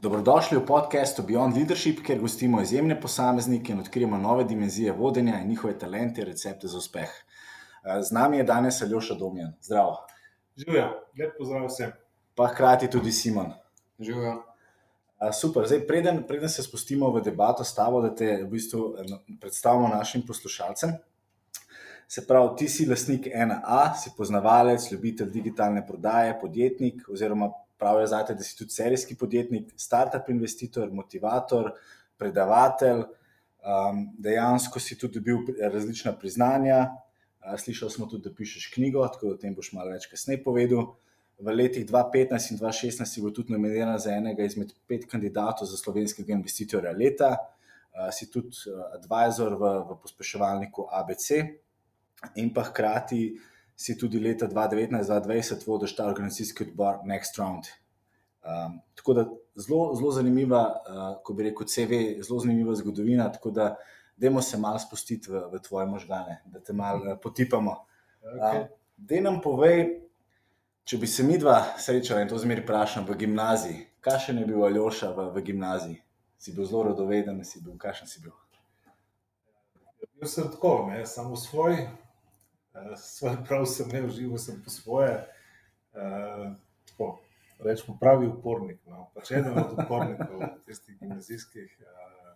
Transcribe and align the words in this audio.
Dobrodošli 0.00 0.56
v 0.56 0.64
podkastu 0.64 1.20
Beyond 1.22 1.52
Leadership, 1.52 1.98
kjer 2.00 2.20
gostimo 2.20 2.62
izjemne 2.62 3.00
posameznike 3.00 3.72
in 3.72 3.80
odkrijemo 3.80 4.18
nove 4.18 4.44
dimenzije 4.44 4.92
vodenja 4.92 5.40
in 5.40 5.48
njihove 5.48 5.78
talente 5.78 6.22
in 6.22 6.26
recepte 6.26 6.68
za 6.68 6.78
uspeh. 6.78 7.10
Eh, 7.10 8.02
z 8.02 8.12
nami 8.12 8.36
je 8.36 8.44
danes 8.44 8.82
Aljoša 8.82 9.14
Domjan. 9.14 9.52
Zdravo. 9.60 9.98
Živijo, 10.56 10.86
lep 11.18 11.36
pozdrav 11.38 11.66
vsem. 11.66 11.92
Pa 12.34 12.46
hkrati 12.46 12.90
tudi 12.90 13.12
Simon. 13.12 13.52
Živijo. 13.98 14.32
Eh, 15.20 15.32
super, 15.32 15.66
zdaj 15.66 15.86
preden, 15.86 16.24
preden 16.28 16.48
se 16.48 16.62
spustimo 16.62 17.10
v 17.12 17.20
debato 17.20 17.64
s 17.64 17.74
tabo, 17.74 18.00
da 18.00 18.14
te 18.14 18.42
v 18.42 18.48
bistvu 18.48 18.94
eh, 18.96 19.36
predstavimo 19.40 19.88
našim 19.88 20.24
poslušalcem. 20.26 20.96
Se 22.08 22.26
pravi, 22.26 22.56
ti 22.56 22.68
si 22.68 22.88
lastnik 22.88 23.26
1A, 23.26 23.94
si 24.00 24.10
poznavalec, 24.16 24.92
ljubitelj 24.92 25.30
digitalne 25.30 25.86
prodaje, 25.86 26.38
podjetnik 26.40 27.08
oziroma 27.08 27.52
pravijo 27.80 28.06
zate, 28.06 28.34
da 28.34 28.44
si 28.44 28.56
tudi 28.58 28.74
serijski 28.76 29.16
podjetnik, 29.16 29.72
startup 29.76 30.28
investitor, 30.28 30.92
motivator, 30.92 31.72
predavatelj. 32.20 33.04
Um, 33.60 34.06
dejansko 34.18 34.80
si 34.80 34.96
tudi 34.98 35.20
dobil 35.20 35.54
različna 35.72 36.12
priznanja. 36.18 36.86
Uh, 37.40 37.56
slišal 37.60 37.90
smo 37.90 38.06
tudi, 38.06 38.28
da 38.28 38.34
pišeš 38.36 38.70
knjigo, 38.74 39.06
tako 39.08 39.26
da 39.26 39.34
o 39.34 39.40
tem 39.40 39.54
boš 39.56 39.72
malo 39.76 39.92
več 39.92 40.08
kasneje 40.12 40.42
povedal. 40.44 40.94
V 41.40 41.52
letih 41.56 41.86
2015 41.88 42.52
in 42.52 42.60
2016 42.60 43.08
si 43.08 43.22
bil 43.24 43.32
tudi 43.36 43.52
nominiran 43.52 43.98
za 43.98 44.12
enega 44.12 44.44
izmed 44.44 44.74
pet 44.88 45.06
kandidatov 45.08 45.68
za 45.68 45.76
slovenskega 45.80 46.36
investitorja 46.36 46.92
leta. 46.96 47.34
Uh, 47.90 48.08
si 48.12 48.30
tudi 48.32 48.56
uh, 48.68 48.92
advisor 48.96 49.56
v, 49.56 49.72
v 49.88 50.00
pospeševalniku 50.04 50.88
ABC 51.00 51.40
in 52.36 52.52
pa 52.54 52.64
hkrati 52.68 53.22
si 53.80 53.98
tudi 53.98 54.20
leta 54.20 54.48
2019-2020 54.48 55.66
vodiš 55.66 55.96
ta 55.96 56.06
organizacijski 56.06 56.64
odbor 56.64 56.98
Next 57.04 57.38
Round. 57.38 57.64
Um, 58.44 58.80
tako 58.94 59.12
da 59.14 59.24
zelo, 59.54 59.94
zelo 59.94 60.10
zanimiva, 60.12 60.60
uh, 60.62 61.22
ko 61.24 61.32
bi 61.32 61.42
rekel, 61.42 61.66
CV, 61.66 62.00
zelo 62.22 62.40
zanimiva 62.40 62.74
zgodovina. 62.74 63.32
Tako 63.32 63.50
da, 63.50 63.76
dajmo 64.16 64.42
se 64.42 64.58
malo 64.58 64.78
spustiti 64.78 65.30
v, 65.32 65.40
v 65.52 65.60
tvoje 65.68 65.86
možgane, 65.86 66.42
da 66.44 66.60
te 66.60 66.72
malo 66.72 67.12
uh, 67.12 67.18
potipamo. 67.22 67.76
Okay. 68.34 68.60
Um, 68.60 68.68
da 68.96 69.20
nam 69.20 69.40
povej, 69.40 69.86
če 70.84 71.00
bi 71.00 71.08
se 71.08 71.24
mi 71.24 71.38
dva 71.40 71.62
srečala 71.80 72.20
in 72.20 72.28
to 72.28 72.38
zmeri 72.38 72.60
vprašam 72.66 73.08
v 73.08 73.16
gimnaziji, 73.24 73.86
kakšen 74.04 74.42
je 74.42 74.44
bil 74.50 74.60
Aljoša 74.64 75.14
v, 75.16 75.30
v 75.38 75.44
gimnaziji? 75.48 75.96
Si 76.36 76.52
bil 76.52 76.68
zelo 76.68 76.90
rodoveden, 76.92 77.40
si 77.48 77.64
bil, 77.64 77.80
kakšen 77.80 78.12
si 78.12 78.20
bil? 78.20 78.36
Bil 80.20 80.28
sem 80.28 80.52
tako, 80.52 80.90
ne, 80.92 81.06
samo 81.08 81.36
svoj, 81.36 81.80
uh, 81.80 81.99
svoj 82.96 83.36
prav 83.48 83.66
sem 83.66 83.88
ne 83.88 84.02
užival, 84.04 84.38
sem 84.38 84.62
po 84.64 84.70
svoje. 84.70 85.26
Uh, 85.92 86.54
Rečemo, 87.64 87.98
pravi 88.00 88.26
upornik. 88.26 88.80
No. 88.86 89.10
Pač 89.14 89.30
eden 89.36 89.58
od 89.58 89.72
upornikov 89.76 90.42
tistih 90.66 90.96
gimnazijskih. 90.98 91.76
Uh, 91.80 92.32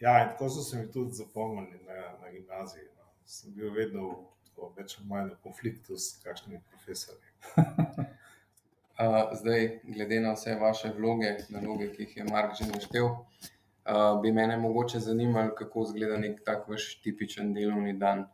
ja, 0.00 0.28
tako 0.30 0.48
so 0.48 0.62
se 0.62 0.78
mi 0.78 0.92
tudi 0.92 1.12
zapomnili 1.12 1.80
na, 1.86 1.94
na 2.22 2.30
gimnaziji. 2.30 2.84
No. 2.96 3.08
Sem 3.26 3.54
bil 3.54 3.72
vedno 3.74 4.06
v, 4.08 4.18
tako, 4.46 4.72
več 4.76 4.96
ali 4.98 5.08
manj 5.08 5.32
konfliktu 5.42 5.98
s 5.98 6.20
kakšnimi 6.22 6.60
profesorji. 6.70 7.32
uh, 7.56 9.32
zdaj, 9.40 9.80
glede 9.84 10.20
na 10.20 10.36
vse 10.36 10.54
vaše 10.60 10.92
vloge, 10.96 11.36
naloge, 11.50 11.90
ki 11.96 12.06
jih 12.06 12.16
je 12.16 12.28
Mark 12.30 12.54
že 12.58 12.70
naštel, 12.70 13.10
uh, 13.10 14.20
bi 14.22 14.32
me 14.32 14.46
mogoče 14.56 15.02
zanimalo, 15.02 15.54
kako 15.58 15.88
izgleda 15.88 16.18
nek 16.18 16.44
tak 16.46 16.68
vaš 16.68 16.92
tipičen 17.02 17.54
delovni 17.54 17.98
dan. 17.98 18.28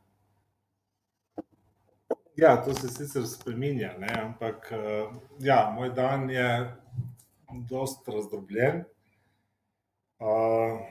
Ja, 2.37 2.56
to 2.65 2.75
se 2.75 2.89
sicer 2.89 3.25
spremenja, 3.27 3.95
ampak 4.20 4.69
uh, 4.73 5.15
ja, 5.41 5.70
moj 5.73 5.89
dan 5.97 6.29
je 6.31 6.48
precej 7.48 8.12
razdrobljen, 8.12 8.83
uh, 10.20 10.83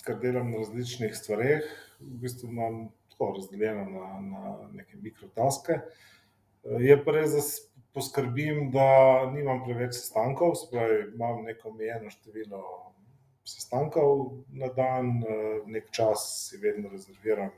ker 0.00 0.16
delam 0.22 0.48
na 0.48 0.62
različnih 0.62 1.12
stvareh. 1.12 1.66
V 2.00 2.22
bistvu 2.24 2.48
imam 2.48 2.78
tako 3.12 3.34
razdeljeno 3.36 3.84
na, 3.84 4.08
na 4.30 4.54
neke 4.72 4.96
mikrotaske. 4.96 5.76
Uh, 6.64 6.80
je 6.80 6.96
pa 7.04 7.18
res, 7.18 7.36
da 7.36 7.44
poskrbim, 7.92 8.70
da 8.72 8.88
nimam 9.34 9.60
preveč 9.66 9.98
sestankov, 9.98 10.54
spravi, 10.62 11.02
imam 11.12 11.44
neko 11.44 11.68
omejeno 11.68 12.08
število 12.16 12.62
sestankov 13.44 14.38
na 14.56 14.72
dan, 14.72 15.18
nek 15.68 15.92
čas 15.92 16.24
si 16.48 16.56
vedno 16.64 16.88
rezerviram 16.88 17.52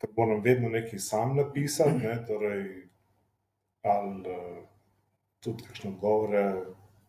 ker 0.00 0.10
moram 0.16 0.42
vedno 0.44 0.68
nekaj 0.68 0.98
sam 0.98 1.36
napisati, 1.36 1.98
ne, 1.98 2.16
torej, 2.26 2.64
ali 3.82 4.20
uh, 4.20 4.64
tudi 5.40 5.64
kakšne 5.64 5.90
odgovore, 5.90 6.44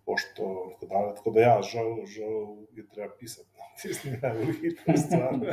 pošto 0.06 0.44
in 0.66 0.74
tako 0.74 0.86
dalje. 0.94 1.16
Tako 1.16 1.32
da, 1.32 1.42
ja, 1.42 1.62
žal, 1.62 2.06
žal 2.06 2.40
je 2.72 2.86
treba 2.94 3.14
pisati, 3.20 3.50
no, 3.58 3.64
tisti 3.82 4.14
najbolj 4.22 4.54
hitri 4.62 4.98
stvar. 4.98 5.34
Uh, 5.34 5.44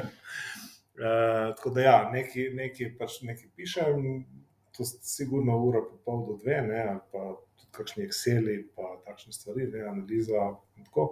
tako 1.56 1.70
da, 1.70 1.80
ja, 1.80 1.98
nekaj, 2.12 2.50
nekaj, 2.54 2.94
pač 2.98 3.20
nekaj 3.22 3.50
pišem, 3.56 4.24
to 4.76 4.84
sigurno 4.84 5.58
ura, 5.64 5.82
pa 5.90 5.98
pol 6.04 6.26
do 6.28 6.38
dve, 6.42 6.60
ne, 6.62 6.80
ali 6.92 7.02
pa 7.12 7.34
tudi 7.58 7.70
kakšni 7.74 8.06
Exceli, 8.06 8.56
pa 8.76 8.96
takšne 9.06 9.34
stvari, 9.34 9.68
ne, 9.72 9.86
analiza 9.90 10.50
in 10.78 10.86
tako. 10.86 11.08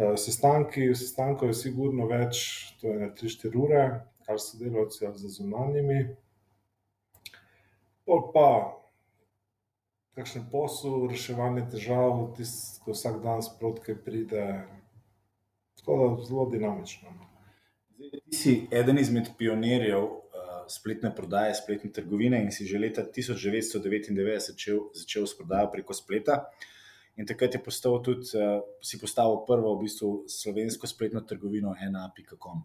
Uh, 0.00 0.14
sestanki, 0.18 0.88
sestankov 0.96 1.50
je 1.52 1.58
sigurno 1.60 2.06
več, 2.10 2.42
to 2.80 2.88
je 2.88 2.98
na 2.98 3.10
3-4 3.14 3.58
ure, 3.60 3.82
kar 4.30 4.38
so 4.38 4.58
delavci 4.58 5.06
za 5.14 5.28
zunanjimi. 5.28 6.16
Pol 8.06 8.30
pa, 8.34 8.50
kakšen 10.14 10.46
posel, 10.52 11.08
reševanje 11.10 11.66
težav, 11.72 12.14
tisto, 12.36 12.84
ko 12.84 12.94
vsak 12.94 13.18
dan 13.24 13.42
sprotke 13.42 13.96
pride, 14.04 14.44
tako 15.80 15.98
da 15.98 16.24
zelo 16.28 16.46
dinamično. 16.52 17.10
No. 17.10 17.26
Ti 17.98 18.36
si 18.36 18.54
eden 18.70 19.02
izmed 19.02 19.32
pionirjev 19.38 20.06
uh, 20.06 20.64
spletne 20.70 21.10
prodaje, 21.14 21.58
spletne 21.58 21.90
trgovine 21.92 22.44
in 22.44 22.54
si 22.54 22.66
že 22.70 22.78
leta 22.78 23.02
1999 23.02 24.46
začel, 24.46 24.84
začel 24.94 25.26
s 25.26 25.34
prodajo 25.38 25.72
preko 25.74 25.94
spleta. 25.94 26.44
In 27.18 27.26
takrat 27.26 27.54
je 27.54 27.62
postal 27.62 27.98
tudi, 28.02 28.30
uh, 28.38 28.62
si 28.82 28.98
postavil 28.98 29.42
prvo 29.46 29.74
v 29.74 29.86
bistvu 29.86 30.12
slovensko 30.30 30.86
spletno 30.86 31.26
trgovino, 31.26 31.74
ena.com. 31.74 32.62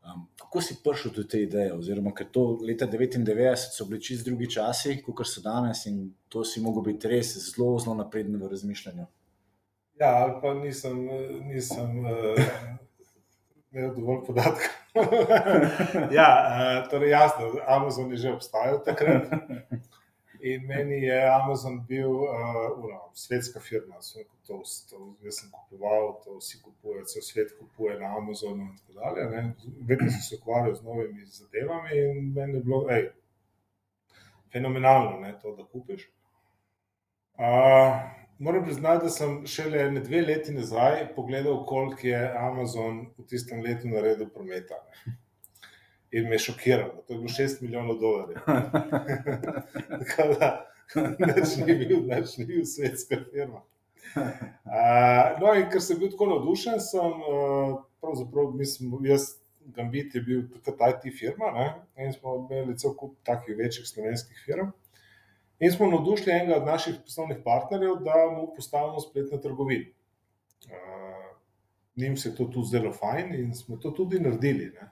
Um, 0.00 0.26
kako 0.36 0.60
si 0.64 0.76
prišel 0.84 1.12
do 1.12 1.24
te 1.28 1.42
ideje? 1.42 1.74
Oziroma, 1.76 2.14
ker 2.16 2.26
to 2.32 2.58
leta 2.64 2.86
99 2.88 3.74
so 3.76 3.84
bili 3.84 4.00
čist 4.02 4.24
drugi 4.24 4.48
časi, 4.50 4.96
kot 5.04 5.26
so 5.28 5.42
danes, 5.44 5.84
in 5.86 6.14
to 6.28 6.44
si 6.44 6.62
mogel 6.64 6.82
biti 6.86 7.08
res 7.08 7.34
zelo, 7.36 7.74
zelo 7.78 7.98
napreden 7.98 8.40
v 8.40 8.48
razmišljanju. 8.48 9.06
Ja, 10.00 10.14
ali 10.24 10.38
pa 10.40 10.54
nisem, 10.56 11.04
nisem 11.44 11.98
uh, 12.08 12.40
imel 13.72 13.92
dovolj 13.94 14.24
podatkov. 14.26 14.72
ja, 16.18 16.30
uh, 16.40 16.90
torej 16.90 17.12
jasno, 17.12 17.52
Amazon 17.68 18.10
je 18.16 18.24
že 18.24 18.32
obstajal 18.32 18.80
takrat. 18.84 19.28
In 20.42 20.66
meni 20.66 21.02
je 21.02 21.16
Amazon 21.28 21.86
bil 21.88 22.10
uh, 22.10 22.30
svetska 23.14 23.60
firma, 23.60 23.94
to, 24.46 24.62
to, 24.90 25.00
jaz 25.22 25.40
sem 25.40 25.50
kupoval, 25.52 26.14
to 26.24 26.38
vsi 26.38 26.62
kupujejo, 26.62 27.04
vse 27.04 27.22
svet 27.22 27.52
kupuje 27.58 27.98
na 28.00 28.14
Amazonu. 28.16 28.70
Dalje, 28.94 29.26
Vedno 29.88 30.10
sem 30.10 30.20
se 30.20 30.38
ukvarjal 30.40 30.74
z 30.74 30.82
novimi 30.82 31.26
zadevami 31.26 31.98
in 31.98 32.32
meni 32.32 32.58
je 32.58 32.62
bilo 32.64 32.86
ej, 32.90 33.10
fenomenalno, 34.52 35.20
ne, 35.20 35.34
to, 35.42 35.52
da 35.56 35.64
kupiš. 35.64 36.08
Uh, 37.40 38.00
moram 38.38 38.64
priznati, 38.64 39.04
da 39.04 39.10
sem 39.10 39.46
šele 39.46 39.90
ne 39.92 40.00
dve 40.00 40.22
leti 40.22 40.52
nazaj 40.52 41.08
pogledal, 41.16 41.66
koliko 41.66 42.06
je 42.06 42.20
Amazon 42.38 43.06
v 43.18 43.26
tistem 43.28 43.60
letu 43.62 43.88
naredil 43.88 44.28
prometa. 44.32 44.80
Ne 45.06 45.29
in 46.12 46.28
me 46.28 46.34
je 46.34 46.38
šokiralo. 46.38 47.04
To 47.06 47.12
je 47.14 47.18
bilo 47.18 47.28
6 47.28 47.62
milijonov 47.62 47.98
dolarjev. 47.98 48.38
Tako 50.16 50.34
da, 50.40 50.66
neč 51.18 51.56
ni 51.66 51.74
bil, 51.74 52.00
neč 52.06 52.36
ni 52.36 52.44
bil 52.44 52.64
svetska 52.64 53.16
firma. 53.32 53.62
Uh, 54.16 55.40
no, 55.40 55.52
in 55.54 55.68
ker 55.70 55.82
sem 55.82 55.98
bil 56.00 56.10
tako 56.10 56.26
navdušen, 56.32 56.80
sem 56.82 57.20
uh, 57.22 57.76
pravzaprav, 58.02 58.50
mislim, 58.58 58.96
jaz, 59.06 59.36
Gambit 59.70 60.14
je 60.14 60.22
bil 60.24 60.40
takrat 60.64 61.04
IT 61.04 61.12
firma 61.14 61.50
ne? 61.54 61.66
in 62.02 62.12
smo 62.12 62.32
imeli 62.40 62.74
cel 62.78 62.94
kup 62.98 63.12
takih 63.22 63.54
večjih 63.58 63.86
slovenskih 63.86 64.40
firm. 64.46 64.72
In 65.60 65.70
smo 65.70 65.86
navdušili 65.92 66.32
enega 66.32 66.56
od 66.56 66.66
naših 66.66 66.96
poslovnih 67.04 67.42
partnerjev, 67.44 68.00
da 68.04 68.16
mu 68.32 68.48
postavimo 68.56 69.00
spletno 69.00 69.38
trgovino. 69.38 69.92
Uh, 70.66 71.36
njim 71.96 72.16
se 72.16 72.28
je 72.28 72.36
to 72.36 72.44
tudi 72.44 72.66
zdelo 72.66 72.92
fajn 72.92 73.34
in 73.34 73.54
smo 73.54 73.76
to 73.76 73.90
tudi 73.90 74.20
naredili. 74.20 74.72
Ne? 74.74 74.90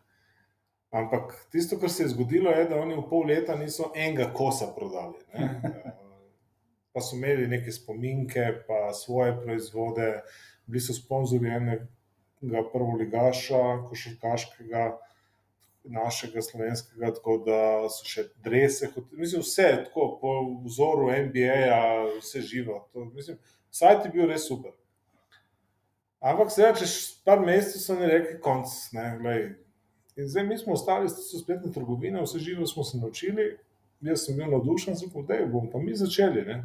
Ampak 0.91 1.35
tisto, 1.53 1.77
kar 1.81 1.91
se 1.91 2.03
je 2.03 2.13
zgodilo, 2.15 2.51
je, 2.51 2.65
da 2.69 2.81
oni 2.81 2.97
v 2.97 3.05
pol 3.11 3.27
leta 3.29 3.57
niso 3.57 3.91
enega 3.95 4.31
kosa 4.35 4.71
prodali. 4.77 5.21
Ne? 5.35 5.49
Pa 6.93 7.03
so 7.05 7.17
imeli 7.17 7.45
neke 7.47 7.71
spominke, 7.71 8.65
pa 8.67 8.89
svoje 8.97 9.35
proizvode, 9.39 10.07
bili 10.67 10.81
so 10.83 10.95
sponzorji 10.97 11.53
enega 11.55 12.63
prvoligaša, 12.73 13.61
košarkaškega. 13.89 14.87
našega 15.89 16.43
slovenskega, 16.43 17.13
tako 17.15 17.39
da 17.47 17.61
so 17.89 18.05
še 18.05 18.27
drese, 18.45 18.91
mislim, 19.13 19.41
vse 19.41 19.69
tako 19.87 20.09
po 20.21 20.35
vzoru 20.67 21.07
NBA, 21.29 22.19
vse 22.19 22.43
živo. 22.45 22.83
To, 22.93 23.05
mislim, 23.05 23.39
sajt 23.71 24.05
je 24.05 24.13
bil 24.13 24.27
res 24.29 24.49
super. 24.49 24.75
Ampak 26.21 26.51
seveda, 26.53 26.81
čez 26.83 27.23
par 27.25 27.41
mesecev 27.41 27.81
so 27.81 27.97
mi 27.97 28.11
rekli, 28.11 28.37
konc, 28.43 28.75
ne, 28.93 29.07
glej. 29.23 29.45
In 30.19 30.29
zdaj 30.29 30.47
mi 30.47 30.59
smo 30.59 30.75
ostali, 30.75 31.09
so 31.09 31.39
spletne 31.39 31.73
trgovine, 31.73 32.23
vse 32.23 32.39
živo 32.43 32.67
smo 32.67 32.85
se 32.85 32.99
naučili, 32.99 33.53
jaz 34.01 34.25
sem 34.27 34.37
bil 34.37 34.51
navdušen, 34.51 34.97
povedal, 35.13 35.47
da 35.47 35.53
bomo 35.53 35.71
pa 35.71 35.79
mi 35.79 35.95
začeli, 35.95 36.43
ne. 36.49 36.59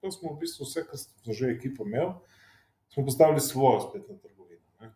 To 0.00 0.10
smo 0.12 0.34
v 0.34 0.42
bistvu 0.42 0.66
vse, 0.66 0.84
kar 0.84 0.98
smo 0.98 1.32
že 1.32 1.54
ekipo 1.54 1.86
imeli, 1.86 2.12
smo 2.92 3.04
postavili 3.04 3.40
svojo 3.40 3.80
spletno 3.88 4.18
trgovino, 4.20 4.66
ne. 4.80 4.92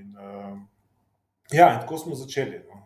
In, 0.00 0.16
uh, 0.16 0.58
ja, 1.52 1.74
in 1.74 1.80
tako 1.80 1.98
smo 1.98 2.14
začeli, 2.14 2.58
no 2.66 2.78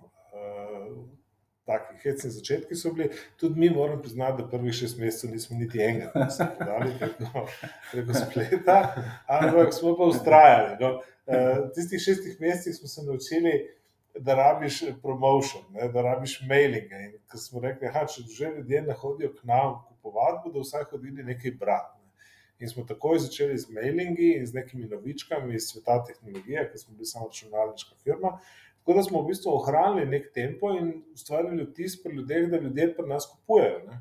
taki 1.64 1.96
hecni 2.02 2.30
začetki 2.30 2.76
so 2.76 2.92
bili. 2.92 3.10
Tudi 3.36 3.60
mi 3.60 3.70
moramo 3.70 4.02
priznati, 4.02 4.42
da 4.42 4.48
prvih 4.48 4.74
šest 4.74 4.98
mesecev 4.98 5.30
nismo 5.30 5.58
niti 5.58 5.82
enega, 5.82 6.10
da 6.14 6.30
smo 6.30 6.46
podali 6.58 6.92
preko, 6.98 7.46
preko 7.92 8.14
spleta, 8.14 8.94
ampak 9.26 9.74
smo 9.74 9.96
pa 9.96 10.04
ustrajali. 10.04 10.76
No. 10.80 11.00
V 11.26 11.70
tistih 11.74 12.00
šestih 12.00 12.40
mesecih 12.40 12.74
smo 12.74 12.88
se 12.88 13.02
naučili, 13.02 13.52
da 14.18 14.34
rabiš 14.34 14.82
promotion, 15.02 15.62
ne, 15.70 15.88
da 15.88 16.02
rabiš 16.02 16.40
mailinge. 16.48 17.00
In 17.06 17.18
ko 17.30 17.38
smo 17.38 17.60
rekli, 17.60 17.88
da 17.92 18.06
če 18.06 18.22
že 18.28 18.52
ljudje 18.56 18.82
ne 18.82 18.94
hodijo 18.94 19.32
k 19.34 19.44
nam 19.48 19.78
kupovati, 19.88 20.42
bodo 20.44 20.64
vsaj 20.64 20.84
hodili 20.90 21.24
nekaj 21.24 21.56
brati. 21.60 21.98
In 22.62 22.68
smo 22.68 22.84
takoj 22.86 23.18
začeli 23.18 23.58
z 23.58 23.72
mailingi 23.74 24.34
in 24.36 24.46
z 24.46 24.54
nekimi 24.54 24.86
novičkami 24.88 25.54
iz 25.54 25.72
sveta 25.72 25.96
tehnologije, 26.06 26.68
ker 26.70 26.78
smo 26.78 26.94
bili 26.94 27.06
samo 27.06 27.26
računalniška 27.26 27.96
firma. 28.04 28.36
Tako 28.82 28.94
da 28.98 29.02
smo 29.02 29.22
v 29.22 29.26
bistvu 29.30 29.54
ohranili 29.54 30.06
nek 30.10 30.30
tempo 30.34 30.70
in 30.74 30.92
ustvarili 31.14 31.64
vtis 31.64 31.96
pri 32.02 32.14
ljudeh, 32.14 32.48
da 32.50 32.60
ljudje 32.60 32.94
pri 32.96 33.06
nas 33.08 33.26
kupujejo. 33.30 33.80
Ne? 33.88 33.98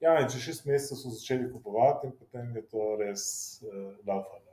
Ja, 0.00 0.16
in 0.20 0.30
če 0.32 0.38
šest 0.42 0.66
mesecev 0.66 0.98
so 0.98 1.10
začeli 1.14 1.50
kupovati, 1.52 2.08
in 2.08 2.14
potem 2.18 2.54
je 2.56 2.62
to 2.68 2.94
res 3.00 3.24
uh, 3.62 3.90
laufalo. 4.06 4.49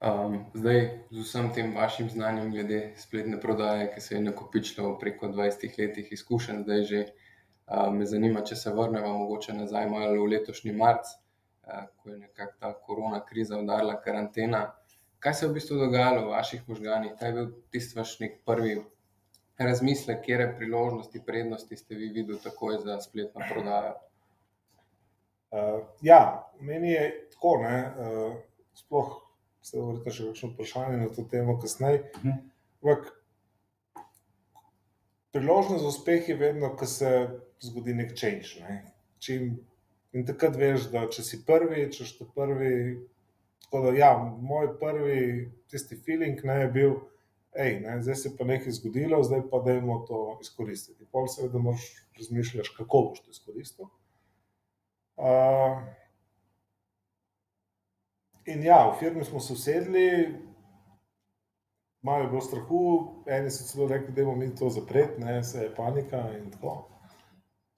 Um, 0.00 0.38
zdaj, 0.54 0.78
z 1.10 1.22
vsem 1.26 1.50
tem 1.52 1.74
vašim 1.76 2.08
znanjem 2.10 2.50
glede 2.52 2.80
spletne 2.96 3.40
prodaje, 3.40 3.90
ki 3.94 4.00
se 4.00 4.14
je 4.14 4.20
nakopičilo 4.20 4.94
preko 4.98 5.28
20 5.28 5.78
letih 5.78 6.12
izkušenj, 6.12 6.62
zdaj 6.62 6.84
že 6.88 7.04
uh, 7.04 7.92
me 7.92 8.06
zanima, 8.06 8.40
če 8.40 8.56
se 8.56 8.72
vrnemo 8.72 9.12
mogoče 9.18 9.52
nazaj 9.52 9.90
malo 9.92 10.22
v 10.24 10.30
letošnji 10.36 10.72
marc, 10.72 11.12
uh, 11.68 11.84
ko 11.96 12.10
je 12.10 12.18
nekako 12.18 12.56
ta 12.60 12.72
korona 12.86 13.20
kriza 13.24 13.60
udarila 13.60 14.00
karantena 14.00 14.70
kaj 15.20 15.34
se 15.34 15.44
je 15.44 15.50
v 15.50 15.54
bistvu 15.54 15.76
dogajalo 15.76 16.24
v 16.24 16.32
vaših 16.32 16.68
možganjih, 16.68 17.12
kaj 17.18 17.28
je 17.28 17.32
bil 17.32 17.48
tisti 17.70 17.98
vaš 17.98 18.16
nek 18.20 18.40
prvi 18.46 18.78
razmislek, 19.58 20.22
kje 20.24 20.54
priložnosti, 20.56 21.24
prednosti 21.26 21.76
ste 21.76 21.94
vi 21.94 22.08
videli 22.08 22.40
takoj 22.40 22.78
za 22.84 23.00
spletno 23.00 23.44
prodajo? 23.52 23.94
Uh, 25.50 25.82
ja, 26.02 26.48
meni 26.60 26.92
je 26.92 27.04
tako, 27.32 27.56
ne, 27.62 27.76
uh, 27.98 28.34
sploh 28.74 29.10
se 29.62 29.80
vrta 29.80 30.12
še 30.14 30.30
kakšno 30.30 30.52
vprašanje 30.54 31.00
na 31.02 31.08
to 31.14 31.24
temo 31.30 31.58
kasneje. 31.60 32.04
Mhm. 32.20 32.38
Ampak 32.80 33.10
priložnost 35.34 35.82
za 35.84 35.88
uspeh 35.88 36.28
je 36.28 36.36
vedno, 36.36 36.72
ko 36.76 36.86
se 36.86 37.10
zgodi 37.60 37.94
nek 37.94 38.16
change. 38.16 38.60
Ne. 38.64 38.82
Čim, 39.20 39.52
in 40.16 40.26
takrat 40.26 40.56
veš, 40.56 40.88
da 40.92 41.04
če 41.12 41.22
si 41.22 41.42
prvi, 41.46 41.84
če 41.92 42.08
si 42.08 42.26
prvi, 42.34 42.74
Tako 43.70 43.90
da, 43.90 43.98
ja, 43.98 44.36
moj 44.40 44.78
prvi 44.78 45.52
tisti 45.70 45.96
feeling 45.96 46.40
ne, 46.44 46.60
je 46.60 46.68
bil, 46.68 46.94
da 47.54 48.00
zdaj 48.02 48.14
se 48.14 48.36
pa 48.38 48.44
nekaj 48.44 48.72
zgodilo, 48.72 49.22
zdaj 49.22 49.42
pa 49.50 49.58
da 49.58 49.72
imamo 49.72 50.00
to 50.08 50.38
izkoristiti. 50.42 51.06
Pol 51.12 51.28
seveda, 51.28 51.58
moš 51.58 51.86
razmišljati, 52.18 52.68
kako 52.76 53.02
boš 53.08 53.20
to 53.20 53.30
izkoristil. 53.30 53.86
Uh, 55.16 55.82
in 58.46 58.62
ja, 58.62 58.84
v 58.90 58.98
firmi 58.98 59.24
smo 59.24 59.40
se 59.40 59.52
usedli, 59.52 60.34
malo 62.02 62.24
je 62.24 62.28
bilo 62.28 62.40
strahu, 62.40 62.84
eni 63.26 63.50
so 63.50 63.66
celo 63.68 63.88
rekli, 63.88 64.14
da 64.14 64.24
bomo 64.24 64.36
mi 64.36 64.54
to 64.54 64.70
zapreti, 64.70 65.20
ne, 65.20 65.42
se 65.44 65.66
je 65.66 65.74
panika 65.74 66.22
in 66.38 66.50
tako. 66.50 66.90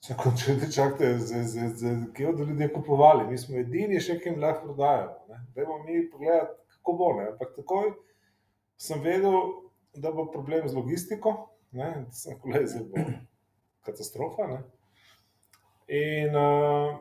Če 0.02 0.16
ti 0.58 0.66
čakate, 0.74 1.12
kje 2.14 2.26
bodo 2.26 2.44
ljudje 2.44 2.72
kupovali, 2.74 3.28
mi 3.28 3.36
smo 3.38 3.60
edini, 3.60 4.00
še 4.02 4.16
ki 4.18 4.32
jim 4.32 4.40
lahko 4.42 4.72
prodajajo. 4.72 5.36
Dajmo 5.54 5.76
mi 5.84 6.00
pogledati, 6.10 6.56
kako 6.74 6.94
bo. 6.98 7.10
Ne? 7.20 7.26
Ampak 7.30 7.52
takoj 7.54 7.92
sem 8.82 9.04
vedel, 9.04 9.36
da 9.94 10.10
bo 10.10 10.24
problem 10.32 10.66
z 10.66 10.74
logistiko, 10.74 11.36
da 11.70 11.92
se 12.10 12.34
bo 12.82 13.04
katastrofa. 13.86 14.48
Ne? 14.50 14.58
In 16.02 16.34
uh, 16.34 16.98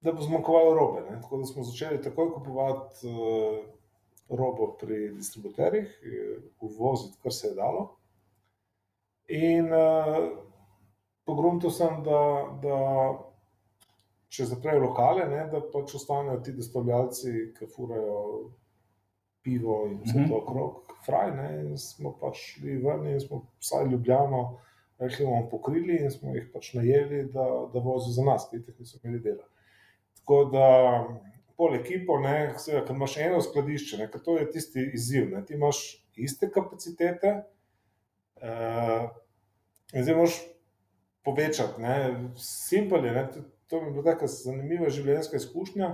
da 0.00 0.12
bo 0.12 0.22
zmanjkovalo 0.22 0.74
robe. 0.74 1.00
Ne? 1.10 1.20
Tako 1.22 1.42
da 1.42 1.44
smo 1.44 1.64
začeli 1.64 2.02
takoj 2.02 2.32
kupovati 2.34 3.06
uh, 3.06 3.58
robo 4.38 4.76
pri 4.80 5.10
distributerjih, 5.14 5.88
uvoziti, 6.60 7.18
kar 7.22 7.32
se 7.32 7.48
je 7.48 7.54
dalo. 7.54 7.96
In 9.28 9.72
uh, 9.72 10.30
pogrunil 11.24 11.70
sem, 11.70 12.02
da, 12.06 12.22
da 12.62 12.78
če 14.30 14.46
zaprejo 14.52 14.84
lokale, 14.86 15.26
ne, 15.30 15.44
da 15.50 15.60
pač 15.72 15.94
ostanejo 15.98 16.40
ti 16.46 16.54
dostavljalci, 16.54 17.34
ki 17.58 17.68
furajo 17.74 18.18
pivo 19.42 19.82
in 19.88 20.00
vse 20.04 20.16
to 20.18 20.26
mhm. 20.26 20.36
okrog, 20.38 20.96
fraj. 21.06 21.32
Ne, 21.36 21.48
in 21.64 21.78
smo 21.80 22.14
pač 22.20 22.42
šli 22.54 22.78
ven 22.84 23.06
in 23.10 23.20
smo 23.22 23.44
vsaj 23.62 23.88
ljubljeno, 23.90 24.42
rekli 25.00 25.26
bomo, 25.26 25.46
pokrili 25.50 25.98
in 26.04 26.12
smo 26.14 26.34
jih 26.36 26.50
pač 26.52 26.74
najeli, 26.76 27.24
da, 27.34 27.46
da 27.72 27.82
vozijo 27.84 28.18
za 28.18 28.26
nas, 28.26 28.46
ki 28.50 28.60
jih 28.60 28.82
niso 28.82 29.00
imeli 29.02 29.22
dela. 29.24 29.46
Tako 30.18 30.44
da. 30.52 30.68
Pol 31.60 31.74
ekipo, 31.76 32.14
ker 32.64 32.94
imaš 32.94 33.18
eno 33.20 33.42
skladišče, 33.44 33.98
ne, 34.00 34.06
to 34.24 34.38
je 34.38 34.46
tisti 34.50 34.80
izziv. 34.96 35.26
Ne, 35.28 35.42
ti 35.44 35.58
imaš 35.58 35.80
iste 36.16 36.48
kapacitete, 36.48 37.34
uh, 38.40 39.10
in 39.92 40.06
zdaj 40.06 40.16
moš 40.16 40.38
povečati. 41.24 41.82
Simpel 42.36 43.04
je, 43.04 43.12
ne? 43.12 43.28
to 43.66 43.80
mi 43.80 43.86
je 43.86 43.92
bila 43.92 44.04
tako 44.04 44.26
zanimiva 44.26 44.88
življenjska 44.90 45.36
izkušnja. 45.36 45.90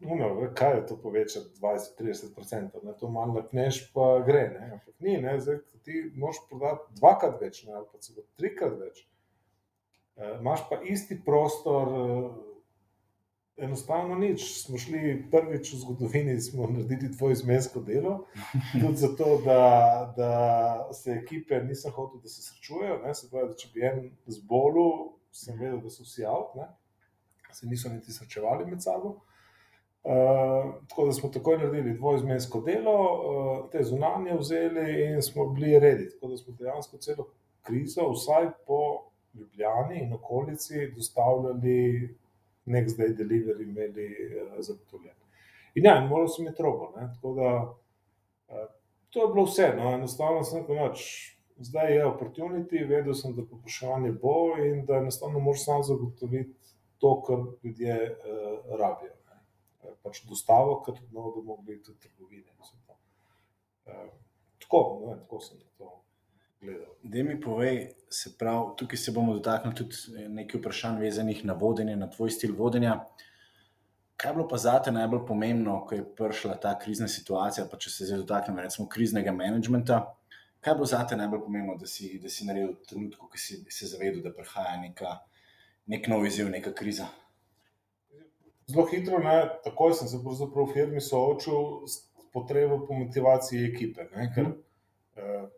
No, 0.00 0.28
kaj 0.56 0.76
je 0.76 0.84
to 0.86 0.96
povečati 0.96 1.46
20-30%? 1.60 2.94
To 3.00 3.08
malo 3.08 3.34
napneš, 3.34 3.82
pa 3.92 4.22
gre. 4.26 4.46
Ne? 4.54 4.80
Ni, 4.98 5.18
ne? 5.20 5.34
Zdaj, 5.40 5.58
ti 5.84 6.04
moš 6.16 6.40
prodati 6.48 6.94
dvakrat 7.00 7.40
več, 7.40 7.64
ne? 7.66 7.74
ali 7.76 7.88
pa 7.92 8.00
celo 8.00 8.24
trikrat 8.40 8.78
več. 8.80 9.02
E, 10.16 10.30
imaš 10.38 10.62
pa 10.70 10.80
isti 10.88 11.18
prostor, 11.24 11.92
enostavno 13.60 14.14
nič. 14.14 14.44
Smo 14.64 14.78
šli 14.78 15.24
prvič 15.30 15.72
v 15.72 15.78
zgodovini, 15.84 16.40
smo 16.40 16.66
naredili 16.66 17.12
tvoje 17.16 17.32
izmensko 17.32 17.80
delo, 17.80 18.26
tudi 18.80 18.96
zato, 18.96 19.40
da, 19.44 19.62
da 20.16 20.32
se 20.92 21.12
ekipe 21.22 21.62
nisem 21.64 21.92
hotel, 21.92 22.20
da 22.20 22.28
se 22.28 22.42
srečujejo. 22.42 23.00
Se 23.14 23.30
pravi, 23.30 23.48
da 23.48 23.56
če 23.56 23.72
bi 23.74 23.86
en 23.86 24.04
zbolel, 24.26 25.10
sem 25.32 25.58
vedel, 25.58 25.80
da 25.84 25.90
so 25.90 26.06
vsi 26.06 26.26
ne? 26.56 26.70
se 27.52 27.66
niso 27.66 27.88
niti 27.88 28.12
srečevali 28.12 28.66
med 28.66 28.82
sabo. 28.82 29.16
Uh, 30.00 30.74
tako 30.88 31.06
da 31.06 31.12
smo 31.12 31.28
takoj 31.28 31.58
naredili 31.58 31.96
dvojizmensko 31.98 32.60
delo, 32.60 32.94
uh, 32.94 33.70
te 33.70 33.82
zunanje 33.84 34.36
vzeli 34.38 34.86
in 35.04 35.22
smo 35.22 35.48
bili 35.50 35.78
redi. 35.78 36.10
Tako 36.10 36.28
da 36.28 36.36
smo 36.36 36.54
dejansko 36.58 36.98
celo 36.98 37.26
krizo, 37.62 38.08
vsaj 38.12 38.50
po 38.66 39.10
Ljubljani 39.34 40.00
in 40.02 40.12
okolici, 40.12 40.90
dostavljali 40.94 42.16
next 42.70 42.98
day 42.98 43.14
delivery 43.16 43.66
imeli 43.66 44.06
uh, 44.06 44.54
zagotovljen. 44.58 45.14
In 45.74 45.86
ja, 45.86 46.00
moral 46.06 46.28
sem 46.28 46.44
imeti 46.44 46.62
robo. 46.62 46.92
Ne? 46.96 47.08
Tako 47.14 47.34
da 47.34 47.50
uh, 47.62 48.66
to 49.10 49.22
je 49.22 49.32
bilo 49.34 49.44
vse. 49.44 49.68
No? 49.76 49.92
Enostavno 49.94 50.44
sem 50.44 50.60
rekel, 50.60 50.76
noč, 50.76 51.04
zdaj 51.58 51.94
je 51.96 52.06
opportunity, 52.06 52.84
vedel 52.88 53.14
sem, 53.14 53.34
da 53.36 53.46
popraševanje 53.46 54.12
bo 54.22 54.56
in 54.58 54.84
da 54.86 55.02
enostavno 55.02 55.40
moraš 55.40 55.64
sam 55.64 55.82
zagotoviti 55.82 56.54
to, 56.98 57.14
kar 57.26 57.46
ljudje 57.62 57.96
uh, 58.10 58.76
rabijo. 58.78 59.16
Ne? 59.30 59.94
Pač 60.02 60.24
dostavo, 60.28 60.80
kar 60.86 60.94
tudi 60.98 61.14
da 61.14 61.42
mogli 61.44 61.82
tudi 61.82 61.98
trgovine. 61.98 62.50
Uh, 63.86 64.10
tako, 64.58 65.02
ne, 65.06 65.18
tako 65.22 65.40
sem 65.40 65.58
to 65.78 65.99
gledal. 66.60 66.94
Da 67.02 67.22
mi 67.22 67.40
povej, 67.40 67.88
se 68.10 68.32
pravi, 68.38 68.76
tukaj 68.76 68.96
se 68.96 69.12
bomo 69.12 69.34
dotaknili 69.34 69.76
tudi 69.76 70.28
nekaj 70.28 70.60
vprašanj, 70.60 71.00
vezanih 71.00 71.44
na 71.44 71.52
vodenje, 71.52 71.96
na 71.96 72.10
tvoj 72.10 72.30
stil 72.30 72.54
vodenja. 72.56 73.00
Kaj 74.16 74.30
je 74.30 74.34
bilo 74.34 74.48
pa 74.48 74.56
za 74.56 74.78
te 74.84 74.92
najbolj 74.92 75.24
pomembno, 75.26 75.78
ko 75.88 75.94
je 75.94 76.04
prišla 76.16 76.58
ta 76.60 76.74
krizna 76.78 77.08
situacija, 77.08 77.66
pa 77.70 77.78
če 77.80 77.90
se 77.90 78.08
zdaj 78.10 78.20
dotaknemo, 78.24 78.60
recimo, 78.60 78.88
kriznega 78.88 79.32
menedžmenta? 79.32 80.02
Kaj 80.60 80.72
je 80.72 80.76
bilo 80.76 80.86
za 80.86 81.00
te 81.08 81.16
najbolj 81.16 81.40
pomembno, 81.46 81.76
da 81.80 81.88
si, 81.88 82.18
da 82.20 82.28
si 82.28 82.44
naredil 82.44 82.74
v 82.74 82.88
trenutku, 82.88 83.30
ko 83.32 83.40
si 83.40 83.62
se 83.72 83.88
zavedel, 83.88 84.20
da 84.22 84.34
prihaja 84.36 84.76
neka, 84.82 85.14
nek 85.88 86.08
nov 86.12 86.26
izziv, 86.28 86.50
neka 86.52 86.74
kriza? 86.76 87.08
Zelo 88.68 88.84
hitro, 88.92 89.18
ne, 89.24 89.38
takoj 89.64 89.96
sem 89.96 90.08
se 90.08 90.20
v 90.20 90.66
firmi 90.74 91.00
soočil 91.00 91.88
s 91.88 92.04
potrebo 92.30 92.84
po 92.86 92.94
motivaciji 92.94 93.64
ekipe. 93.72 94.04
Ne, 94.12 94.28
ker, 94.34 94.52
uh, 95.16 95.48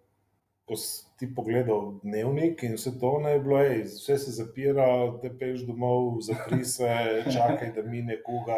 ko 0.72 0.76
si 0.76 1.04
ti 1.20 1.26
pogledal 1.34 1.98
dnevnik 2.02 2.62
in 2.62 2.74
vse 2.76 2.94
to 3.00 3.18
ne 3.20 3.34
je 3.34 3.40
bilo, 3.40 3.58
ej, 3.60 3.82
vse 3.84 4.16
se 4.18 4.30
zapira, 4.32 4.86
te 5.20 5.28
peš 5.38 5.66
domov, 5.68 6.22
zapri 6.24 6.64
se, 6.64 6.88
čakaj, 7.28 7.74
da 7.76 7.82
mine 7.84 8.16
kuga 8.24 8.56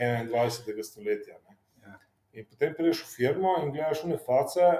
21. 0.00 0.82
stoletja. 0.82 1.36
Ne. 1.48 1.56
Ja. 1.84 1.98
In 2.32 2.46
potem 2.48 2.72
prideš 2.74 3.02
v 3.04 3.12
firmo 3.12 3.52
in 3.62 3.74
gledaš 3.74 4.04
v 4.08 4.16
face, 4.24 4.70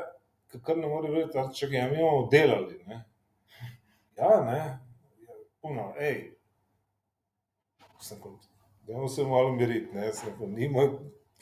ki 0.51 0.63
kar 0.65 0.81
ne 0.81 0.89
more 0.89 1.13
verjeti, 1.13 1.37
da 1.37 1.45
če 1.53 1.69
ga 1.75 1.85
mi 1.91 2.01
bomo 2.01 2.25
delali. 2.33 2.81
Ne. 2.89 3.03
Ja, 4.17 4.31
ne, 4.47 4.57
ja, 4.57 5.37
puno, 5.61 5.91
ej. 6.01 6.23
Sem 8.01 8.23
kot, 8.23 8.49
dajmo 8.89 9.11
se 9.13 9.29
malo 9.29 9.53
miriti, 9.53 9.93
ne, 9.93 10.09
sem 10.17 10.33
kot, 10.39 10.49
ni 10.57 10.71
moj, 10.73 10.95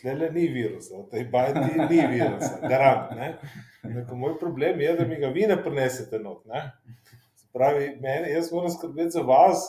tlele 0.02 0.32
ni 0.34 0.48
virusa, 0.50 1.04
tej 1.12 1.28
bajti 1.30 1.86
ni 1.86 2.02
virusa, 2.16 2.58
garant, 2.66 3.14
ne. 3.14 3.30
Neko, 3.84 4.16
moj 4.16 4.38
problem 4.38 4.80
je, 4.80 4.92
da 4.96 5.04
mi 5.06 5.16
ga 5.16 5.28
vi 5.28 5.46
ne 5.46 5.56
prinesete 5.62 6.18
not, 6.18 6.44
ne. 6.46 6.70
Pravi, 7.52 7.96
meni, 8.00 8.30
jaz 8.32 8.52
moram 8.52 8.70
skrbeti 8.70 9.10
za 9.10 9.22
vas, 9.22 9.64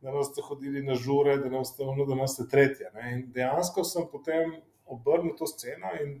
da 0.00 0.10
ne 0.10 0.16
boste 0.16 0.42
hodili 0.44 0.82
na 0.82 0.94
žure, 0.94 1.36
da 1.38 1.48
ne 1.48 1.58
boste 1.58 1.82
ono, 1.82 2.04
da 2.04 2.14
ne 2.14 2.20
boste 2.20 2.48
tretje, 2.50 2.90
ne. 2.94 3.12
In 3.12 3.22
dejansko 3.32 3.84
sem 3.84 4.08
potem 4.12 4.56
obrnil 4.86 5.36
to 5.38 5.46
sceno 5.46 5.92
in 6.02 6.18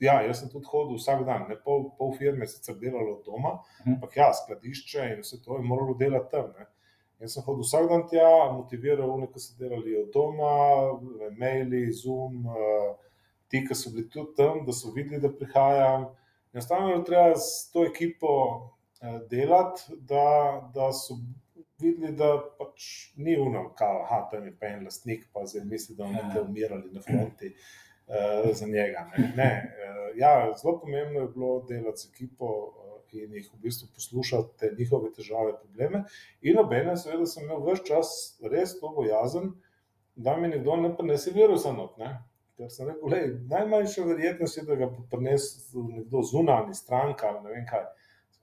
ja, 0.00 0.18
jaz 0.22 0.40
sem 0.40 0.48
tudi 0.52 0.66
hodil 0.68 0.96
vsak 0.98 1.22
dan, 1.24 1.46
ne, 1.48 1.56
pol, 1.64 1.90
pol 1.98 2.14
firme 2.18 2.46
sicer 2.46 2.74
delalo 2.80 3.18
od 3.18 3.22
doma, 3.24 3.58
Mhm. 3.80 3.94
ampak 3.94 4.16
ja, 4.16 4.32
skladišče 4.34 5.06
in 5.14 5.20
vse 5.22 5.42
to 5.44 5.56
je 5.56 5.62
moralo 5.62 5.94
delati 5.94 6.30
tam, 6.30 6.52
ne. 6.58 6.66
Jaz 7.20 7.32
sem 7.32 7.42
hodil 7.46 7.62
vsak 7.64 7.88
dan 7.88 8.02
tja, 8.08 8.28
motiviral 8.52 9.10
one, 9.10 9.26
ki 9.32 9.40
so 9.40 9.54
delali 9.58 9.96
od 9.96 10.10
doma, 10.12 10.52
maili, 11.38 11.92
Zoom, 11.92 12.42
eh, 12.46 12.94
ti, 13.48 13.62
ki 13.68 13.74
so 13.74 13.90
bili 13.90 14.08
tudi 14.10 14.34
tam, 14.36 14.64
da 14.66 14.72
so 14.72 14.90
videli, 14.92 15.20
da 15.22 15.28
prihajam. 15.32 16.08
Enostavno 16.56 17.02
treba 17.04 17.36
s 17.36 17.70
to 17.72 17.84
ekipo 17.84 18.28
eh, 19.00 19.18
delati, 19.30 19.82
da, 20.08 20.24
da 20.74 20.92
so 20.92 21.18
videli, 21.78 22.14
da 22.16 22.30
pač 22.58 22.86
ni 23.16 23.34
uno, 23.40 23.74
kao, 23.76 23.98
aha, 24.02 24.22
tam 24.30 24.46
je 24.48 24.54
pa 24.56 24.70
en 24.72 24.86
lastnik, 24.88 25.26
pa 25.32 25.44
zdaj 25.44 25.66
misli, 25.68 25.96
da 25.98 26.04
bomo 26.04 26.22
Ja. 26.22 26.30
te 26.32 26.40
umirali 26.40 26.92
na 26.92 27.02
fronti 27.04 27.50
eh, 28.08 28.52
za 28.52 28.66
njega. 28.66 29.04
Ne, 29.18 29.32
ne 29.36 29.50
eh, 29.52 30.12
ja, 30.16 30.54
zelo 30.62 30.78
pomembno 30.80 31.20
je 31.20 31.28
bilo 31.34 31.60
delati 31.68 32.00
z 32.00 32.08
ekipo 32.14 32.48
eh, 33.12 33.18
in 33.20 33.34
jih 33.36 33.50
v 33.52 33.60
bistvu 33.62 33.88
poslušati 33.94 34.56
te 34.58 34.72
njihove 34.78 35.12
težave, 35.12 35.58
probleme. 35.60 36.04
In 36.40 36.58
obenem, 36.58 36.96
seveda, 36.96 37.26
sem 37.26 37.44
imel 37.44 37.60
vse 37.68 37.84
čas 37.84 38.08
res 38.52 38.78
to 38.80 38.88
bojazen, 38.96 39.52
da 40.16 40.36
mi 40.36 40.48
nekdo 40.48 40.76
ne 40.80 40.94
prinese 40.96 41.30
virusa 41.36 41.72
not. 41.72 41.98
Ne? 42.00 42.14
Ker 42.56 42.70
sem 42.70 42.88
rekel, 42.88 43.08
lej, 43.08 43.26
najmanjša 43.48 44.04
verjetnost 44.04 44.56
je, 44.56 44.62
da 44.64 44.74
ga 44.74 44.86
bo 44.86 45.02
prinesel 45.10 45.82
nekdo 45.90 46.22
zunanji, 46.22 46.74
stranka 46.74 47.28
ali 47.28 47.42
ne 47.44 47.50
vem 47.50 47.66
kaj. 47.66 47.84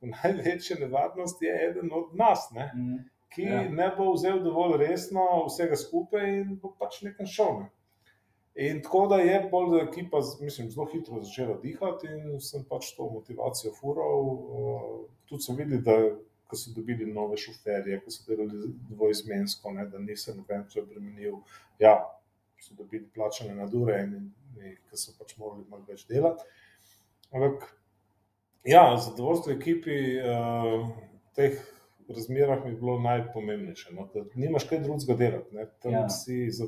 Največja 0.03 0.77
nevarnost 0.79 1.41
je 1.41 1.53
eden 1.69 1.89
od 1.93 2.11
nas, 2.13 2.49
ne? 2.51 2.71
Mhm. 2.75 2.97
ki 3.29 3.41
Ja. 3.43 3.61
ne 3.65 3.87
bo 3.97 4.11
vzel 4.13 4.43
dovolj 4.43 4.77
resno 4.77 5.23
vsega 5.47 5.75
skupaj 5.75 6.27
in 6.33 6.51
bo 6.55 6.69
pač 6.79 6.99
nekam 7.01 7.25
šel. 7.25 7.55
Ne? 7.59 7.69
In 8.55 8.81
tako 8.81 9.07
da 9.07 9.17
je 9.17 9.39
bolj 9.49 9.79
ekipa, 9.81 10.21
z- 10.21 10.41
mislim, 10.41 10.69
zelo 10.69 10.85
hitro 10.85 11.17
začela 11.23 11.55
dihati 11.57 12.07
in 12.07 12.39
sem 12.39 12.61
pač 12.63 12.91
to 12.93 13.09
motivacijo 13.09 13.71
fural. 13.73 14.27
Tudi 15.25 15.41
sem 15.41 15.55
videl, 15.55 15.81
da 15.81 15.95
ko 16.45 16.55
so 16.55 16.69
dobili 16.75 17.07
nove 17.09 17.37
šoferje, 17.37 17.97
ko 18.01 18.11
so 18.11 18.21
delali 18.27 18.69
dvoizmensko, 18.91 19.71
ne, 19.71 19.85
da 19.85 19.97
nisem 19.99 20.37
noben 20.37 20.67
preobremenil. 20.69 21.39
Ja, 21.79 21.95
so 22.63 22.75
dobili 22.79 23.05
plačane 23.15 23.55
nadure 23.55 23.99
in, 24.03 24.13
in 24.57 24.75
ki 24.89 24.99
so 24.99 25.13
pač 25.19 25.35
morali 25.37 25.65
malo 25.69 25.83
več 25.87 26.05
delati. 26.07 26.43
Ampak 27.33 27.67
ja, 28.63 28.85
zadovoljstvo 28.97 29.53
ekipi 29.53 29.97
uh, 30.21 30.87
v 30.87 31.35
teh 31.35 31.59
razmerah 32.09 32.63
mi 32.63 32.71
je 32.71 32.79
bilo 32.79 32.99
najpomembnejše. 33.03 33.93
No, 33.95 34.07
da 34.13 34.23
nimaš 34.35 34.67
kaj 34.69 34.79
drugega 34.85 35.17
delati. 35.19 35.55
Ne, 35.55 35.67
tam 35.83 35.91
Ja. 35.91 36.09
si 36.09 36.47
za 36.51 36.67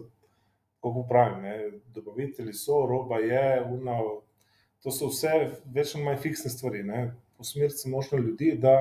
kako 0.83 1.05
pravim, 1.09 1.41
ne, 1.41 1.71
dobavitelji 1.95 2.53
so, 2.53 2.85
roba 2.85 3.17
je, 3.17 3.63
uno, 3.71 4.21
to 4.83 4.91
so 4.91 5.07
vse 5.09 5.31
več 5.73 5.95
ali 5.95 6.03
manj 6.05 6.19
fiksne 6.21 6.51
stvari. 6.53 6.83
Ne. 6.83 7.15
Usmeriti 7.41 7.77
se 7.77 7.89
možno 7.89 8.17
ljudi, 8.17 8.51
da 8.61 8.75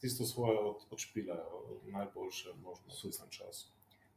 tisto 0.00 0.24
svoje 0.24 0.58
od, 0.58 0.84
odšpilajo 0.90 1.62
najboljše 1.92 2.52
možno 2.62 2.84
v 2.88 3.00
tistem 3.00 3.28
času. 3.30 3.68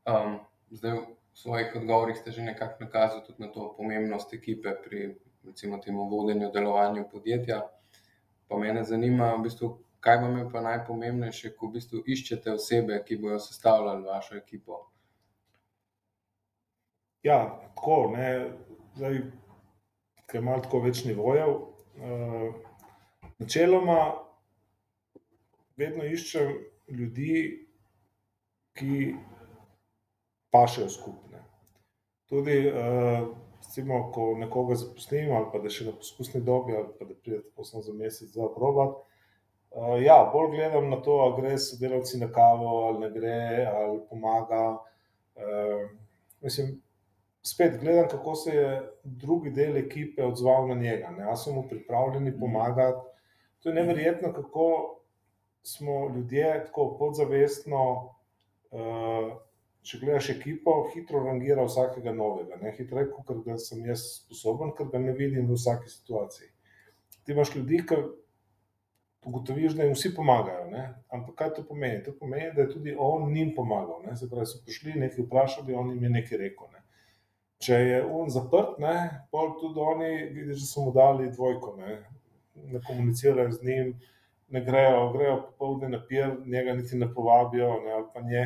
Um, 0.06 0.40
zdaj, 0.72 1.00
v 1.36 1.40
svojih 1.40 1.76
odgovorih 1.76 2.16
ste 2.16 2.32
že 2.32 2.42
nekako 2.42 2.88
nakazali 2.88 3.24
tudi 3.28 3.44
na 3.44 3.52
to 3.52 3.74
pomembnost 3.78 4.34
ekipe 4.34 4.72
pri 4.84 5.16
recimo, 5.46 5.78
temu 5.78 6.10
vodenju, 6.10 6.52
delovanju 6.52 7.10
podjetja. 7.12 7.62
Pa 8.48 8.58
mene 8.58 8.84
zanima, 8.84 9.34
v 9.36 9.44
bistvu, 9.44 9.70
kaj 10.00 10.18
vam 10.22 10.38
je 10.38 10.50
pa 10.52 10.62
najpomembnejše, 10.62 11.56
ko 11.58 11.68
v 11.68 11.78
bistvu 11.78 12.04
iščete 12.06 12.54
osebe, 12.54 13.02
ki 13.06 13.18
bodo 13.22 13.40
sestavljali 13.40 14.06
vašo 14.06 14.36
ekipo. 14.38 14.86
Ja, 17.26 17.40
tako, 17.76 18.14
ne, 18.14 18.30
zdaj, 18.96 19.22
ker 20.30 20.42
ima 20.42 20.60
tako 20.62 20.84
več 20.86 21.04
nivojev. 21.06 21.56
Uh, 21.96 22.54
načeloma 23.42 24.00
vedno 25.78 26.06
iščem 26.06 26.54
ljudi, 26.88 27.66
ki 28.76 29.16
pašejo 30.52 30.90
skupne. 30.90 31.25
Tudi, 32.30 32.56
uh, 32.68 33.28
recimo, 33.62 34.12
ko 34.14 34.34
nekoga 34.38 34.76
zaposlim, 34.76 35.34
ali 35.36 35.52
pa 35.52 35.60
da 35.62 35.70
še 35.70 35.90
na 35.90 35.94
poskusni 35.98 36.42
dobi, 36.42 36.74
ali 36.78 36.90
pa 37.00 37.06
da 37.06 37.14
pride 37.14 37.44
tako 37.50 37.68
samo 37.68 37.84
za 37.86 37.94
mesec, 37.94 38.32
dva 38.34 38.50
probat. 38.56 38.96
Uh, 39.76 39.98
ja, 40.02 40.18
bolj 40.34 40.56
gledam 40.56 40.90
na 40.90 41.02
to, 41.04 41.20
ali 41.26 41.42
gre 41.42 41.58
s 41.58 41.74
sodelavci 41.74 42.22
na 42.22 42.32
kavo, 42.32 42.72
ali 42.88 43.06
ne 43.06 43.12
gre, 43.12 43.66
ali 43.68 44.00
pomaga. 44.10 44.64
Uh, 45.36 45.86
mislim, 46.42 46.78
spet 47.46 47.80
gledam, 47.80 48.08
kako 48.10 48.36
se 48.36 48.56
je 48.56 48.92
drugi 49.04 49.52
del 49.52 49.78
ekipe 49.78 50.24
odzval 50.24 50.68
na 50.68 50.76
njega. 50.76 51.12
Ne? 51.12 51.24
Ali 51.24 51.38
so 51.38 51.54
mu 51.54 51.68
pripravljeni 51.70 52.40
pomagati. 52.40 53.08
To 53.60 53.70
je 53.70 53.76
neverjetno, 53.76 54.34
kako 54.34 55.00
smo 55.64 56.10
ljudje 56.16 56.64
tako 56.66 56.96
podzavestno, 57.00 58.10
uh, 58.72 59.34
če 59.86 60.02
gledaš 60.02 60.32
ekipo, 60.34 60.76
hitro 60.94 61.22
rangira 61.24 61.66
vsakega 61.68 62.14
novega. 62.16 62.60
Ne? 62.62 62.74
Hitreje, 62.78 63.12
kot 63.14 63.42
ga 63.46 63.58
sem 63.62 63.84
jaz 63.86 64.04
sposoben, 64.20 64.74
ker 64.78 64.90
ga 64.94 65.02
ne 65.02 65.14
vidim 65.18 65.48
v 65.50 65.58
vsaki 65.58 65.92
situaciji. 65.92 66.50
Ti 67.26 67.34
imaš 67.34 67.56
ljudi, 67.56 67.82
ki 67.86 68.00
ugotoviš, 69.26 69.76
da 69.78 69.86
jim 69.86 69.94
vsi 69.94 70.14
pomagajo. 70.16 70.66
Ne? 70.72 70.88
Ampak 71.14 71.38
kaj 71.42 71.54
to 71.58 71.66
pomeni? 71.70 72.04
To 72.06 72.14
pomeni, 72.18 72.52
da 72.56 72.66
je 72.66 72.74
tudi 72.74 72.96
on 72.98 73.32
njim 73.34 73.54
pomagal. 73.56 74.02
Ne? 74.06 74.16
Se 74.18 74.30
pravi, 74.30 74.50
so 74.50 74.62
prišli, 74.66 74.98
nekaj 75.02 75.26
vprašali, 75.26 75.78
on 75.78 75.94
jim 75.94 76.04
je 76.10 76.16
nekaj 76.18 76.42
rekel. 76.46 76.70
Ne? 76.74 76.86
Če 77.66 77.78
je 77.82 78.02
on 78.04 78.28
zaprt, 78.30 78.76
ne, 78.84 78.96
tudi 79.32 79.80
oni 79.80 80.10
vidiš, 80.36 80.60
da 80.60 80.68
so 80.68 80.84
mu 80.86 80.92
dali 80.94 81.32
dvojko, 81.32 81.72
ne, 81.80 81.96
ne 82.74 82.82
komunicirajo 82.84 83.54
z 83.56 83.64
njim, 83.64 83.94
ne 84.52 84.62
grejo, 84.66 85.06
grejo 85.14 85.38
popoldne 85.46 85.90
na 85.90 86.02
pier, 86.10 86.36
njega 86.46 86.76
niti 86.76 87.00
ne 87.00 87.08
povabijo, 87.14 87.70
ne, 87.86 87.94
ali 87.96 88.06
pa 88.14 88.22
nje. 88.22 88.44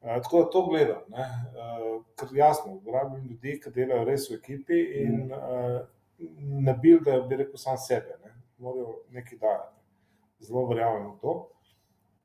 Uh, 0.00 0.22
tako 0.22 0.42
da 0.42 0.50
to 0.50 0.62
gledam, 0.68 1.00
ne, 1.10 1.24
uh, 1.58 2.02
ker 2.16 2.28
jasno, 2.36 2.76
rabim 2.86 3.24
ljudi, 3.24 3.56
ki 3.60 3.72
delajo 3.74 4.04
res 4.06 4.28
v 4.30 4.36
ekipi 4.38 4.78
in 5.02 5.32
uh, 5.34 5.80
ne 6.66 6.74
bildajo, 6.82 7.24
bi 7.26 7.40
rekel, 7.42 7.58
sam 7.58 7.78
sebe, 7.82 8.14
ne, 8.24 8.30
morajo 8.62 9.00
nekaj 9.14 9.38
dajati. 9.38 9.74
Zelo 10.46 10.66
verjamem 10.68 11.08
v 11.10 11.18
to. 11.22 11.34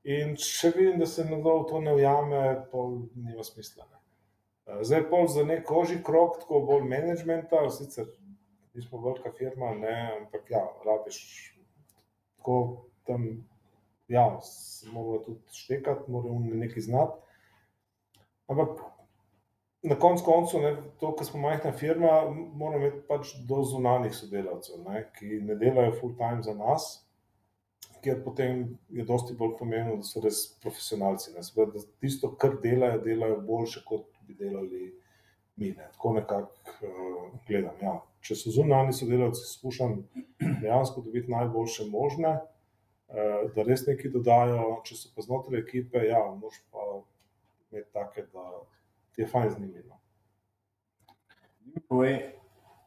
In 0.03 0.36
če 0.38 0.70
vidim, 0.75 1.00
da 1.01 1.08
se 1.10 1.25
nekdo 1.25 1.56
v 1.63 1.65
to 1.72 1.82
ne 1.82 1.96
ujame, 1.98 2.44
pol 2.70 3.00
nima 3.15 3.46
smisla. 3.46 3.88
Ne. 3.89 4.84
Zdaj, 4.86 5.08
pol 5.10 5.25
za 5.32 5.46
nek 5.48 5.72
oži 5.72 5.98
krok, 6.06 6.38
tako 6.44 6.62
bolj 6.68 6.86
menedžmenta, 6.92 7.63
sicer 7.74 8.12
nismo 8.74 9.01
velika 9.01 9.32
firma, 9.38 9.74
ne, 9.80 9.96
ampak 10.20 10.51
ja, 10.51 10.62
rabiš 10.86 11.20
tako 12.38 12.86
tam, 13.08 13.48
ja, 14.08 14.39
se 14.42 14.89
mora 14.92 15.24
tudi 15.24 15.39
štekati, 15.51 16.12
mora 16.12 16.30
nekaj 16.39 16.82
znati. 16.82 17.23
Ampak 18.52 18.82
na 19.84 19.96
koncu 20.00 20.24
koncev, 20.26 20.62
ne, 20.64 20.76
to, 21.00 21.12
ker 21.18 21.28
smo 21.28 21.42
majhna 21.44 21.72
firma, 21.76 22.12
moramo 22.32 22.80
imeti 22.82 23.02
pač 23.08 23.34
do 23.48 23.64
zunanjih 23.68 24.16
sodelavcev, 24.16 24.80
ne, 24.88 25.04
ki 25.18 25.40
ne 25.48 25.58
delajo 25.60 25.96
full 26.00 26.16
time 26.20 26.44
za 26.44 26.56
nas, 26.56 26.88
ker 28.04 28.20
potem 28.24 28.66
je 28.92 29.06
dosti 29.08 29.36
bolj 29.40 29.58
pomembno, 29.60 29.98
da 30.00 30.08
so 30.08 30.24
res 30.24 30.42
profesionalci. 30.64 31.34
Ne, 31.36 31.44
se 31.44 31.56
pravi, 31.56 31.76
da 31.76 32.04
tisto, 32.04 32.32
kar 32.40 32.58
delajo, 32.64 33.02
delajo 33.04 33.40
boljše, 33.48 33.84
kot 33.88 34.08
bi 34.28 34.36
delali 34.40 34.90
mi. 35.56 35.72
Ne. 35.72 35.88
Tako 35.96 36.14
nekako 36.14 36.88
uh, 36.88 37.30
gledam. 37.48 37.80
Ja. 37.82 37.98
Če 38.24 38.40
so 38.40 38.52
zunanji 38.56 38.96
sodelavci, 38.98 39.46
skušam 39.52 40.02
dejansko 40.64 41.04
dobiti 41.04 41.32
najboljše 41.32 41.88
možne, 41.92 42.38
uh, 42.40 43.52
da 43.56 43.68
res 43.68 43.86
nekaj 43.88 44.16
dodajo, 44.16 44.68
če 44.88 45.00
so 45.00 45.12
pa 45.16 45.28
znotraj 45.28 45.64
ekipe, 45.64 46.04
ja, 46.08 46.24
moš 46.40 46.60
pa 46.72 46.88
imeti 47.74 47.92
take, 47.94 48.25
da 48.34 48.50
ti 49.12 49.22
je 49.22 49.27
fajn 49.27 49.50
z 49.50 49.60
njimi. 49.60 49.84
No. 49.88 50.00
Povej, 51.89 52.20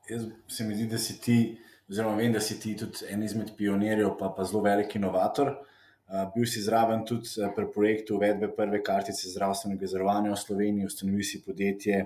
jaz 0.09 0.27
se 0.49 0.65
mi 0.65 0.75
zdi, 0.75 0.87
da 0.87 0.99
si 0.99 1.21
ti 1.21 1.59
oziroma 1.89 2.17
vem, 2.17 2.33
da 2.33 2.41
si 2.41 2.61
ti 2.61 2.77
tudi 2.77 3.07
en 3.11 3.23
izmed 3.23 3.55
pionirjev, 3.57 4.17
pa, 4.19 4.33
pa 4.37 4.45
zelo 4.45 4.63
velik 4.63 4.95
inovator. 4.95 5.55
Uh, 6.07 6.23
bil 6.35 6.47
si 6.47 6.63
zraven 6.63 7.03
tudi 7.07 7.49
pri 7.55 7.67
projektu 7.75 8.15
uvedbe 8.15 8.53
prve 8.55 8.79
kartice 8.87 9.31
zdravstvenega 9.31 9.89
zavarovanja 9.91 10.35
v 10.35 10.39
Sloveniji, 10.39 10.87
ustanovil 10.87 11.27
si 11.27 11.43
podjetje 11.43 12.05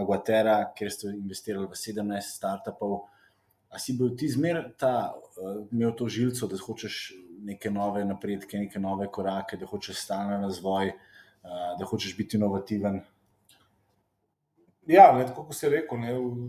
Aguatera, 0.00 0.72
kjer 0.76 0.92
ste 0.92 1.12
investirali 1.12 1.68
v 1.68 1.76
17 1.76 2.30
startupov. 2.38 3.02
A 3.72 3.80
si 3.80 3.92
bil 3.96 4.14
ti 4.16 4.28
zmer 4.28 4.62
ta, 4.80 5.12
uh, 5.12 5.64
imel 5.72 5.92
to 5.96 6.08
žilico, 6.08 6.48
da 6.48 6.60
hočeš 6.60 7.02
neke 7.44 7.72
nove 7.72 8.04
napredke, 8.08 8.60
neke 8.60 8.80
nove 8.80 9.08
korake, 9.12 9.58
da 9.60 9.68
hočeš 9.68 10.00
stalno 10.00 10.40
razvoj, 10.46 10.92
uh, 10.92 11.11
da 11.42 11.84
hočeš 11.84 12.16
biti 12.16 12.36
inovativen? 12.36 13.00
Ja, 14.86 15.12
ne, 15.12 15.26
tako 15.26 15.46
kot 15.48 15.58
si 15.58 15.68
rekel, 15.70 16.00
ne, 16.02 16.14
v, 16.18 16.48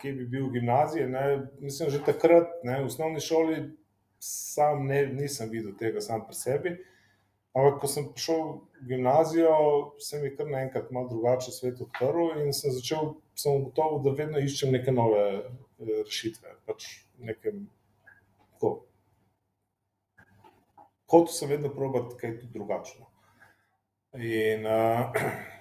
kje 0.00 0.12
bi 0.12 0.26
bil 0.26 0.46
v 0.48 0.58
gimnaziji. 0.58 1.08
Ne, 1.12 1.24
mislim, 1.60 1.90
že 1.92 2.04
takrat 2.04 2.62
ne, 2.64 2.80
v 2.82 2.88
osnovni 2.88 3.20
šoli 3.20 3.58
sam 4.18 4.86
ne, 4.86 5.06
nisem 5.12 5.50
videl 5.50 5.74
tega 5.78 6.00
sam 6.00 6.24
pri 6.26 6.36
sebi. 6.36 6.76
Ampak, 7.56 7.80
ko 7.82 7.88
sem 7.90 8.06
prišel 8.12 8.42
v 8.78 8.88
gimnazijo, 8.88 9.54
se 9.98 10.20
mi 10.20 10.28
je 10.28 10.36
kar 10.36 10.46
naenkrat 10.46 10.90
malo 10.94 11.08
drugače 11.08 11.52
svet 11.52 11.80
odprl 11.82 12.38
in 12.44 12.52
sem 12.54 12.72
začel, 12.72 13.16
sem 13.34 13.56
ugotovil, 13.56 14.02
da 14.04 14.14
vedno 14.14 14.42
iščem 14.42 14.72
neke 14.72 14.94
nove 14.94 15.24
eh, 15.40 15.48
rešitve. 16.04 16.54
Pač 16.68 16.86
nekem, 17.18 17.66
tako. 18.54 18.74
Hotel 21.08 21.34
sem 21.34 21.50
vedno 21.50 21.72
probati 21.72 22.18
kaj 22.20 22.36
drugačno. 22.52 23.07
In 24.16 24.64
uh, 24.64 25.12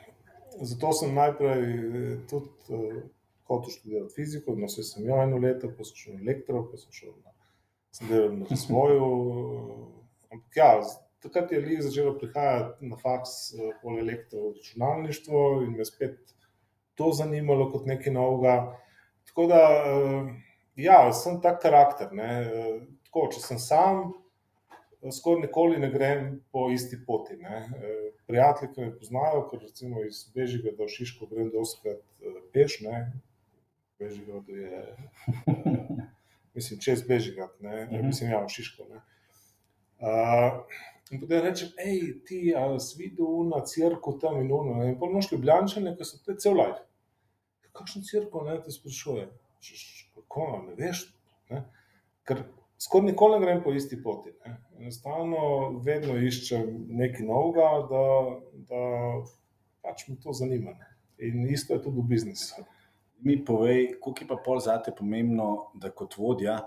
zato 0.69 0.93
sem 0.93 1.15
najprej 1.15 1.63
eh, 1.63 2.11
tudi 2.29 2.49
uh, 2.69 3.01
hotel 3.47 3.73
študirati 3.73 4.15
fiziko, 4.15 4.55
no 4.55 4.69
se 4.71 4.83
sem 4.83 5.03
imel 5.03 5.25
eno 5.25 5.41
leto, 5.43 5.71
pa 5.75 5.83
sem 5.83 5.99
šel 5.99 6.15
na 6.15 6.23
elektro, 6.27 6.63
pa 6.71 6.79
sem 6.79 6.93
šel 6.95 7.11
na 7.23 7.35
sem 7.97 8.07
delal 8.07 8.33
na 8.37 8.45
razvoju. 8.49 9.05
Ampak 10.31 10.57
ja, 10.57 10.71
takrat 11.23 11.51
je 11.51 11.59
Lih 11.59 11.81
začelo 11.81 12.17
prihajati 12.19 12.85
na 12.85 12.97
faks 12.97 13.53
eh, 13.53 13.71
pol 13.81 13.99
elektroračunalništvo 13.99 15.63
in 15.63 15.77
me 15.77 15.85
spet 15.85 16.19
to 16.95 17.11
zanimalo 17.13 17.71
kot 17.71 17.85
nekaj 17.85 18.13
novega. 18.13 18.77
Tako 19.29 19.47
da, 19.47 19.63
eh, 19.85 20.29
ja, 20.75 21.13
sem 21.13 21.41
tak 21.41 21.61
karakter. 21.61 22.13
Ne. 22.13 22.31
Eh, 22.41 22.79
tako, 23.07 23.27
če 23.33 23.41
sem 23.41 23.59
sam, 23.59 24.11
skoraj 25.13 25.47
nikoli 25.47 25.79
ne 25.79 25.89
grem 25.91 26.31
po 26.51 26.69
isti 26.73 26.99
poti. 27.07 27.37
Ne. 27.41 27.65
Prijatelji, 28.27 28.73
ki 28.73 28.81
me 28.81 28.97
poznajo, 28.97 29.45
ker 29.51 29.61
recimo 29.63 30.03
iz 30.03 30.25
Bežiga 30.35 30.73
do 30.77 30.87
Šiško 30.91 31.29
grem 31.31 31.49
doskrat 31.53 32.03
peš, 32.53 32.81
ne. 32.83 32.97
Bežiga 33.99 34.41
je 34.47 34.81
mislim, 36.57 36.79
čez 36.79 37.03
Bežigat, 37.07 37.59
ne, 37.59 37.83
uh 37.83 37.89
-huh. 37.89 38.05
mislim, 38.05 38.31
ja, 38.31 38.43
v 38.45 38.49
Šiško. 38.49 38.83
Ne. 38.89 39.01
Uh, 39.97 40.65
in 41.11 41.21
potem 41.21 41.41
rečem, 41.41 41.69
hej, 41.77 42.21
ti, 42.25 42.53
a 42.57 42.79
si 42.79 42.97
videl 43.03 43.49
na 43.49 43.63
crkvu 43.65 44.19
tam 44.19 44.41
in 44.41 44.51
ono, 44.51 44.83
in 44.85 44.99
pol 44.99 45.13
moški 45.13 45.37
bljančene, 45.37 45.95
ki 45.97 46.05
so 46.05 46.17
te 46.25 46.35
cel 46.37 46.53
life. 46.53 46.83
Kakšno 47.71 48.01
crkvo, 48.11 48.43
ne, 48.43 48.57
te 48.63 48.71
sprašuje, 48.71 49.27
kako, 50.15 50.47
no, 50.51 50.61
ne 50.67 50.75
veš, 50.77 51.03
ne, 51.49 51.63
ker 52.23 52.43
skoraj 52.81 53.11
nikoli 53.11 53.39
ne 53.39 53.45
grem 53.45 53.63
po 53.63 53.73
isti 53.73 53.99
poti, 54.03 54.33
ne, 54.45 54.57
enostavno 54.79 55.79
vedno 55.85 56.17
iščem 56.17 56.69
nekaj 57.01 57.25
novega, 57.25 57.69
da, 57.89 58.05
da 58.69 58.81
pač 59.81 60.07
me 60.07 60.17
to 60.23 60.33
zanima, 60.33 60.73
ne. 60.77 60.93
in 61.17 61.47
isto 61.49 61.73
je 61.73 61.81
tudi 61.81 62.01
v 62.01 62.09
biznisu 62.13 62.65
mi 63.19 63.45
povej, 63.45 63.99
koliko 63.99 64.23
je 64.23 64.27
pa 64.27 64.37
pol 64.45 64.59
zate 64.59 64.91
pomembno, 64.95 65.71
da 65.73 65.89
kot 65.89 66.17
vodja 66.17 66.59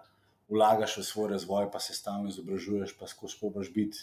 vlagaš 0.51 0.99
v 0.99 1.05
svoj 1.07 1.29
razvoj, 1.31 1.71
pa 1.73 1.79
se 1.79 1.95
stalno 1.95 2.29
izobražuješ, 2.29 2.97
pa 2.99 3.07
skozi 3.07 3.39
pobaš 3.41 3.71
biti 3.75 3.99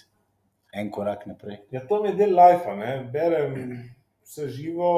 en 0.74 0.92
korak 0.92 1.26
naprej. 1.28 1.60
Ja, 1.72 1.84
to 1.88 2.02
mi 2.04 2.10
je 2.10 2.16
del 2.16 2.36
life, 2.36 2.76
ne? 2.76 3.10
berem 3.14 3.56
vse 4.24 4.48
živo, 4.50 4.92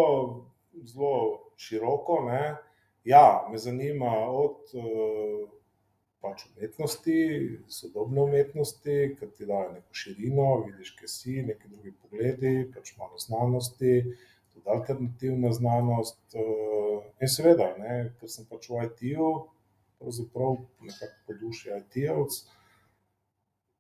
zelo 0.86 1.54
široko. 1.58 2.22
Ne? 2.30 2.58
Ja, 3.04 3.48
me 3.52 3.58
zanima 3.58 4.12
od 4.30 4.74
uh, 4.78 5.50
pač 6.24 6.48
umetnosti, 6.50 7.20
sodobne 7.72 8.26
umetnosti, 8.28 8.98
ki 9.20 9.30
ti 9.38 9.48
dajo 9.48 9.76
neko 9.78 10.02
širino, 10.02 10.50
vidiš, 10.66 10.96
kaj 11.00 11.14
si, 11.14 11.38
neki 11.48 11.72
drugi 11.72 11.96
pogledi, 12.02 12.58
pač 12.74 12.98
malo 13.00 13.22
znanosti. 13.22 13.94
Uh, 14.04 14.28
tudi 14.60 14.70
alternativna 14.70 15.52
znanost. 15.52 16.20
Uh, 16.34 17.04
in 17.22 17.28
seveda, 17.28 17.74
ne, 17.78 18.12
ker 18.20 18.30
sem 18.30 18.46
pač 18.50 18.70
v 18.70 18.84
IT-ju, 18.88 19.32
pravzaprav 20.00 20.60
nekako 20.86 21.18
po 21.26 21.36
duši 21.42 21.74
IT-jevc, 21.78 22.38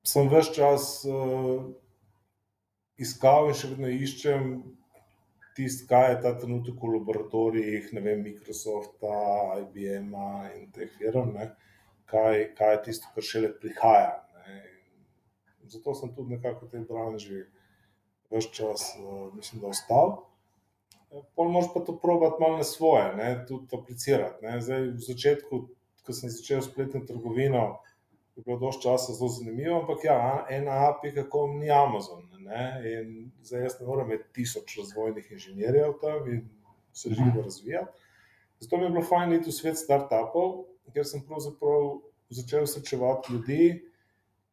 sem 0.08 0.30
več 0.32 0.52
čas 0.56 0.89
uh, 1.08 1.69
iskal 2.99 3.49
in 3.49 3.58
še 3.58 3.71
vedno 3.73 3.91
iščem 3.91 4.52
tisto, 5.56 5.88
kaj 5.89 6.12
je 6.12 6.19
ta 6.23 6.34
trenutek 6.39 6.80
v 6.80 6.93
laboratorijih, 6.97 7.91
ne 7.95 8.04
vem, 8.04 8.23
Microsofta, 8.23 9.15
IBM-a 9.65 10.52
in 10.56 10.69
teh 10.75 10.91
firm, 10.99 11.34
ne, 11.36 11.49
kaj, 12.10 12.50
kaj 12.58 12.74
je 12.74 12.82
tisto, 12.89 13.12
kar 13.15 13.26
šele 13.26 13.52
prihaja. 13.60 14.13
Ne. 14.45 14.63
Zato 15.69 15.95
sem 15.95 16.13
tudi 16.15 16.36
nekako 16.36 16.65
v 16.65 16.74
tej 16.74 16.86
branži 16.89 17.43
več 18.34 18.50
čas, 18.54 18.91
uh, 19.00 19.30
mislim, 19.36 19.62
da 19.63 19.74
ostal. 19.74 20.17
Pol 21.36 21.50
moš 21.50 21.72
pa 21.74 21.82
to 21.82 21.95
probati 21.98 22.41
malo 22.41 22.60
na 22.62 22.65
svoje, 22.65 23.08
ne, 23.17 23.30
tudi 23.50 23.74
aplicirati. 23.74 24.45
Ne. 24.45 24.60
Zdaj, 24.62 24.89
v 24.93 25.06
začetku, 25.08 25.62
ko 26.06 26.13
sem 26.13 26.30
začel 26.34 26.62
spletno 26.65 27.02
trgovino, 27.06 27.80
je 28.38 28.43
bilo 28.45 28.60
dosti 28.62 28.86
časa 28.86 29.13
zelo 29.13 29.30
zanimivo, 29.34 29.82
ampak 29.82 30.06
ja, 30.06 30.45
ena 30.50 30.78
API, 30.89 31.15
kako 31.15 31.48
ni 31.58 31.72
Amazon. 31.72 32.30
Ne. 32.39 32.65
In 32.88 33.32
zdaj 33.43 33.65
jaz 33.67 33.76
ne 33.80 33.88
morem 33.88 34.08
imeti 34.08 34.30
tisoč 34.34 34.78
razvojnih 34.80 35.32
inženirjev 35.32 35.98
tam 36.02 36.30
in 36.32 36.45
se 36.93 37.10
živo 37.10 37.43
razvijati. 37.43 37.91
Zato 38.60 38.78
mi 38.78 38.84
je 38.84 38.89
bilo 38.89 39.04
fajn 39.06 39.34
iti 39.34 39.50
v 39.50 39.54
svet 39.54 39.78
startupov, 39.78 40.65
ker 40.93 41.06
sem 41.06 41.21
pravzaprav 41.28 41.99
začel 42.30 42.67
srečevati 42.67 43.34
ljudi, 43.34 43.69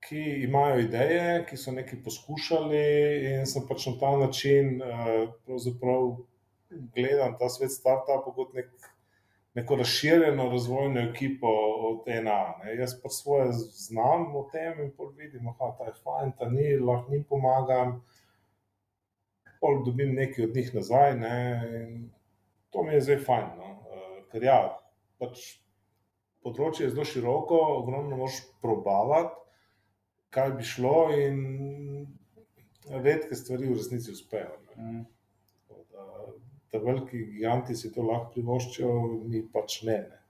ki 0.07 0.22
imajo 0.46 0.81
ideje, 0.85 1.44
ki 1.49 1.57
so 1.59 1.72
nekaj 1.75 2.03
poskušali 2.05 2.83
in 3.33 3.46
sem 3.49 3.64
pač 3.68 3.88
na 3.90 3.94
ta 4.01 4.12
način 4.20 4.79
pravzaprav 5.46 6.12
gledam 6.70 7.37
ta 7.38 7.49
svet 7.49 7.72
startupov 7.72 8.35
kot 8.35 8.55
nek, 8.55 8.70
neko 9.55 9.77
razširjeno 9.77 10.49
razvojno 10.51 11.01
ekipo 11.01 11.51
od 11.90 12.09
ena. 12.09 12.55
Ne. 12.64 12.77
Jaz 12.77 12.96
pa 13.03 13.09
svoje 13.09 13.53
znam 13.53 14.37
o 14.37 14.49
tem 14.53 14.81
in 14.85 14.92
pol 14.96 15.12
vidim, 15.16 15.44
da 15.44 15.72
ta 15.79 15.85
je 15.85 15.94
fajn, 16.05 16.33
ta 16.38 16.49
ni, 16.51 16.77
lahko 16.79 17.14
jim 17.14 17.25
pomagam. 17.25 18.01
Pol 19.61 19.85
dobim 19.85 20.14
nekaj 20.14 20.44
od 20.44 20.57
njih 20.57 20.75
nazaj. 20.75 21.14
Ne. 21.18 21.38
To 22.70 22.83
mi 22.83 22.94
je 22.94 23.01
zdaj 23.01 23.22
fajn. 23.25 23.46
No. 23.57 23.70
Eh, 23.92 24.18
ker 24.33 24.44
ja, 24.44 24.59
pač 25.18 25.46
področje 26.46 26.87
je 26.87 26.94
zelo 26.94 27.04
široko, 27.04 27.59
ogromno 27.82 28.22
moš 28.22 28.38
probavati, 28.62 29.35
kaj 30.30 30.54
bi 30.56 30.70
šlo, 30.70 30.96
in 31.18 31.42
redke 33.02 33.35
stvari 33.35 33.68
v 33.68 33.76
resnici 33.76 34.14
uspejo. 34.14 34.56
Mm 34.78 35.04
da 36.72 36.85
veliki 36.85 37.24
giganti 37.24 37.76
si 37.76 37.92
to 37.92 38.02
lahko 38.02 38.32
privoščijo, 38.35 38.92
mi 39.30 39.42
pač 39.52 39.80
ne. 39.88 39.98
ne. 40.11 40.20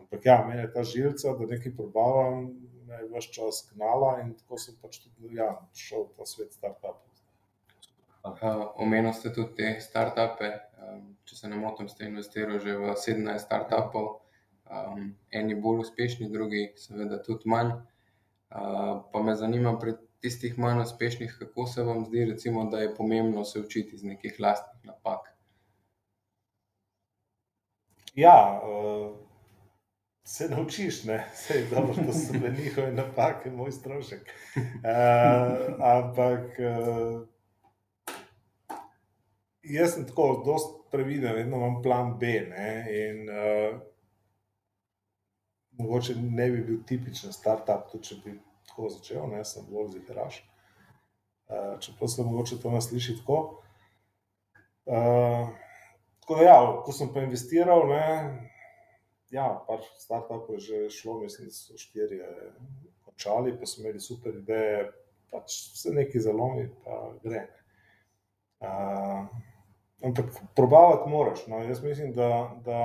Ampak 0.00 0.26
ja, 0.26 0.38
meni 0.46 0.62
je 0.62 0.72
ta 0.74 0.84
žilca, 0.84 1.36
da 1.38 1.48
nekaj 1.48 1.74
probavam, 1.76 2.44
me 2.88 3.00
je 3.00 3.08
vse 3.12 3.32
čas 3.36 3.62
gnala 3.72 4.18
in 4.24 4.34
tako 4.38 4.58
sem 4.58 4.76
pač 4.82 5.00
tudi 5.04 5.36
ja, 5.38 5.48
šel 5.76 6.08
v 6.08 6.18
ta 6.18 6.28
svet 6.28 6.56
startupov. 6.56 7.00
Omenili 8.82 9.14
ste 9.18 9.32
tudi 9.34 9.56
te 9.58 9.70
startupe. 9.82 10.50
Če 11.26 11.36
se 11.38 11.50
ne 11.50 11.58
motim, 11.58 11.88
ste 11.90 12.08
investirali 12.10 12.60
že 12.62 12.76
v 12.78 12.94
17 12.98 13.46
startupov, 13.46 14.10
um, 14.72 15.14
eni 15.30 15.54
bolj 15.54 15.80
uspešni, 15.86 16.30
drugi, 16.32 16.72
seveda, 16.76 17.22
tudi 17.22 17.48
manj. 17.50 17.72
Uh, 18.52 19.02
pa 19.12 19.22
me 19.22 19.34
zanima, 19.36 19.78
pri 19.78 19.94
tistih 20.20 20.58
manj 20.58 20.82
uspešnih, 20.82 21.36
kako 21.38 21.66
se 21.66 21.82
vam 21.82 22.04
zdi, 22.06 22.24
recimo, 22.30 22.64
da 22.70 22.80
je 22.80 22.94
pomembno 22.94 23.44
se 23.44 23.60
učiti 23.60 23.94
iz 23.96 24.04
nekih 24.04 24.40
lastnih 24.40 24.84
napak. 24.84 25.28
Ja, 28.14 28.60
uh, 28.64 29.16
se 30.24 30.48
naučiš, 30.48 31.04
ne, 31.04 31.24
vse 31.34 31.54
je 31.54 31.66
dobro, 31.70 31.94
da 32.06 32.12
so 32.12 32.32
bile 32.32 32.54
njihove 32.58 32.92
napake, 32.92 33.50
moj 33.50 33.72
strošek. 33.72 34.34
Uh, 34.56 34.62
ampak 35.80 36.58
uh, 36.58 37.28
jaz 39.62 39.94
sem 39.94 40.06
tako, 40.06 40.42
zelo 40.44 40.84
previden, 40.90 41.34
vedno 41.34 41.56
imam 41.56 41.82
plan 41.82 42.18
B. 42.18 42.26
Ne, 42.26 42.86
in, 42.90 43.28
uh, 43.28 43.91
mogoče 45.82 46.16
ne 46.20 46.50
bi 46.50 46.62
bil 46.66 46.78
tipičen 46.88 47.34
startup, 47.34 47.90
tudi 47.90 48.10
če 48.10 48.20
bi 48.24 48.36
tako 48.68 48.88
začel, 48.94 49.26
ne, 49.30 49.42
sem 49.44 49.66
bolj 49.70 49.92
ziharaš. 49.96 50.40
Uh, 51.52 51.74
čeprav 51.84 52.08
se 52.08 52.24
mogoče 52.24 52.60
to 52.62 52.70
nas 52.70 52.88
sliši 52.88 53.18
tako. 53.20 53.40
Uh, 54.86 55.50
Tako 56.22 56.34
da, 56.34 56.42
ja, 56.42 56.82
ko 56.84 56.92
sem 56.94 57.08
pa 57.14 57.20
investiral, 57.26 57.88
ne, 57.90 58.02
ja, 59.34 59.48
par 59.66 59.80
startupov 59.98 60.54
je 60.54 60.60
že 60.60 60.90
šlo, 60.90 61.18
mislim, 61.20 61.48
da 61.48 61.54
so 61.54 61.78
štiri 61.78 62.20
končali, 63.02 63.56
pa 63.58 63.66
so 63.66 63.80
imeli 63.80 64.00
super 64.00 64.36
ideje, 64.38 64.84
pač 65.34 65.56
vse 65.74 65.90
neki 65.96 66.22
zalomi, 66.22 66.68
pa 66.84 67.00
gre. 67.24 67.42
Uh, 68.62 69.26
ampak 70.06 70.30
probavati 70.54 71.10
moraš. 71.10 71.42
No. 71.50 71.58
Jaz 71.66 71.82
mislim, 71.82 72.12
da, 72.14 72.28
da 72.64 72.78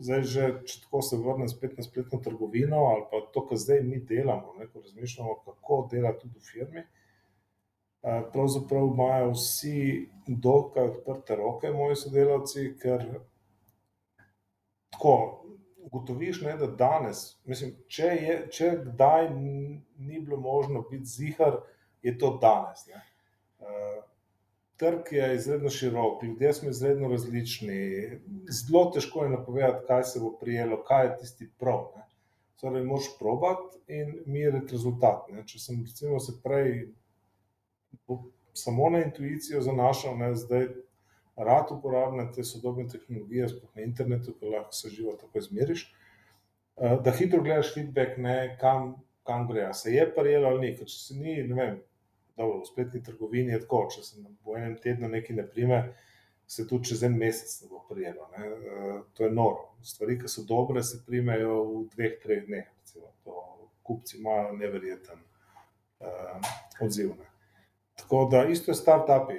zdaj 0.00 0.22
že, 0.22 0.46
če 0.66 0.80
tako 0.84 1.02
se 1.02 1.18
vrnem 1.18 1.48
spet 1.50 1.76
na 1.78 1.84
spletno 1.84 2.20
trgovino 2.24 2.84
ali 2.92 3.04
pa 3.10 3.20
to, 3.32 3.44
kar 3.48 3.58
zdaj 3.58 3.82
mi 3.86 4.00
delamo, 4.00 4.54
ne, 4.58 4.68
ko 4.72 4.80
razmišljamo, 4.80 5.34
kako 5.44 5.80
delati 5.92 6.20
tudi 6.22 6.38
v 6.38 6.52
firmi. 6.52 6.84
Pravzaprav 8.32 8.86
imajo 8.86 9.32
vsi 9.34 10.08
dokaj 10.26 10.86
odprte 10.92 11.36
roke, 11.36 11.70
moji 11.74 11.96
sodelavci, 11.98 12.68
ker 12.78 13.04
tako 14.94 15.14
ugotoviš, 15.88 16.40
ne, 16.44 16.54
da 16.60 16.66
danes, 16.66 17.24
mislim, 17.48 17.74
če, 17.88 18.12
je, 18.22 18.36
če 18.52 18.70
kdaj 18.84 19.30
ni 19.34 20.20
bilo 20.20 20.36
možno 20.36 20.84
biti 20.90 21.10
zihar, 21.10 21.60
je 22.02 22.14
to 22.18 22.36
danes. 22.42 22.86
Ne. 22.86 23.02
Trg 24.78 25.12
je 25.12 25.34
izredno 25.34 25.70
širok, 25.70 26.22
ljudje 26.22 26.52
smo 26.54 26.70
izredno 26.70 27.08
različni, 27.08 27.78
zelo 28.48 28.84
težko 28.94 29.24
je 29.24 29.30
napovedati, 29.30 29.86
kaj 29.86 30.04
se 30.04 30.20
bo 30.20 30.30
prijelo, 30.40 30.82
kaj 30.86 31.06
je 31.06 31.16
tisti 31.22 31.48
prav. 31.58 31.88
Ne. 31.96 32.04
Torej, 32.60 32.84
moraš 32.84 33.08
probati 33.18 33.78
in 33.88 34.14
meriti 34.26 34.72
rezultat. 34.72 35.26
Ne. 35.34 35.42
Če 35.46 35.58
sem 35.58 35.82
recimo 35.82 36.20
se 36.22 36.36
prej 36.44 36.88
samo 38.54 38.90
na 38.90 39.02
intuicijo 39.04 39.60
zanašal, 39.62 40.16
ne, 40.18 40.34
zdaj 40.34 40.68
rad 41.36 41.70
uporabljam 41.70 42.32
te 42.34 42.44
sodobne 42.44 42.88
tehnologije, 42.88 43.48
sploh 43.48 43.76
na 43.76 43.82
internetu, 43.82 44.34
ki 44.38 44.54
lahko 44.54 44.74
se 44.74 44.90
živo 44.90 45.14
tako 45.20 45.38
izmeriš, 45.38 45.84
eh, 46.76 46.96
da 47.04 47.14
hitro 47.14 47.42
gledaš 47.42 47.74
feedback, 47.74 48.18
ne, 48.18 48.56
kam, 48.60 48.94
kam 49.22 49.46
gre, 49.48 49.68
se 49.74 49.92
je 49.92 50.06
prijelo 50.14 50.48
ali 50.48 50.66
ni, 50.66 50.76
ker 50.76 50.86
če 50.86 50.98
se 50.98 51.14
ni, 51.14 51.36
ne 51.42 51.54
vem, 51.54 51.78
dobro, 52.38 52.62
v 52.62 52.70
spletni 52.70 53.02
trgovini 53.04 53.52
je 53.52 53.60
tako, 53.64 53.82
če 53.94 54.04
se 54.06 54.22
v 54.22 54.56
enem 54.56 54.76
tednu 54.82 55.10
nekaj 55.10 55.36
ne 55.36 55.46
prime, 55.46 55.80
se 56.48 56.64
tudi 56.66 56.90
čez 56.90 57.02
en 57.04 57.16
mesec 57.18 57.50
ne 57.62 57.68
bo 57.68 57.82
prijelo, 57.90 58.28
ne, 58.36 58.46
eh, 58.46 59.00
to 59.12 59.24
je 59.24 59.30
noro. 59.30 59.68
Stvari, 59.84 60.16
ki 60.20 60.30
so 60.32 60.46
dobre, 60.48 60.82
se 60.82 61.02
primejo 61.06 61.62
v 61.64 61.82
dveh, 61.94 62.18
treh 62.22 62.46
dneh, 62.46 62.70
recimo, 62.80 63.12
to 63.24 63.42
kupci 63.82 64.18
imajo 64.18 64.52
neverjeten 64.52 65.20
uh, 66.00 66.48
odziv, 66.84 67.14
ne. 67.16 67.28
Tako 67.96 68.28
da 68.30 68.44
isto 68.44 68.70
je 68.70 68.74
startupi. 68.76 69.38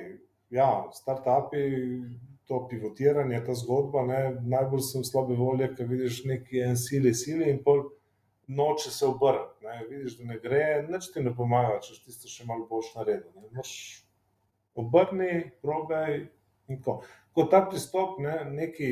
Ja, 0.50 0.90
startupi, 0.94 1.60
to 2.50 2.64
pivotiranje, 2.68 3.44
ta 3.46 3.54
zgodba, 3.54 4.06
ne, 4.06 4.22
najbolj 4.42 4.82
sem 4.88 5.04
slabe 5.06 5.38
volje, 5.38 5.68
ker 5.76 5.86
vidiš 5.86 6.24
neki 6.26 6.64
en 6.66 6.78
sili, 6.78 7.14
sili 7.14 7.52
in 7.52 7.62
pol 7.64 7.84
noče 8.50 8.92
se 8.92 9.06
obrniti. 9.06 9.66
Ne, 9.66 9.86
vidiš, 9.90 10.18
da 10.18 10.26
ne 10.26 10.40
gre, 10.40 10.66
nič 10.90 11.12
ti 11.14 11.24
ne 11.24 11.34
pomaga, 11.36 11.80
če 11.86 12.00
ti 12.06 12.30
še 12.32 12.48
malo 12.50 12.66
boš 12.70 12.92
naredil. 12.98 13.30
Ne, 13.38 13.50
moš 13.54 13.72
obrni, 14.80 15.52
probaj 15.62 16.24
in 16.70 16.82
ko. 16.82 17.00
Ko 17.36 17.46
ta 17.52 17.62
pristop 17.70 18.18
ne, 18.24 18.42
neki 18.50 18.92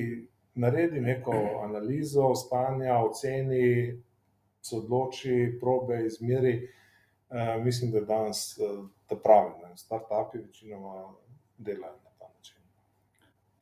naredi 0.61 1.01
neko 1.01 1.35
analizo 1.63 2.31
stanja, 2.35 2.99
oceni, 3.05 3.97
se 4.61 4.75
odloči, 4.77 5.35
probaj, 5.61 6.05
izmeri, 6.05 6.55
uh, 7.29 7.55
mislim, 7.63 7.93
da 7.93 8.05
danes 8.05 8.49
uh, 8.57 8.83
ta 9.09 9.15
pravi. 9.15 9.73
Startupi 9.77 10.37
večinoma 10.37 11.13
delajo. 11.57 12.06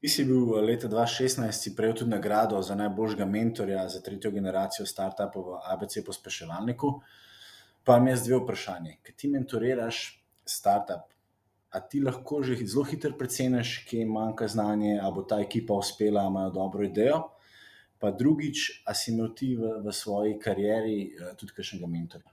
Ti 0.05 0.09
si 0.09 0.23
bil 0.23 0.53
eh, 0.53 0.61
leta 0.61 0.85
2016, 0.85 1.49
si 1.49 1.71
prejel 1.73 1.95
tudi 1.97 2.11
nagrado 2.13 2.59
za 2.61 2.75
najboljšega 2.77 3.25
mentorja 3.25 3.87
za 3.89 4.03
tretjo 4.05 4.29
generacijo 4.31 4.85
startupov 4.85 5.47
v 5.47 5.55
ABC 5.73 6.03
pospeševalniku. 6.05 6.91
Pa 7.81 7.97
mi 7.97 8.13
je 8.13 8.19
zdaj 8.21 8.43
vprašanje, 8.43 8.93
kaj 9.01 9.15
ti 9.17 9.31
mentoriraš 9.33 10.03
startup? 10.45 11.09
A 11.73 11.81
ti 11.81 12.03
lahko 12.05 12.43
že 12.45 12.59
zelo 12.67 12.85
hitro 12.85 13.17
preceniš, 13.17 13.81
kje 13.89 14.05
manjka 14.05 14.47
znanje, 14.47 14.99
ali 15.01 15.13
bo 15.15 15.25
ta 15.25 15.41
ekipa 15.41 15.73
uspela, 15.73 16.29
imajo 16.29 16.53
dobro 16.53 16.85
idejo. 16.85 17.23
Pa 17.97 18.13
drugič, 18.13 18.85
a 18.85 18.93
si 18.93 19.09
imel 19.09 19.33
ti 19.33 19.55
v, 19.57 19.81
v 19.81 19.89
svoji 19.89 20.37
karieri 20.37 21.17
tudi 21.33 21.57
kakšnega 21.57 21.89
mentorja? 21.89 22.29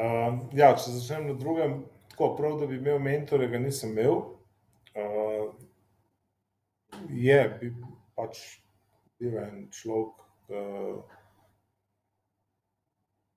Uh, 0.00 0.46
ja, 0.56 0.72
če 0.72 0.96
začnem 0.96 1.34
na 1.34 1.36
drugem, 1.36 1.82
tako 2.14 2.36
prav, 2.40 2.62
da 2.62 2.66
bi 2.66 2.80
imel 2.80 2.96
mentore, 3.04 3.52
ga 3.52 3.60
nisem 3.60 3.92
imel. 3.92 4.40
Uh, 4.92 5.54
je 7.08 7.38
bi, 7.60 7.72
pač 8.16 8.40
bil 9.18 9.38
en 9.40 9.64
človek, 9.72 10.20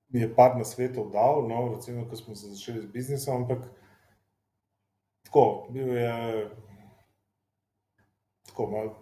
ki 0.06 0.12
mi 0.12 0.20
je 0.20 0.28
par 0.34 0.56
na 0.58 0.64
svetu 0.64 1.08
dal, 1.12 1.48
no, 1.48 1.74
recimo, 1.74 2.04
ko 2.08 2.16
smo 2.16 2.34
se 2.34 2.52
začeli 2.52 2.82
z 2.82 2.92
biznisom, 2.92 3.42
ampak 3.42 3.64
tako, 5.24 5.66
bil 5.70 5.96
je 5.96 6.50
tako 8.46 8.70
malo. 8.70 8.94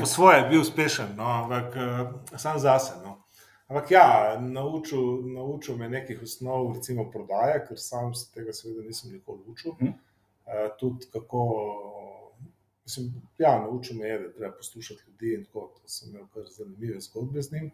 Po 0.00 0.06
svoje 0.06 0.38
je 0.38 0.48
bil 0.48 0.60
uspešen, 0.60 1.16
no, 1.16 1.24
ampak 1.24 1.76
uh, 1.76 2.38
sam 2.38 2.58
zase. 2.58 2.94
No. 3.04 3.24
Ampak 3.68 3.90
ja, 3.90 4.36
naučil, 4.40 5.22
naučil 5.34 5.76
me 5.76 5.88
nekih 5.88 6.22
osnov, 6.22 6.72
recimo 6.74 7.10
prodaje, 7.10 7.64
ker 7.68 7.78
sam 7.78 8.14
se 8.14 8.32
tega 8.34 8.52
seveda 8.52 8.82
nisem 8.86 9.12
nikoli 9.12 9.42
učil. 9.46 9.72
Hmm. 9.78 9.94
Tudi 10.80 11.06
kako, 11.12 11.40
mislim, 12.84 13.12
ja, 13.38 13.58
naučil 13.60 13.96
me 13.96 14.08
je, 14.08 14.18
da 14.18 14.32
treba 14.32 14.56
poslušati 14.56 15.02
ljudi 15.06 15.34
in 15.34 15.44
tako, 15.44 15.70
to 15.80 15.88
sem 15.88 16.10
imel 16.10 16.26
kar 16.34 16.42
zanimive 16.50 17.00
zgodbe 17.00 17.42
z 17.42 17.52
njim. 17.52 17.70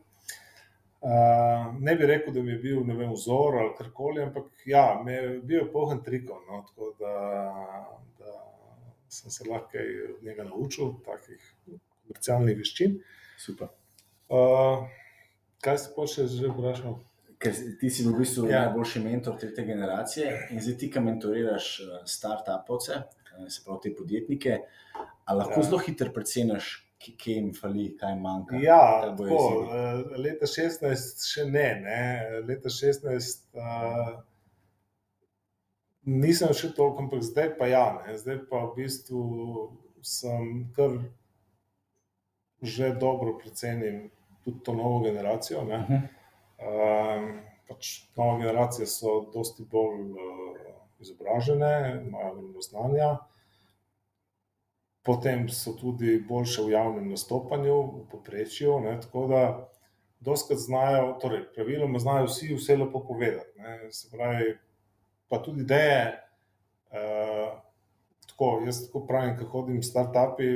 Uh, 1.01 1.81
ne 1.81 1.97
bi 1.97 2.07
rekel, 2.07 2.35
da 2.35 2.43
mi 2.43 2.53
je 2.53 2.59
bil 2.59 2.83
vem, 2.85 3.13
vzor 3.13 3.57
ali 3.57 3.75
karkoli, 3.79 4.23
ampak 4.23 4.45
ja, 4.67 5.03
me 5.05 5.13
je 5.13 5.39
bil 5.39 5.71
poln 5.73 6.03
trikov, 6.05 6.43
no, 6.49 6.61
tako 6.69 6.93
da, 6.99 7.15
da 8.19 8.35
sem 9.09 9.31
se 9.31 9.49
lahko 9.49 9.81
od 10.09 10.25
njega 10.25 10.45
naučil, 10.45 10.93
takih 11.05 11.55
komercialnih 11.65 12.59
veščin. 12.59 12.99
Super. 13.41 13.73
Uh, 14.29 14.85
Kaj 15.61 15.77
si 15.79 15.91
pa 15.93 16.05
še 16.09 16.25
že 16.25 16.49
vprašal? 16.49 16.95
Ker 17.41 17.57
ti 17.81 17.89
si 17.89 18.05
v 18.05 18.13
bistvu 18.19 18.51
ja. 18.51 18.67
najboljši 18.67 19.01
mentor 19.01 19.39
tretje 19.41 19.65
generacije 19.65 20.33
in 20.53 20.61
zdaj 20.61 20.77
ti, 20.83 20.91
ki 20.93 21.01
mentoriraš 21.01 21.69
eh, 21.81 21.93
start-upovce, 22.05 23.01
eh, 23.01 23.49
se 23.49 23.63
pravi 23.65 23.81
te 23.87 23.95
podjetnike, 23.97 24.59
ali 25.25 25.39
lahko 25.41 25.63
ja. 25.63 25.69
zelo 25.71 25.79
hitro 25.87 26.13
preceniš, 26.13 26.73
kje 27.01 27.37
jim 27.39 27.55
fali, 27.57 27.87
kaj 27.97 28.19
manjka? 28.21 28.61
Ja, 28.61 29.15
tako, 29.17 29.39
eh, 29.73 30.03
leta 30.21 30.51
16 30.51 31.25
še 31.31 31.47
ne, 31.49 31.69
ne. 31.81 32.03
leta 32.45 32.69
16 32.69 33.57
uh, 33.57 34.13
nisem 36.05 36.53
še 36.53 36.75
toliko, 36.77 37.07
ampak 37.07 37.25
zdaj 37.25 37.55
pa 37.57 37.71
ja, 37.73 37.87
ne. 38.03 38.19
zdaj 38.21 38.43
pa 38.53 38.67
v 38.69 38.83
bistvu 38.83 39.25
sem 40.05 40.69
kar 40.77 41.01
že 42.61 42.93
dobro 43.01 43.39
precenim 43.41 44.11
tudi 44.45 44.61
to 44.65 44.73
novo 44.77 45.01
generacijo. 45.05 45.65
Uh 45.65 45.69
-huh. 45.69 46.09
Um, 46.61 47.41
pač 47.69 47.91
nova 48.17 48.39
generacija 48.39 48.87
so 48.87 49.21
dosti 49.35 49.65
bolj 49.71 50.11
uh, 50.13 50.71
izobražene, 51.01 52.03
imajo 52.07 52.35
veliko 52.35 52.61
znanja. 52.61 53.11
Potem 55.03 55.49
so 55.49 55.73
tudi 55.73 56.19
boljše 56.29 56.63
v 56.63 56.75
javnem 56.75 57.09
nastopanju, 57.11 57.77
v 57.83 58.03
poprečju. 58.11 58.81
Ne, 58.85 58.99
tako 59.01 59.27
da, 59.31 59.45
doskrat 60.21 60.61
znajo, 60.61 61.15
torej, 61.23 61.47
praviloma 61.55 61.99
znajo 61.99 62.29
vsi 62.29 62.53
vse 62.55 62.77
lepo 62.77 63.01
povedati. 63.01 63.57
Ne, 63.59 63.93
se 63.93 64.11
pravi, 64.13 64.59
pa 65.29 65.41
tudi 65.43 65.65
ideje. 65.65 66.21
Uh, 66.91 67.57
tako, 68.29 68.63
jaz 68.67 68.85
tako 68.87 69.07
pravim, 69.07 69.39
ko 69.39 69.49
hodim 69.55 69.81
v 69.81 69.87
start-upi, 69.87 70.51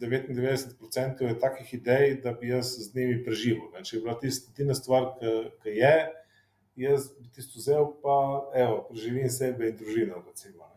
99% 0.00 1.26
je 1.28 1.38
takih 1.38 1.74
idej, 1.74 2.14
da 2.24 2.32
bi 2.32 2.48
jaz 2.48 2.72
z 2.78 2.94
njimi 2.94 3.24
preživel. 3.24 3.68
Ne. 3.74 3.84
Če 3.84 3.96
je 3.96 4.02
bila 4.02 4.16
tista 4.18 4.54
tina 4.56 4.74
stvar, 4.74 5.12
ki 5.62 5.76
je, 5.76 5.94
jaz 6.80 7.10
bi 7.18 7.28
tisto 7.34 7.60
vzel, 7.60 7.86
pa 8.02 8.16
evo, 8.54 8.82
preživim 8.88 9.30
sebe 9.30 9.68
in 9.68 9.76
družino. 9.76 10.22
Recimo, 10.26 10.70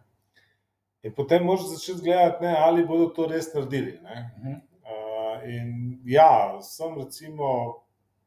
in 1.04 1.16
potem 1.16 1.46
moraš 1.46 1.70
začeti 1.72 2.06
gledati, 2.08 2.44
ne, 2.46 2.56
ali 2.58 2.86
bodo 2.88 3.10
to 3.16 3.28
res 3.32 3.54
naredili. 3.54 4.00
Uh, 4.04 5.44
in 5.48 6.00
ja, 6.06 6.60
sem 6.62 6.98
recimo 7.00 7.50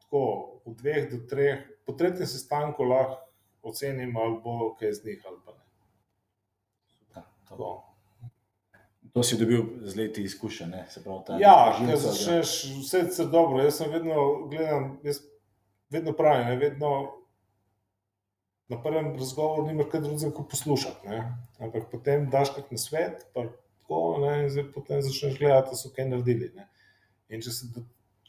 tako 0.07 0.63
v 0.67 0.75
dveh 0.81 1.11
do 1.11 1.23
treh, 1.29 1.65
po 1.87 1.93
tretjem 1.93 2.27
sestanku 2.27 2.85
lahko 2.85 3.23
ocenim, 3.67 4.17
ali 4.17 4.41
bo 4.45 4.75
kaj 4.79 4.93
z 4.93 5.05
njih 5.05 5.23
ali 5.27 5.41
pa 5.45 5.53
ne. 5.53 5.65
Tako. 7.49 7.86
To 9.17 9.23
si 9.25 9.39
dobil 9.41 9.63
z 9.81 9.97
leti 9.97 10.23
izkušenj. 10.29 10.75
Ja, 11.41 11.73
če 11.73 11.95
začneš 11.97 12.51
vse 12.83 12.99
je 13.09 13.25
dobro. 13.33 13.63
Jaz 13.65 13.79
sem 13.81 13.89
vedno 13.89 14.27
gledal, 14.51 14.91
jaz 15.09 15.23
vedno 15.89 16.13
pravim, 16.13 16.51
ne, 16.51 16.57
vedno 16.61 16.91
na 18.69 18.83
prvem 18.83 19.15
razgovoru 19.17 19.65
nimaš 19.71 19.89
kaj 19.95 20.05
drugega, 20.05 20.31
kot 20.37 20.51
poslušati. 20.51 21.09
Ne. 21.09 21.23
Ampak 21.65 21.89
potem 21.89 22.29
daš 22.29 22.53
kot 22.59 22.69
na 22.77 22.83
svet, 22.83 23.25
pa 23.33 23.47
tako, 23.49 24.05
ne, 24.21 24.37
in 24.43 24.53
zdaj 24.53 24.69
potem 24.77 25.01
začneš 25.03 25.39
gledati, 25.41 25.73
da 25.73 25.81
so 25.81 25.97
kaj 25.97 26.11
naredili. 26.13 26.53
Ne. 26.53 26.69
In 27.33 27.41
če, 27.41 27.57
se, 27.57 27.73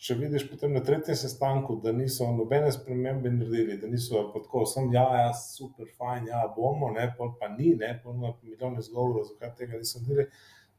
če 0.08 0.16
vidiš 0.24 0.48
potem 0.48 0.72
na 0.72 0.88
tretjem 0.88 1.20
sestanku, 1.20 1.82
da 1.84 1.92
niso 1.92 2.32
nobene 2.32 2.72
spremembe 2.72 3.36
naredili, 3.36 3.76
da 3.82 3.92
niso 3.92 4.30
tako, 4.32 4.64
sem 4.72 4.88
ja, 4.96 5.10
ja, 5.20 5.32
super, 5.36 5.92
fajn, 6.00 6.32
ja, 6.32 6.48
bomo, 6.56 6.96
ne, 6.96 7.12
pol 7.18 7.36
pa 7.42 7.52
ni, 7.52 7.76
ne, 7.76 7.98
pol 8.04 8.16
ima 8.16 8.32
milijon 8.40 8.80
izgovorov, 8.80 9.28
zakaj 9.34 9.58
tega 9.60 9.82
niso 9.82 10.00
naredili, 10.06 10.32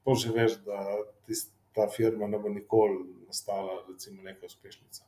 pol 0.04 0.18
že 0.18 0.32
veš, 0.34 0.58
da 0.66 0.80
tist, 1.26 1.52
ta 1.76 1.88
firma 1.88 2.26
ne 2.26 2.38
bo 2.38 2.50
nikoli 2.50 3.04
nastala, 3.26 3.82
recimo, 3.88 4.22
neka 4.22 4.46
uspešnica. 4.46 5.04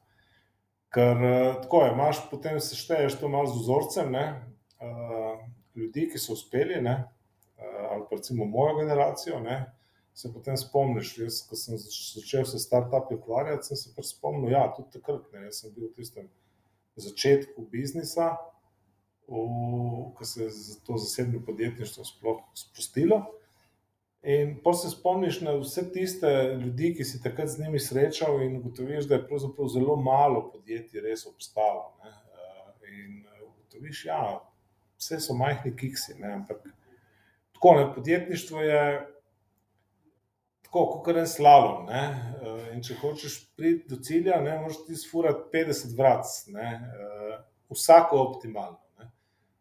Ker 0.95 1.23
tako 1.63 1.85
je, 1.85 1.93
imaš 1.95 2.21
potem 2.31 2.61
sešteješ 2.61 3.21
to 3.21 3.29
malo 3.31 3.47
z 3.47 3.61
vzorcem, 3.61 4.11
ne, 4.13 4.25
uh, 4.83 5.39
ljudi, 5.79 6.09
ki 6.11 6.19
so 6.19 6.35
uspeli, 6.35 6.81
ne, 6.83 6.97
uh, 7.59 7.85
ali 7.95 8.07
pa 8.11 8.19
recimo 8.19 8.45
mojo 8.45 8.77
generacijo, 8.81 9.39
ne, 9.41 9.61
se 10.15 10.33
potem 10.35 10.59
spomniš. 10.59 11.15
Jaz, 11.19 11.41
ko 11.47 11.57
sem 11.57 11.79
začel 11.79 12.45
se 12.45 12.59
start-upi 12.59 13.17
ukvarjati, 13.17 13.71
sem 13.71 13.79
se 13.79 13.95
pač 13.97 14.13
spomnil, 14.13 14.51
ja, 14.53 14.67
tudi 14.77 14.99
takrat, 14.99 15.31
ne, 15.33 15.47
jaz 15.49 15.63
sem 15.63 15.75
bil 15.75 15.89
v 15.89 15.97
tistem 16.01 16.29
začetku 17.01 17.65
biznisa, 17.71 18.35
ko 19.31 20.25
se 20.27 20.43
je 20.43 20.51
to 20.87 20.99
zasebno 20.99 21.41
podjetništvo 21.47 22.05
sploh 22.05 22.43
sprostilo. 22.55 23.23
In 24.23 24.59
pa 24.63 24.73
se 24.77 24.91
spomniš 24.91 25.41
na 25.41 25.55
vse 25.57 25.87
tiste 25.93 26.29
ljudi, 26.61 26.93
ki 26.97 27.05
si 27.05 27.23
takrat 27.23 27.49
z 27.49 27.63
njimi 27.63 27.81
srečal, 27.81 28.43
in 28.45 28.59
ugotoviš, 28.59 29.09
da 29.09 29.17
je 29.17 29.27
pravzaprav 29.27 29.69
zelo 29.73 29.97
malo 29.97 30.51
podjetij 30.53 31.01
res 31.01 31.25
obstalo. 31.27 31.95
Ne. 32.05 32.13
In 32.91 33.23
ugotoviš, 33.47 34.05
da 34.05 34.11
ja, 34.11 34.41
vse 35.01 35.21
so 35.25 35.35
majhni 35.35 35.73
kiksi, 35.77 36.19
ne, 36.21 36.35
ampak 36.43 36.69
tako 37.55 37.75
ne, 37.75 37.95
podjetništvo 37.95 38.63
je 38.63 38.83
tako, 40.63 41.03
kot 41.05 41.17
en 41.17 41.27
slalom. 41.27 41.87
Ne? 41.87 42.05
Eh, 42.43 42.69
in 42.75 42.85
če 42.85 42.99
hočeš 43.01 43.39
priti 43.57 43.89
do 43.91 43.99
cilja, 44.05 44.41
ne 44.41 44.59
moreš 44.61 44.85
ti 44.87 44.97
sfurati 44.97 45.49
50 45.53 45.97
vrat, 45.99 46.29
ne? 46.55 46.69
Eh, 46.71 47.39
vsako 47.75 48.21
optimalno. 48.23 48.79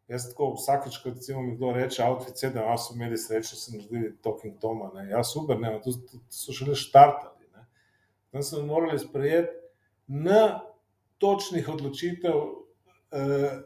Jaz 0.10 0.26
tako 0.32 0.54
vsakeč, 0.56 0.98
ko 1.04 1.12
recimo 1.14 1.42
mi 1.46 1.56
kdo 1.56 1.72
reče, 1.76 2.04
outfit 2.04 2.38
7, 2.42 2.64
a 2.66 2.78
so 2.78 2.96
imeli 2.96 3.18
srečo, 3.18 3.56
so 3.56 3.72
naredili 3.76 4.16
Talking 4.24 4.56
Toma, 4.62 4.90
ne? 4.96 5.10
ja 5.10 5.24
super, 5.24 5.60
ne, 5.60 5.76
to, 5.84 5.92
to, 5.92 6.18
to 6.18 6.34
so 6.34 6.54
šele 6.54 6.76
štartali. 6.76 7.46
Ne? 7.54 7.66
Tam 8.32 8.44
so 8.44 8.64
morali 8.66 9.00
sprejeti 9.00 9.54
na 10.08 10.62
točnih 11.22 11.70
odločitev, 11.70 12.40
eh, 13.12 13.60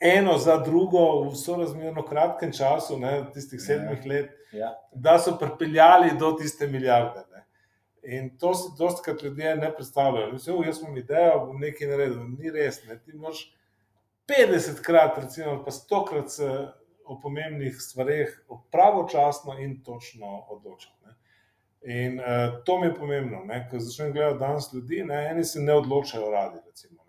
eno 0.00 0.38
za 0.38 0.56
drugo, 0.64 1.28
v 1.28 1.36
sorazmerno 1.36 2.04
kratkem 2.06 2.52
času, 2.52 2.98
ne, 2.98 3.26
tistih 3.34 3.60
sedmih 3.60 4.06
ja. 4.06 4.12
let, 4.12 4.32
Ja. 4.52 4.72
da 4.94 5.18
so 5.18 5.36
pripeljali 5.38 6.16
do 6.18 6.32
tiste 6.32 6.66
milijarde. 6.66 7.24
Ne. 7.32 7.44
In 8.16 8.38
to 8.38 8.54
si 8.54 8.68
dosti 8.78 9.02
krat 9.04 9.22
ljudje 9.22 9.56
ne 9.56 9.74
predstavljajo. 9.74 10.32
Mislim, 10.32 10.62
jaz 10.64 10.80
imam 10.80 10.96
idejo, 10.96 11.46
bom 11.46 11.60
nekaj 11.60 11.88
naredil. 11.88 12.22
Ni 12.38 12.50
res. 12.50 12.84
Ne. 12.84 12.98
Ti 13.02 13.12
moraš 13.12 13.55
50 14.26 14.82
krat, 14.82 15.18
recimo, 15.18 15.62
pa 15.64 15.70
100 15.70 16.02
krat 16.08 16.30
se 16.30 16.50
o 17.06 17.20
pomembnih 17.22 17.76
stvareh 17.80 18.32
pravočasno 18.72 19.58
in 19.58 19.82
točno 19.82 20.46
odločiti. 20.48 20.96
In 21.86 22.18
uh, 22.18 22.64
to 22.64 22.80
mi 22.80 22.86
je 22.86 22.94
pomembno, 22.94 23.44
ko 23.70 23.78
začnem 23.78 24.12
gledati 24.12 24.38
danes 24.38 24.72
ljudi, 24.72 25.04
ne, 25.04 25.28
eni 25.30 25.44
se 25.44 25.60
ne 25.60 25.74
odločajo 25.74 26.30
radi. 26.30 26.58
Recimo, 26.66 27.04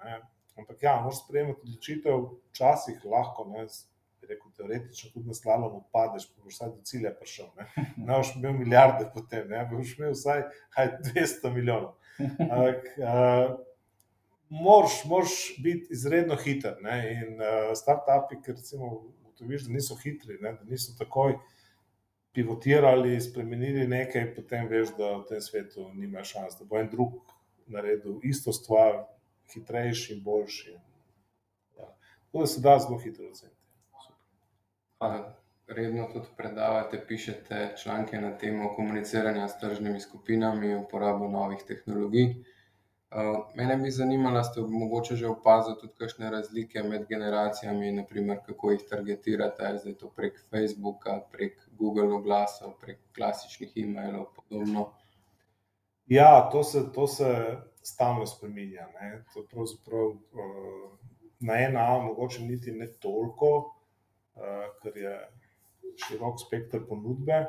Ampak 0.58 0.84
ja, 0.84 1.00
moraš 1.02 1.24
sprejemati 1.24 1.62
odločitev, 1.64 2.24
včasih 2.50 3.06
lahko, 3.06 3.46
ne, 3.50 3.66
rekel, 4.28 4.52
teoretično 4.58 5.12
tudi 5.14 5.28
na 5.28 5.34
slalomu 5.34 5.84
padeš, 5.94 6.28
pa 6.30 6.44
boš 6.44 6.56
vsaj 6.56 6.70
do 6.70 6.82
cilja 6.84 7.12
prišel. 7.20 7.50
Ne, 7.58 7.68
ne 7.98 8.18
boš 8.18 8.36
imel 8.36 8.54
milijarde 8.58 9.10
potem, 9.14 9.50
ne 9.50 9.64
boš 9.72 9.98
imel 9.98 10.16
vsaj 10.16 10.44
haj, 10.78 10.92
200 11.10 11.54
milijonov. 11.54 11.94
Ampak 12.20 12.90
uh, 12.98 13.58
moraš, 14.50 15.04
moraš 15.06 15.56
biti 15.64 15.88
izredno 15.90 16.36
hiter. 16.36 16.78
Ne, 16.82 16.98
in 17.14 17.42
uh, 17.42 17.72
start-upi, 17.76 18.42
ki 18.44 18.52
recimo 18.52 18.92
ugotoviš, 19.22 19.68
da 19.68 19.74
niso 19.74 19.96
hitri, 20.04 20.38
ne, 20.42 20.54
da 20.54 20.64
niso 20.70 20.96
takoj 20.98 21.38
pivotirali, 22.38 23.22
spremenili 23.22 23.88
nekaj, 23.88 24.36
potem 24.36 24.68
veš, 24.70 24.94
da 24.98 25.16
v 25.18 25.24
tem 25.30 25.42
svetu 25.42 25.90
nima 25.94 26.24
šans, 26.24 26.60
da 26.60 26.66
bo 26.66 26.78
en 26.78 26.90
drug 26.92 27.16
naredil 27.68 28.20
isto 28.24 28.54
stvar, 28.54 29.06
hitrejši 29.54 30.14
in 30.14 30.24
boljši. 30.24 30.76
Ja. 31.78 31.88
Da 32.34 32.46
se 32.46 32.62
da 32.62 32.78
zelo 32.80 33.00
hitro 33.00 33.30
oceniti. 33.32 33.58
Redno 35.68 36.06
tudi 36.14 36.28
predavate, 36.38 37.00
pišete 37.08 37.74
članke 37.82 38.22
na 38.22 38.38
temo 38.38 38.70
komuniciranja 38.76 39.48
s 39.48 39.60
tržnimi 39.60 40.00
skupinami, 40.00 40.76
uporabo 40.76 41.28
novih 41.28 41.60
tehnologij. 41.68 42.36
Mene 43.56 43.78
bi 43.78 43.92
zanimalo, 43.92 44.44
ste 44.44 44.62
mogoče 44.62 45.16
že 45.16 45.28
opazili 45.28 45.78
tudi 45.80 45.94
kakšne 45.96 46.30
razlike 46.30 46.84
med 46.84 47.06
generacijami, 47.08 47.92
naprimer, 47.92 48.40
kako 48.46 48.72
jih 48.72 48.82
targetirate, 48.90 49.70
zdaj 49.82 49.94
to 50.02 50.10
prek 50.16 50.42
Facebooka, 50.52 51.22
prek 51.32 51.62
Google 51.80 52.12
oglasov, 52.16 52.74
prek 52.82 53.00
klasičnih 53.16 53.78
e-mailov 53.78 54.26
podobno. 54.36 54.92
Ja, 56.08 56.50
to 56.52 56.64
se, 56.64 56.84
to 56.96 57.08
se 57.08 57.58
stalno 57.82 58.26
spremenja. 58.26 58.88
Ne. 59.00 59.24
To 59.34 59.40
je 59.40 59.48
pravzaprav 59.48 60.08
uh, 60.08 60.92
na 61.40 61.60
ena, 61.64 61.88
mogoče 62.00 62.42
niti 62.44 62.72
ne 62.72 62.88
toliko, 63.00 63.54
uh, 64.36 64.68
ker 64.84 64.98
je 64.98 65.16
širok 66.04 66.44
spektr 66.44 66.84
ponudbe. 66.90 67.46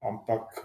Ampak, 0.00 0.60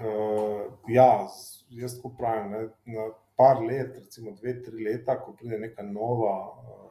ja, 0.88 1.28
jaz 1.70 1.96
tako 1.96 2.12
pravim, 2.18 2.52
ne, 2.52 2.60
na 2.86 3.08
par 3.36 3.62
let, 3.62 3.96
recimo 3.98 4.32
dve, 4.32 4.64
tri 4.64 4.84
leta, 4.84 5.18
ko 5.20 5.34
pride 5.34 5.58
neka 5.60 5.84
nova 5.84 6.36
uh, 6.50 6.84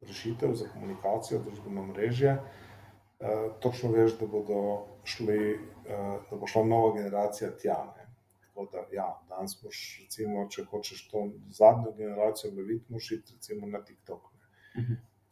rešitev 0.00 0.54
za 0.54 0.68
komunikacijo, 0.72 1.40
družbeno 1.44 1.86
mrežje, 1.90 2.38
uh, 2.38 3.60
točno 3.60 3.90
veš, 3.92 4.16
da, 4.20 4.62
šli, 5.04 5.38
uh, 5.54 6.30
da 6.30 6.36
bo 6.36 6.46
šla 6.46 6.64
nova 6.64 6.94
generacija 6.96 7.50
tja. 7.56 7.78
Ne. 7.96 8.08
Tako 8.46 8.68
da, 8.72 8.86
ja, 8.92 9.10
danes 9.28 9.58
moš, 9.62 9.82
recimo, 10.04 10.48
če 10.50 10.64
hočeš 10.70 11.04
to 11.10 11.28
zadnjo 11.50 11.92
generacijo 11.98 12.54
loviti, 12.56 12.92
moš 12.92 13.12
iti 13.12 13.36
recimo 13.36 13.66
na 13.66 13.84
TikTok. 13.84 14.32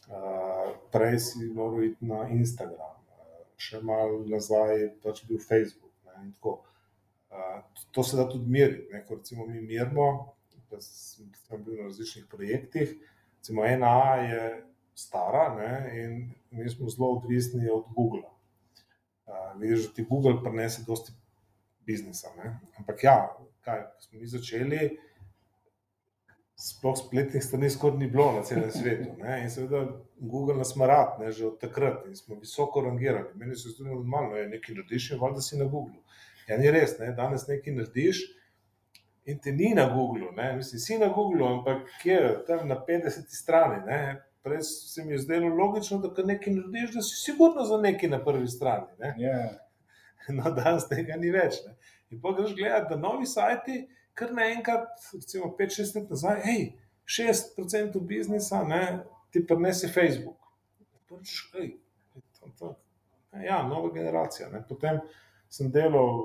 Uh, 0.07 0.77
prej 0.93 1.19
si 1.19 1.49
moral 1.51 1.83
iti 1.85 2.07
na 2.07 2.29
Instagram, 2.31 3.01
še 3.57 3.81
malo 3.83 4.21
nazaj 4.29 4.81
je 4.81 4.89
pač 5.03 5.25
bil 5.27 5.41
Facebook. 5.43 5.91
Ne, 6.07 6.31
uh, 6.45 6.76
to 7.91 8.03
se 8.03 8.17
da 8.17 8.29
tudi 8.29 8.51
meriti. 8.51 8.93
Ne, 8.93 9.05
ko 9.07 9.15
recimo 9.15 9.47
mi 9.47 9.61
merimo, 9.61 10.35
da 10.71 10.81
sem 10.81 11.31
bil 11.65 11.77
na 11.77 11.89
različnih 11.89 12.27
projektih, 12.31 12.95
recimo 13.39 13.65
ena 13.65 14.15
je 14.17 14.65
stara 14.95 15.55
ne, 15.55 16.03
in 16.03 16.31
mi 16.51 16.71
smo 16.71 16.89
zelo 16.89 17.11
odvisni 17.19 17.69
od 17.71 17.85
Google. 17.97 18.23
Uh, 19.27 19.61
vidiš, 19.61 19.89
da 19.89 19.95
ti 19.95 20.07
Google 20.11 20.43
prenese 20.43 20.85
dosti 20.87 21.13
biznisa. 21.87 22.29
Ne? 22.37 22.59
Ampak 22.79 23.05
ja, 23.05 23.37
kaj 23.61 23.83
smo 24.01 24.21
mi 24.21 24.27
začeli, 24.27 24.99
sploh 26.57 26.97
spletnih 26.97 27.45
strani 27.45 27.71
skoraj 27.71 27.99
ni 27.99 28.07
bilo 28.09 28.33
na 28.33 28.43
celem 28.43 28.71
svetu. 28.71 29.11
Ne? 29.19 29.43
In 29.43 29.51
seveda 29.51 29.83
Google 30.17 30.57
nas 30.57 30.77
marat, 30.77 31.19
ne, 31.21 31.31
že 31.33 31.47
od 31.47 31.59
takrat 31.61 32.07
in 32.09 32.17
smo 32.17 32.39
visoko 32.41 32.81
rangirani. 32.81 33.35
Meni 33.35 33.57
se 33.57 33.69
zdi 33.69 33.85
normalno, 33.85 34.33
da 34.33 34.39
je 34.41 34.49
nekaj 34.49 34.75
narediš 34.75 35.11
in 35.11 35.21
valjda 35.21 35.41
si 35.41 35.59
na 35.59 35.65
Google. 35.65 36.01
Ja, 36.49 36.57
ni 36.59 36.71
res, 36.71 36.99
ne? 36.99 37.13
danes 37.13 37.47
nekaj 37.49 37.75
narediš. 37.77 38.23
In 39.27 39.39
ti 39.43 39.53
ni 39.53 39.73
na 39.75 39.89
Googlu, 39.91 40.29
mislim, 40.57 40.81
si 40.81 40.99
na 40.99 41.09
Googlu, 41.09 41.47
ampak 41.47 41.89
kje, 42.03 42.45
tam 42.47 42.69
na 42.69 42.77
50 42.89 43.27
strani. 43.35 43.83
Ne? 43.87 44.23
Prej 44.43 44.63
se 44.63 45.05
mi 45.05 45.13
je 45.13 45.19
zdelo 45.19 45.49
logično, 45.49 45.99
da 45.99 46.25
nekaj 46.25 46.55
narediš, 46.55 46.95
da 46.95 47.03
si 47.03 47.17
sigurno 47.25 47.65
za 47.65 47.77
nekaj 47.83 48.09
na 48.09 48.25
prvi 48.25 48.47
strani. 48.49 48.87
Ne? 48.99 49.15
Yeah. 49.19 49.43
Ja. 49.45 49.67
no 50.39 50.51
danes 50.55 50.89
tega 50.89 51.19
ni 51.19 51.31
več. 51.35 51.59
Ne. 51.67 51.75
In 52.11 52.21
pa 52.23 52.33
greš 52.39 52.55
gledati, 52.55 52.95
da 52.95 53.01
novi 53.01 53.27
sajti, 53.27 53.81
kar 54.17 54.33
naenkrat, 54.35 54.89
recimo 55.15 55.53
5-6 55.59 55.97
let 55.97 56.11
nazaj, 56.11 56.41
hej, 56.45 56.65
6% 57.07 58.01
biznisa 58.01 58.63
ne, 58.65 58.83
ti 59.31 59.43
prenese 59.47 59.89
Facebook. 59.93 60.41
Prvič, 61.07 61.35
hej, 61.55 61.77
to, 62.41 62.51
to. 62.59 62.75
Ja, 63.45 63.61
nova 63.69 63.93
generacija. 63.95 64.49
Ne. 64.49 64.63
Potem 64.69 64.99
sem 65.53 65.69
delal 65.71 66.23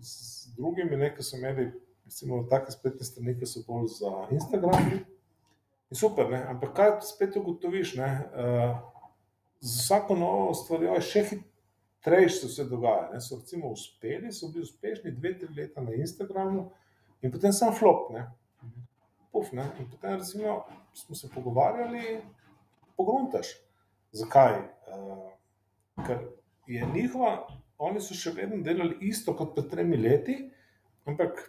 z 0.00 0.54
drugimi, 0.56 1.10
ki 1.16 1.22
so 1.22 1.36
imeli, 1.36 1.68
recimo, 2.08 2.40
take 2.50 2.72
spletne 2.72 3.04
strani, 3.04 3.36
ki 3.38 3.46
so 3.46 3.62
bolj 3.68 3.90
za 3.98 4.12
Instagram. 4.34 4.88
In 5.90 5.98
super, 6.00 6.30
ne. 6.32 6.40
ampak 6.48 6.72
kaj 6.74 6.96
spet 7.06 7.36
ugotoviš? 7.36 7.98
Uh, 8.00 8.80
z 9.60 9.76
vsako 9.84 10.16
novo 10.16 10.54
stvarjo 10.54 10.96
je 10.96 11.04
še 11.04 11.26
hitreje 11.28 11.52
trejš 12.06 12.54
se 12.54 12.64
dogaja. 12.64 13.10
Ne. 13.12 13.20
So 13.20 13.36
recimo 13.36 13.68
uspeli, 13.68 14.32
so 14.32 14.48
bili 14.48 14.62
uspešni 14.62 15.10
dve, 15.10 15.38
tri 15.38 15.48
leta 15.56 15.80
na 15.80 15.94
Instagramu 15.94 16.70
in 17.22 17.32
potem 17.32 17.52
sem 17.52 17.72
flop. 17.72 18.10
Ne. 18.14 18.26
Puf, 19.32 19.52
ne. 19.52 19.66
In 19.80 19.90
potem 19.90 20.16
recimo, 20.16 20.64
smo 20.94 21.14
se 21.14 21.30
pogovarjali, 21.34 22.20
pogruntaš. 22.96 23.54
Zakaj? 24.12 24.58
Uh, 24.86 25.30
ker 26.06 26.18
je 26.66 26.86
njihova, 26.94 27.46
oni 27.78 28.00
so 28.00 28.16
še 28.16 28.32
vedno 28.36 28.62
delali 28.64 28.96
isto 29.08 29.34
kot 29.36 29.54
pred 29.54 29.68
tremi 29.70 29.96
leti, 30.00 30.38
ampak 31.04 31.42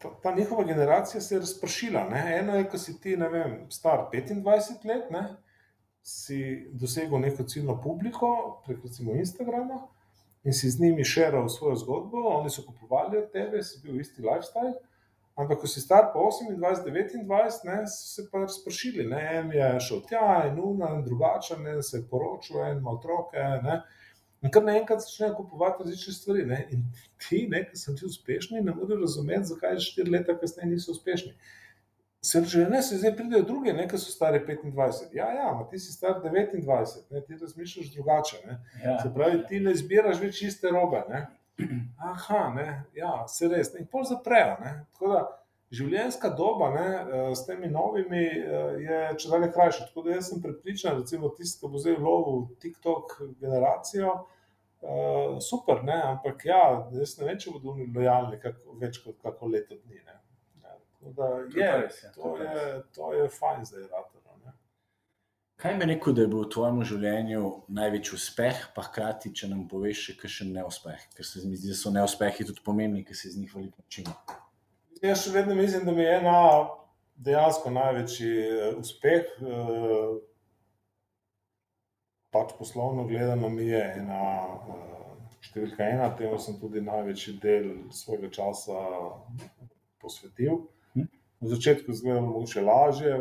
ta, 0.00 0.10
ta 0.22 0.32
njihova 0.36 0.64
generacija 0.64 1.20
se 1.20 1.34
je 1.34 1.40
razpršila. 1.44 2.06
Ne? 2.08 2.24
Eno 2.38 2.56
je, 2.56 2.66
ko 2.72 2.78
si 2.78 2.96
ti, 3.00 3.16
ne 3.20 3.28
vem, 3.28 3.56
star 3.70 4.08
25 4.12 4.86
let, 4.88 5.10
ne? 5.10 5.28
si 6.02 6.66
dosegel 6.72 7.20
neko 7.20 7.44
ciljno 7.44 7.74
publiko 7.82 8.28
prek 8.64 8.84
recimo 8.84 9.12
Instagrama 9.12 9.82
in 10.44 10.52
si 10.52 10.70
z 10.70 10.80
njimi 10.80 11.04
šeral 11.04 11.48
svojo 11.48 11.76
zgodbo, 11.76 12.16
oni 12.16 12.50
so 12.50 12.62
kupovali 12.66 13.18
od 13.18 13.32
tebe, 13.32 13.62
si 13.62 13.80
bil 13.82 14.00
isti 14.00 14.22
lifestyle. 14.22 14.74
Ampak, 15.36 15.60
ko 15.60 15.66
si 15.66 15.80
star 15.80 16.10
po 16.12 16.26
28, 16.28 16.56
29, 16.56 17.64
ne, 17.64 17.86
se 17.86 18.26
pa 18.32 18.42
razpršili. 18.44 19.06
Ne. 19.08 19.20
En 19.38 19.52
je 19.52 19.68
šel 19.80 20.02
tja, 20.08 20.42
en 20.48 20.58
una, 20.60 20.90
en 20.96 21.04
drugačen, 21.04 21.66
en 21.66 21.82
se 21.82 21.98
je 21.98 22.06
poročil, 22.10 22.60
en 22.64 22.78
ima 22.78 22.90
otroke. 22.90 23.44
Ne. 23.64 23.80
In 24.42 24.52
kar 24.52 24.64
naenkrat 24.64 25.00
začnejo 25.04 25.36
kupovati 25.38 25.84
različne 25.84 26.12
stvari. 26.12 26.44
Ne. 26.46 26.60
In 26.76 26.84
ti, 27.28 27.46
ki 27.48 27.78
so 27.78 27.94
ti 27.96 28.04
uspešni, 28.08 28.60
ne 28.60 28.74
morejo 28.74 29.00
razumeti, 29.00 29.52
zakaj 29.54 29.80
štiri 29.86 30.12
leta 30.16 30.36
kasneje 30.40 30.74
niso 30.74 30.92
uspešni. 30.92 31.32
Se 32.22 32.44
že 32.44 32.66
ne, 32.68 32.82
se 32.82 32.98
zdaj 33.00 33.14
pridejo 33.16 33.42
druge, 33.48 33.72
ki 33.88 33.98
so 33.98 34.12
stari 34.12 34.42
25. 34.44 35.14
Ja, 35.16 35.30
ja, 35.32 35.52
ma 35.56 35.64
ti 35.68 35.78
si 35.78 35.92
star 35.92 36.20
29, 36.20 37.06
ne, 37.10 37.20
ti 37.24 37.36
razmišljaš 37.40 37.92
drugače. 37.94 38.36
Ja. 38.84 38.98
Se 39.02 39.12
pravi, 39.14 39.46
ti 39.48 39.60
ne 39.60 39.74
zbiraš 39.74 40.20
več 40.20 40.38
čiste 40.38 40.68
robe. 40.68 41.00
Ne. 41.08 41.26
Aha, 42.12 42.42
ne, 42.54 42.68
ja, 42.94 43.24
se 43.28 43.48
res. 43.48 43.72
In 43.80 43.88
pol 43.88 44.04
zaprejo. 44.04 44.58
Ne. 44.60 44.74
Tako 44.92 45.14
da 45.14 45.22
življenjska 45.72 46.32
doba 46.36 46.70
ne, 46.74 46.86
eh, 46.90 47.32
s 47.34 47.46
temi 47.46 47.70
novimi 47.72 48.26
eh, 48.26 48.76
je 48.84 49.00
če 49.22 49.32
dalje 49.32 49.50
krajša. 49.56 49.88
Tako 49.88 50.04
da 50.06 50.16
jaz 50.18 50.30
sem 50.32 50.42
prepričan, 50.44 51.00
recimo 51.00 51.32
tisti, 51.36 51.60
ki 51.62 51.72
bo 51.72 51.80
zdaj 51.80 51.98
lovil 52.04 52.46
TikTok 52.60 53.16
generacijo, 53.40 54.14
uh, 54.82 55.38
super, 55.44 55.84
ne, 55.84 55.96
ampak 56.14 56.44
ja, 56.48 56.62
jaz 56.92 57.16
ne 57.18 57.28
vem, 57.28 57.38
če 57.40 57.52
bodo 57.54 57.74
oni 57.74 57.88
lojalni 57.94 58.40
kako, 58.42 58.76
več 58.80 59.00
kot 59.04 59.20
kako 59.24 59.52
leto 59.54 59.76
dni. 59.76 60.02
Ne. 60.04 60.19
Da, 61.00 61.28
je, 61.54 61.68
res, 61.80 62.02
ja, 62.02 62.10
to, 62.12 62.36
je, 62.36 62.82
to 62.94 63.12
je 63.16 63.28
fajn 63.32 63.64
zdaj, 63.64 63.86
ratero, 63.88 64.36
ne. 64.44 64.52
Kaj 65.60 65.76
me 65.76 65.86
rekel, 65.88 66.12
da 66.16 66.24
je 66.24 66.28
bil 66.32 66.42
v 66.42 66.50
tvojem 66.52 66.82
življenju 66.88 67.44
največji 67.76 68.16
uspeh, 68.18 68.60
pa 68.76 68.84
hkrati, 68.84 69.32
če 69.36 69.48
nam 69.48 69.64
poveš, 69.68 70.02
še 70.08 70.16
kakšen 70.20 70.52
neuspeh, 70.56 71.06
ker 71.16 71.26
se 71.26 71.40
mi 71.46 71.56
zdi, 71.56 71.72
da 71.72 71.78
so 71.78 71.92
neuspehi 71.94 72.44
tudi 72.48 72.64
pomembni, 72.64 73.04
ker 73.04 73.16
se 73.16 73.30
iz 73.30 73.38
njih 73.40 73.54
veliko 73.56 73.80
učimo. 73.86 74.12
Jaz 75.00 75.24
še 75.24 75.32
vedno 75.32 75.56
mislim, 75.56 75.86
da 75.88 75.94
mi 75.96 76.04
je 76.04 76.16
ena 76.18 76.36
dejansko 77.24 77.72
največji 77.72 78.32
eh, 78.40 78.74
uspeh, 78.80 79.30
eh, 79.40 80.10
pač 82.32 82.52
poslovno 82.58 83.06
gledano, 83.08 83.48
mi 83.48 83.70
je 83.70 83.80
ena 84.02 84.20
eh, 84.76 85.38
številka 85.48 85.88
ena, 85.94 86.10
temu 86.16 86.36
sem 86.40 86.60
tudi 86.60 86.84
največji 86.84 87.38
del 87.40 87.72
svojega 87.96 88.28
časa 88.36 88.84
posvetil. 90.00 90.60
V 91.40 91.48
začetku 91.48 91.92
izgleda 91.92 92.20
mogoče 92.20 92.62
lažje, 92.64 93.14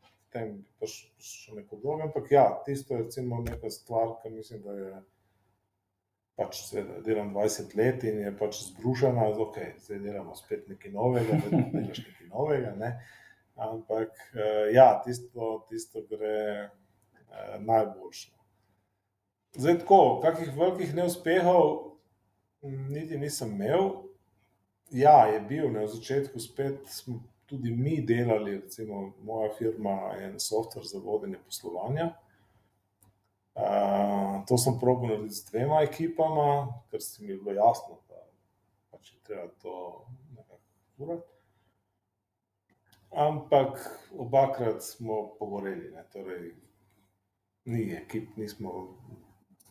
potem 0.00 0.52
pa 0.78 0.86
še 0.86 1.56
neko 1.56 1.80
drugo, 1.80 2.04
ampak 2.06 2.30
ja, 2.30 2.44
tisto 2.66 2.94
je 2.94 3.02
recimo 3.02 3.40
neka 3.42 3.70
stvar, 3.70 4.14
ki 4.22 4.30
mislim, 4.30 4.62
da 4.62 4.76
je 4.78 4.92
pač 6.38 6.60
seveda 6.66 7.00
delam 7.06 7.32
20 7.34 7.74
let 7.78 8.06
in 8.06 8.20
je 8.24 8.32
pač 8.38 8.60
zbrušena, 8.68 9.26
da 9.34 9.42
ok, 9.42 9.58
zdaj 9.86 10.00
delamo 10.02 10.34
spet 10.38 10.68
nekaj 10.70 10.94
novega, 10.94 11.38
da 11.42 11.50
delaš 11.74 12.00
nekaj 12.06 12.30
novega, 12.30 12.74
ne. 12.78 12.94
Ampak 13.54 14.16
ja, 14.74 14.88
tisto, 15.04 15.60
tisto 15.68 16.02
gre 16.10 16.38
eh, 16.66 17.58
najboljše. 17.62 18.32
Zdaj 19.54 19.78
tako, 19.84 20.00
kakih 20.22 20.50
velikih 20.58 20.94
neuspehov 20.94 21.68
niti 22.90 23.18
nisem 23.18 23.54
imel. 23.54 23.92
Ja, 24.90 25.26
je 25.30 25.38
bil, 25.40 25.70
ne, 25.70 25.86
v 25.86 25.92
začetku 25.94 26.42
spet 26.42 26.82
smo 26.90 27.20
tudi 27.46 27.70
mi 27.70 28.00
delali, 28.00 28.60
recimo 28.60 29.12
moja 29.22 29.52
firma 29.58 30.14
en 30.18 30.40
softver 30.40 30.84
za 30.84 30.98
vodenje 30.98 31.38
poslovanja. 31.44 32.14
Uh, 33.54 34.46
to 34.46 34.58
sem 34.58 34.78
probil 34.80 35.08
narediti 35.08 35.34
z 35.34 35.50
dvema 35.50 35.82
ekipama, 35.82 36.74
ker 36.90 37.02
se 37.02 37.22
mi 37.22 37.30
je 37.30 37.36
bilo 37.36 37.52
jasno, 37.52 38.00
da 38.08 38.18
pač 38.90 39.12
je 39.12 39.18
treba 39.22 39.46
to 39.62 40.06
nekako 40.36 40.58
urati. 40.98 41.30
Ampak 43.10 44.00
obakrat 44.18 44.82
smo 44.82 45.36
pogoreli, 45.38 45.90
ne? 45.94 46.02
torej 46.12 46.54
ni 47.64 47.92
ekip, 47.94 48.36
nismo, 48.36 48.96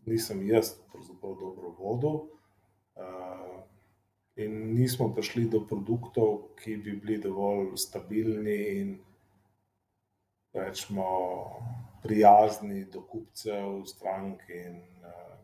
nisem 0.05 0.47
jaz 0.47 0.75
dobro 1.21 1.75
vodil. 1.79 2.21
Uh, 2.95 3.72
in 4.35 4.73
nismo 4.73 5.09
prišli 5.13 5.45
do 5.49 5.61
produktov, 5.67 6.55
ki 6.57 6.77
bi 6.77 6.95
bili 6.97 7.19
dovolj 7.21 7.75
stabilni 7.77 8.57
in 8.79 8.95
rečemo, 10.53 11.05
prijazni 12.03 12.85
do 12.85 13.01
kupcev, 13.01 13.85
strank 13.85 14.41
in 14.49 14.81
uh, 15.01 15.37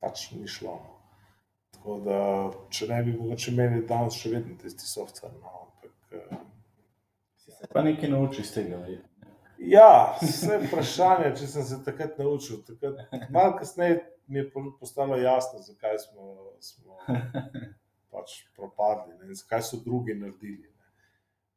pač 0.00 0.30
ni 0.32 0.48
šlo. 0.48 0.76
Tako 1.74 1.98
da, 2.04 2.18
če 2.70 2.88
ne 2.90 3.02
bi 3.06 3.16
mogoče 3.16 3.52
imeli 3.52 3.86
danes 3.88 4.18
še 4.20 4.34
vedno 4.34 4.56
tisti 4.60 4.86
softver, 4.86 5.32
no, 5.40 5.66
ampak. 5.66 5.94
Uh, 6.12 6.44
se 7.56 7.70
pa 7.72 7.82
nekaj 7.82 8.10
nauči 8.10 8.42
iz 8.42 8.52
tega. 8.54 8.82
Ali? 8.82 8.98
Ja, 9.58 10.18
vse 10.20 10.60
vprašanje, 10.66 11.32
če 11.38 11.48
sem 11.48 11.64
se 11.64 11.80
takrat 11.84 12.18
naučil. 12.20 12.60
Takrat, 12.66 13.30
malo 13.32 13.56
kasneje 13.56 14.02
mi 14.26 14.38
je 14.38 14.50
postalo 14.80 15.16
jasno, 15.16 15.58
zakaj 15.58 15.98
smo, 15.98 16.52
smo 16.60 16.96
pač 18.12 18.30
propadli 18.56 19.14
in 19.26 19.34
zakaj 19.34 19.62
so 19.62 19.76
drugi 19.84 20.14
naredili. 20.14 20.68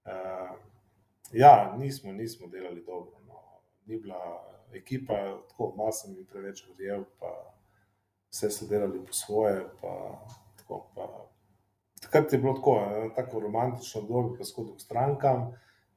Uh, 0.06 0.58
ja, 1.32 1.76
nismo, 1.78 2.12
nismo 2.12 2.48
delali 2.48 2.84
dobro. 2.86 3.20
No. 3.28 3.42
Ni 3.86 3.98
bila 3.98 4.20
ekipa, 4.74 5.14
tako 5.50 5.74
malo 5.78 5.92
sem 5.92 6.16
jim 6.16 6.26
preveč 6.26 6.66
verjel, 6.68 7.04
pa 7.20 7.32
vse 8.32 8.52
so 8.52 8.68
delali 8.70 9.06
po 9.06 9.14
svoje. 9.14 9.66
Pa, 9.82 10.26
tako, 10.58 10.86
pa, 10.96 11.08
takrat 12.02 12.34
je 12.34 12.40
bilo 12.40 12.54
tako, 12.54 12.76
tako 13.16 13.40
romantično, 13.40 14.02
dolgo, 14.02 14.36
pa 14.38 14.46
skodil 14.46 14.76
k 14.76 14.82
strankam 14.82 15.52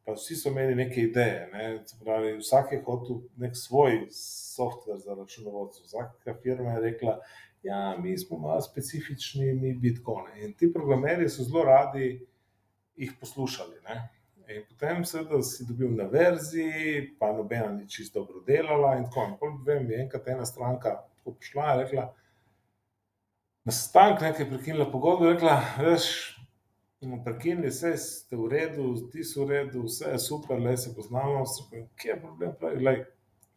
pa 0.04 0.12
vsi 0.12 0.36
so 0.36 0.48
imeli 0.48 0.74
neke 0.74 1.00
ideje. 1.00 1.48
Ne? 1.52 1.84
Pravi, 2.04 2.36
vsak 2.38 2.72
je 2.72 2.82
hotel 2.86 3.22
nek 3.36 3.56
svoj 3.56 4.06
softver 4.10 4.98
za 4.98 5.14
računovodstvo. 5.14 5.86
Vsaka 5.86 6.34
firma 6.42 6.70
je 6.70 6.80
rekla, 6.80 7.12
da 7.12 7.20
ja, 7.62 7.96
mi 7.98 8.18
smo 8.18 8.38
malo 8.38 8.60
specifični, 8.60 9.52
mi 9.52 9.74
bitcoini. 9.74 10.44
In 10.44 10.52
ti 10.52 10.72
programerji 10.72 11.28
so 11.28 11.42
zelo 11.42 11.64
radi 11.64 12.26
jih 12.96 13.12
poslušali. 13.20 13.80
Ne? 13.88 14.08
In 14.48 14.64
potem, 14.68 15.04
seveda, 15.04 15.42
si 15.42 15.64
dobil 15.64 15.94
na 15.96 16.04
verziji, 16.04 17.14
pa 17.18 17.32
nobena 17.32 17.70
ni 17.72 17.88
čisto 17.88 18.20
dobro 18.20 18.42
delala. 18.46 18.96
In 18.96 19.04
tako 19.04 19.28
naprej. 19.30 19.86
Je 19.88 20.02
enkrat 20.02 20.28
ena 20.28 20.46
stranka 20.46 20.98
prišla 21.24 21.74
in 21.74 21.80
rekla, 21.80 22.14
na 23.64 23.72
stank 23.72 24.20
nekaj 24.20 24.48
prekinila 24.50 24.90
pogodbo, 24.90 25.30
rekla, 25.30 25.60
veš, 25.78 26.08
prekinili, 27.24 27.68
vse 27.68 27.96
ste 27.96 28.36
v 28.36 28.48
redu, 28.48 29.10
ti 29.10 29.24
so 29.24 29.44
v 29.44 29.50
redu, 29.50 29.82
vse 29.86 30.10
je 30.12 30.18
super, 30.18 30.60
le 30.60 30.76
se 30.76 30.94
poznamo. 30.94 31.44
Kje 31.96 32.10
je 32.10 32.20
problem? 32.20 32.52
Pravi, 32.60 32.84
lej, 32.84 33.04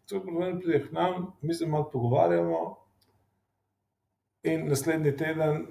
to 0.06 0.16
je 0.16 0.22
problem, 0.22 0.60
pride 0.60 0.88
k 0.88 0.92
nam, 0.92 1.32
mi 1.42 1.54
se 1.54 1.68
malo 1.68 1.90
pogovarjamo. 1.92 2.78
In 4.44 4.68
naslednji 4.70 5.18
teden, 5.18 5.68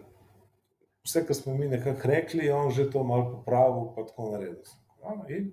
vse, 1.05 1.27
kar 1.27 1.37
smo 1.37 1.55
mi 1.55 1.69
nekako 1.69 2.09
rekli, 2.09 2.51
on 2.51 2.71
že 2.71 2.91
to 2.91 3.05
malo 3.05 3.31
popravil, 3.33 3.95
pa 3.95 4.07
tako 4.07 4.31
naredil. 4.33 4.63
In, 5.29 5.53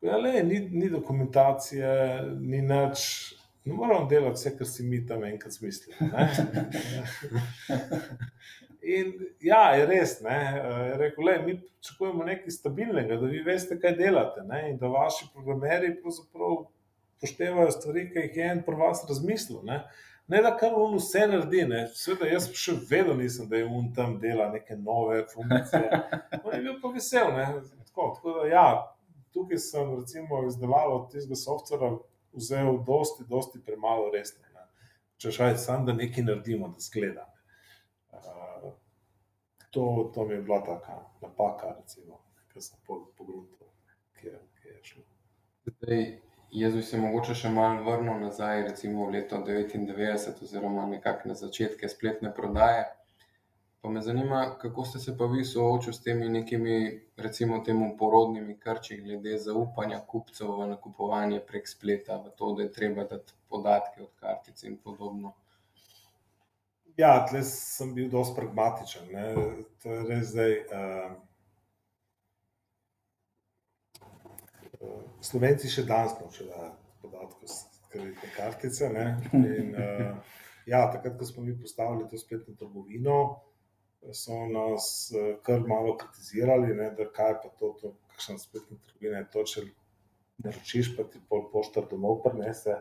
ja, 0.00 0.16
le, 0.16 0.42
ni, 0.42 0.68
ni 0.72 0.90
dokumentacije, 0.90 2.22
ni 2.40 2.62
nič, 2.62 3.34
ne 3.64 3.74
moramo 3.74 4.08
delati 4.08 4.40
vse, 4.40 4.56
kar 4.58 4.66
si 4.66 4.84
mi 4.84 5.06
tam 5.06 5.24
enkrat 5.24 5.52
zmislili. 5.52 5.96
In 8.86 9.12
ja, 9.40 9.74
je 9.74 9.86
res. 9.86 10.20
Ne, 10.22 10.38
je 10.88 10.96
rekel, 11.00 11.24
le, 11.26 11.36
mi 11.42 11.54
pričakujemo 11.60 12.24
nekaj 12.24 12.50
stabilnega, 12.54 13.16
da 13.18 13.26
vi 13.26 13.42
veste, 13.42 13.80
kaj 13.82 13.96
delate. 13.98 14.44
Ne, 14.46 14.60
in 14.70 14.78
da 14.78 14.90
vaši 14.92 15.26
programeri 15.34 15.90
poštevajo 17.20 17.72
stvari, 17.74 18.06
ki 18.12 18.26
jih 18.28 18.36
je 18.38 18.50
en 18.52 18.62
pri 18.66 18.78
vas 18.78 19.02
razmislil. 19.08 19.64
Ne, 19.66 19.80
ne 20.30 20.42
da 20.46 20.54
kar 20.60 20.76
on 20.78 20.94
vse 21.00 21.26
naredi. 21.32 21.64
Sveda, 21.98 22.30
jaz 22.30 22.46
še 22.54 22.76
vedno 22.90 23.18
nisem, 23.18 23.50
da 23.50 23.58
je 23.58 23.66
on 23.66 23.90
tam 23.96 24.20
dela 24.22 24.52
neke 24.54 24.78
nove 24.78 25.24
funkcije. 25.34 26.02
On 26.44 26.54
je 26.54 26.62
bil 26.68 26.80
pa 26.82 26.94
vesel. 26.94 27.34
Tako, 27.88 28.10
tako 28.16 28.38
da, 28.38 28.48
ja, 28.54 28.66
tukaj 29.34 29.64
sem 29.66 29.94
recimo 29.98 30.44
izdelavo 30.46 31.08
tistega 31.10 31.42
softvera 31.42 31.96
vzel 32.38 32.76
dosti, 32.86 33.26
dosti 33.26 33.64
premalo 33.66 34.12
resno. 34.14 34.44
Če 35.16 35.30
šaj, 35.32 35.54
samo 35.56 35.88
da 35.88 35.94
nekaj 35.96 36.26
naredimo, 36.28 36.68
da 36.68 36.82
zgleda 36.84 37.32
to, 39.76 39.86
to 40.14 40.24
mi 40.28 40.38
je 40.38 40.44
bila 40.48 40.60
taka 40.64 41.00
napaka, 41.22 41.74
recimo, 41.80 42.22
ki 42.52 42.64
sem 42.68 42.80
pogrunil, 42.88 43.68
ki, 44.20 44.32
ki 44.60 44.72
je 44.72 44.78
šlo. 44.92 45.04
Zdaj, 45.66 46.06
Jaz 46.56 46.74
bi 46.74 46.82
se 46.88 46.98
mogoče 47.00 47.34
še 47.36 47.48
malo 47.52 47.82
vrnil 47.84 48.20
nazaj, 48.22 48.60
recimo 48.68 49.06
v 49.06 49.16
leto 49.16 49.40
99 49.46 50.44
oziroma 50.46 50.84
nekako 50.88 51.32
na 51.32 51.34
začetke 51.34 51.90
spletne 51.90 52.30
prodaje. 52.36 52.84
Pa 53.82 53.90
me 53.90 54.00
zanima, 54.02 54.38
kako 54.62 54.84
ste 54.88 55.02
se 55.02 55.16
pa 55.18 55.26
vi 55.32 55.44
soočili 55.44 55.94
s 55.94 56.00
temi 56.06 56.28
nekimi, 56.28 56.76
recimo 57.26 57.58
temu 57.66 57.90
porodnimi 57.98 58.56
krči 58.62 58.96
glede 59.02 59.36
zaupanja 59.42 59.98
kupcev 60.12 60.54
v 60.60 60.70
nakupovanje 60.70 61.42
prek 61.50 61.68
spleta, 61.68 62.16
v 62.22 62.32
to, 62.38 62.52
da 62.54 62.64
je 62.64 62.72
treba 62.78 63.04
dati 63.10 63.36
podatke 63.50 64.06
od 64.06 64.14
kartic 64.22 64.64
in 64.70 64.78
podobno. 64.78 65.34
Ja, 66.96 67.26
tle 67.28 67.42
sem 67.44 67.92
bil 67.94 68.08
dosti 68.10 68.38
pragmatičen, 68.38 69.08
ne. 69.12 69.24
To 69.82 69.92
je 69.92 70.04
res 70.08 70.30
zdaj, 70.32 70.54
Slovenci 75.26 75.68
še 75.72 75.84
danes 75.88 76.14
nočejo 76.20 76.48
dajati 76.50 77.02
podatkov 77.02 77.50
s 77.50 77.64
kreditne 77.92 78.30
kartice, 78.36 78.88
ne, 78.92 79.06
in, 79.36 79.72
ja, 80.68 80.82
takrat, 80.92 81.16
ko 81.18 81.28
smo 81.28 81.44
mi 81.44 81.56
postavili 81.58 82.08
to 82.10 82.20
spletno 82.20 82.54
trgovino, 82.58 83.16
so 84.14 84.44
nas, 84.50 84.90
kar 85.46 85.64
malo 85.66 85.96
kritizirali, 86.00 86.74
ne, 86.78 86.90
da 86.98 87.08
kaj 87.16 87.34
pa 87.42 87.50
to, 87.58 87.72
to, 87.80 87.94
kakšna 88.14 88.38
spletna 88.40 88.78
trgovina 88.86 89.24
je 89.24 89.30
to, 89.32 89.44
če 89.52 89.64
naročiš, 90.44 90.94
pa 90.96 91.08
ti 91.10 91.20
pol 91.28 91.48
poštar 91.52 91.88
domov 91.90 92.22
prinese, 92.24 92.78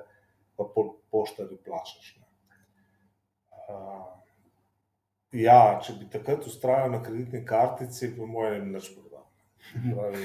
pa 0.56 0.68
pol 0.76 0.94
poštarju 1.12 1.60
plačaš, 1.66 2.14
ne. 2.20 2.25
Ja, 5.36 5.60
če 5.84 5.98
bi 6.00 6.10
takrat 6.12 6.46
vztrajal 6.48 6.92
na 6.92 7.02
kreditni 7.04 7.44
kartici, 7.46 8.12
po 8.18 8.28
moje 8.30 8.60
ne 8.60 8.66
bi 8.66 8.76
nič 8.78 8.92
prodal. 8.96 9.26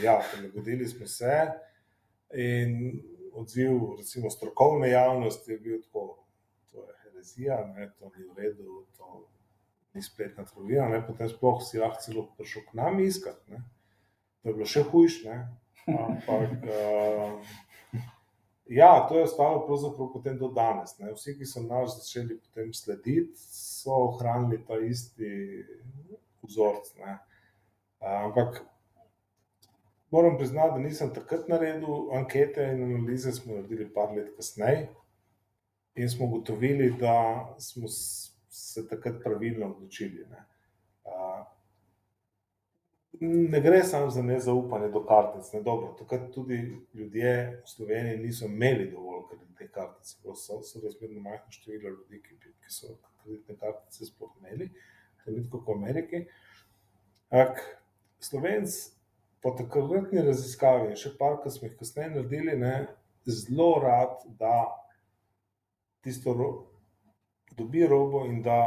Ja, 0.03 0.21
prilagodili 0.33 0.89
smo 0.89 1.07
se 1.07 1.49
in 2.35 3.01
odziv 3.35 3.97
recimo 3.99 4.31
strokovne 4.31 4.91
javnosti 4.91 5.53
je 5.53 5.59
bil 5.59 5.83
tako, 5.83 6.25
to 6.71 6.85
je 6.85 6.95
herezija, 7.03 7.67
ne, 7.67 7.91
to 7.99 8.11
ni 8.17 8.25
v 8.25 8.37
redu, 8.37 8.85
to 8.97 9.27
ni 9.95 10.03
spletna 10.03 10.45
trgovina, 10.45 10.89
ne, 10.89 11.01
potem 11.07 11.29
sploh 11.29 11.63
si 11.63 11.79
lahko 11.79 12.03
celo 12.03 12.27
prišel 12.37 12.67
k 12.69 12.79
nam 12.79 13.01
iskat, 13.01 13.41
ne. 13.49 13.63
To 14.43 14.51
je 14.51 14.55
bilo 14.55 14.67
še 14.67 14.85
hujše, 14.93 15.39
ampak, 15.91 16.69
ja, 18.71 19.07
to 19.09 19.19
je 19.19 19.25
ostalo 19.25 19.67
pravzaprav 19.67 20.13
potem 20.13 20.39
do 20.39 20.49
danes, 20.49 20.99
ne, 20.99 21.13
vsi, 21.13 21.35
ki 21.39 21.47
so 21.47 21.63
nas 21.63 21.97
začeli 21.99 22.39
potem 22.39 22.73
slediti, 22.75 23.33
so 23.37 23.97
ohranili 24.07 24.61
ta 24.67 24.79
isti 24.79 25.65
vzorec, 26.47 26.93
ne. 27.03 27.19
ampak 28.01 28.63
moram 30.11 30.39
priznati, 30.39 30.73
da 30.79 30.79
nisem 30.79 31.11
takrat 31.15 31.49
naredil 31.49 32.15
ankete 32.17 32.71
in 32.73 32.83
analize, 32.87 33.33
smo 33.33 33.59
naredili 33.59 33.89
par 33.95 34.15
let 34.17 34.31
kasneje 34.37 34.89
in 35.95 36.11
smo 36.11 36.27
ugotovili, 36.27 36.95
da 37.01 37.17
smo 37.59 37.89
se 37.89 38.89
takrat 38.89 39.23
pravilno 39.25 39.67
odločili, 39.67 40.27
ne. 40.31 40.47
Ne 43.21 43.61
gre 43.61 43.83
samo 43.85 44.11
za 44.11 44.23
nezaupanje 44.23 44.89
do 44.89 45.05
kartic, 45.05 45.53
ne, 45.53 45.63
dobro, 45.63 45.93
takrat 45.99 46.31
tudi 46.35 46.77
ljudje 46.95 47.63
v 47.65 47.69
Sloveniji 47.69 48.17
niso 48.17 48.47
imeli 48.47 48.91
dovolj 48.91 49.27
kreditnih 49.29 49.71
kartic, 49.71 50.15
bilo 50.23 50.35
so 50.35 50.63
sorazmerno 50.63 51.21
majhno 51.21 51.51
število 51.51 51.91
ljudi, 51.91 52.23
ki 52.23 52.39
ki 52.41 52.73
so 52.73 52.97
kreditne 53.23 53.57
kartice 53.57 54.07
sploh 54.07 54.31
imeli, 54.41 54.71
to 55.25 55.31
ni 55.31 55.45
tako 55.45 55.59
kot 55.59 55.69
v 55.69 55.79
Ameriki. 55.79 56.23
Ampak 57.31 57.61
Slovenec 58.21 58.79
po 59.43 59.53
takratni 59.59 60.25
raziskavi 60.25 60.97
še 60.97 61.13
par, 61.19 61.39
ke 61.43 61.53
smo 61.53 61.69
jih 61.69 61.77
kasneje 61.79 62.15
naredili, 62.15 62.57
ne, 62.57 62.75
zelo 63.27 63.75
rad 63.83 64.25
da 64.41 64.65
tisto 66.01 66.35
dobi 67.57 67.85
robo 67.87 68.25
in 68.27 68.43
da 68.43 68.59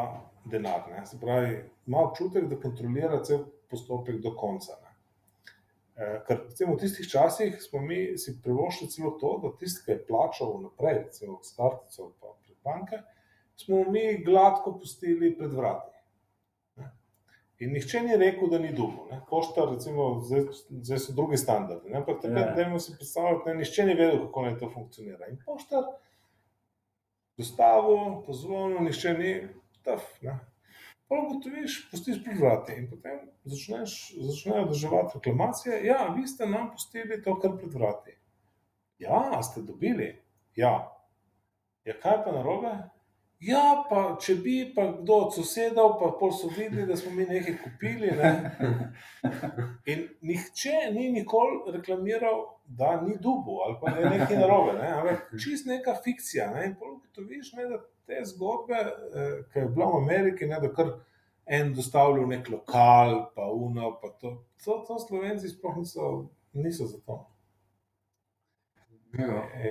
denar, 0.45 0.85
ne, 0.91 1.05
se 1.05 1.17
pravi, 1.19 1.57
ima 1.87 2.05
občutek, 2.05 2.47
da 2.49 2.61
kontrolira 2.61 3.23
cel 3.23 3.45
postopek 3.73 4.21
do 4.23 4.33
konca, 4.37 4.77
ne. 4.83 4.91
ker 6.27 6.39
recimo 6.47 6.75
v 6.75 6.83
tistih 6.85 7.09
časih 7.09 7.57
smo 7.61 7.81
mi 7.81 8.17
si 8.17 8.37
privoščili 8.41 8.93
celo 8.93 9.15
to, 9.21 9.33
da 9.43 9.51
tisti, 9.59 9.83
ke 9.85 9.97
je 9.97 10.05
plačal 10.07 10.55
vnaprej, 10.57 11.01
recimo 11.07 11.39
s 11.43 11.57
kartico 11.57 12.05
ali 12.05 12.13
pa 12.21 12.35
prek 12.45 12.59
banke, 12.65 13.01
smo 13.59 13.83
mi 13.93 14.23
gladko 14.25 14.77
pustili 14.79 15.33
pred 15.37 15.53
vrati. 15.53 15.91
In 17.63 17.71
nihče 17.71 18.01
ni 18.03 18.15
rekel, 18.17 18.49
da 18.51 18.57
ni 18.59 18.71
dobil, 18.75 19.05
ne, 19.11 19.19
poštar 19.29 19.69
recimo, 19.71 20.07
zdaj, 20.25 20.47
zdaj 20.83 20.99
so 20.99 21.13
drugi 21.15 21.37
standardi, 21.37 21.91
ne, 21.93 21.99
ampak 22.01 22.19
takrat, 22.23 22.55
dajmo 22.57 22.79
si 22.81 22.95
predstavljati, 22.97 23.49
ne, 23.49 23.59
nihče 23.61 23.85
ni 23.87 23.93
vedel, 23.99 24.17
kako 24.25 24.47
naj 24.47 24.57
to 24.59 24.69
funkcionira, 24.73 25.29
in 25.31 25.37
poštar 25.45 25.85
dostavil, 27.39 28.23
pozvonil, 28.25 28.81
nihče 28.83 29.13
ni, 29.19 29.35
ne. 30.25 30.35
Pol 31.13 31.27
ugotoviš, 31.29 31.73
pustiš 31.91 32.23
pred 32.25 32.39
vrati 32.41 32.73
in 32.73 32.87
potem 32.89 33.19
začneš, 33.45 33.91
začnejo 34.17 34.63
deževati 34.71 35.19
reklamacije, 35.19 35.75
ja, 35.85 36.07
vi 36.15 36.23
ste 36.27 36.47
nam 36.49 36.71
pustili 36.71 37.19
to 37.21 37.35
kar 37.39 37.53
pred 37.57 37.73
vrati. 37.73 38.15
Ja, 38.97 39.43
ste 39.43 39.61
dobili? 39.61 40.07
Ja. 40.55 40.73
Ja, 41.85 41.93
kaj 42.01 42.17
je 42.17 42.23
pa 42.25 42.33
narobe? 42.33 42.73
Ja, 43.45 43.83
pa 43.89 44.01
če 44.25 44.39
bi 44.41 44.55
pa 44.73 44.87
kdo 44.95 45.19
od 45.27 45.37
sosedov, 45.37 45.99
pa 46.01 46.09
pol 46.17 46.33
so 46.33 46.49
videli, 46.49 46.87
da 46.89 46.97
smo 46.97 47.13
mi 47.13 47.29
nekaj 47.29 47.59
kupili, 47.61 48.09
ne. 48.17 48.33
In 49.93 50.07
nihče 50.25 50.87
ni 50.97 51.11
nikoli 51.13 51.75
reklamiral, 51.77 52.41
da 52.65 52.95
ni 53.05 53.19
dobil 53.21 53.61
ali 53.67 53.77
pa 53.81 53.93
da 53.93 54.01
je 54.01 54.13
nekaj 54.17 54.41
narobe, 54.41 54.79
ne, 54.81 54.91
ampak 54.97 55.29
čisto 55.45 55.69
neka 55.69 55.99
fikcija, 56.05 56.49
ne, 56.55 56.69
in 56.71 56.77
pol 56.79 56.95
ugotoviš, 56.97 57.53
ne, 57.59 57.69
da 57.69 57.83
te 58.05 58.21
zgodbe, 58.25 58.79
ke 59.53 59.59
je 59.59 59.67
bila 59.67 59.85
v 59.93 60.01
Ameriki, 60.03 60.47
ne, 60.47 60.59
da 60.59 60.69
kar 60.73 60.93
en 61.45 61.73
dostavlja 61.75 62.23
v 62.23 62.27
neki 62.27 62.51
lokal 62.51 63.17
pa 63.35 63.47
ono 63.51 63.99
pa 64.01 64.09
to, 64.19 64.43
to, 64.63 64.83
to 64.87 64.99
Slovenci 64.99 65.49
sploh 65.49 65.77
niso, 65.77 66.29
niso 66.53 66.87
za 66.87 66.99
to. 67.05 67.19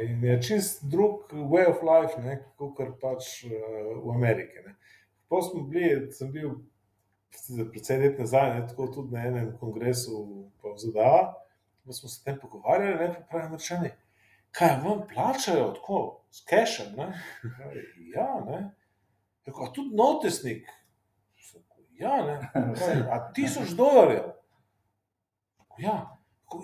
In 0.03 0.25
je 0.25 0.43
čisto 0.43 0.87
drug 0.87 1.33
way 1.33 1.67
of 1.67 1.83
life, 1.83 2.21
ne, 2.23 2.39
kakor 2.59 2.93
pač, 3.01 3.45
v 4.05 4.13
Ameriki, 4.15 4.63
ne. 4.67 4.77
Pol 5.29 5.43
smo 5.43 5.65
bili, 5.67 6.13
sem 6.13 6.31
bil 6.31 6.61
precej 7.73 7.99
let 7.99 8.21
nazaj, 8.21 8.53
ne, 8.55 8.67
tako 8.69 8.87
tudi 8.87 9.17
na 9.17 9.25
enem 9.27 9.49
kongresu 9.59 10.47
v 10.63 10.77
ZDA, 10.79 11.35
pa 11.83 11.93
smo 11.93 12.09
se 12.09 12.21
o 12.21 12.25
tem 12.25 12.39
pogovarjali, 12.39 12.99
ne, 13.01 13.09
pa 13.15 13.25
pravijo 13.31 13.49
Američani: 13.49 13.91
"Kaj 14.53 14.77
vam 14.85 15.07
plačajo 15.09 15.73
tako 15.79 16.01
s 16.31 16.45
kešem, 16.49 16.93
ne?" 16.97 17.09
Ja, 18.15 18.29
ne. 18.47 18.75
Rekel: 19.47 19.65
"A 19.65 19.73
tudi 19.73 19.97
notesnik?" 19.97 20.69
Sem 21.41 21.63
rekel: 21.63 21.85
"Ja, 21.99 22.17
ne." 22.27 22.37
"A 23.11 23.33
tisoč 23.33 23.77
dolarjev?" 23.79 24.33
"Ja." 25.79 26.19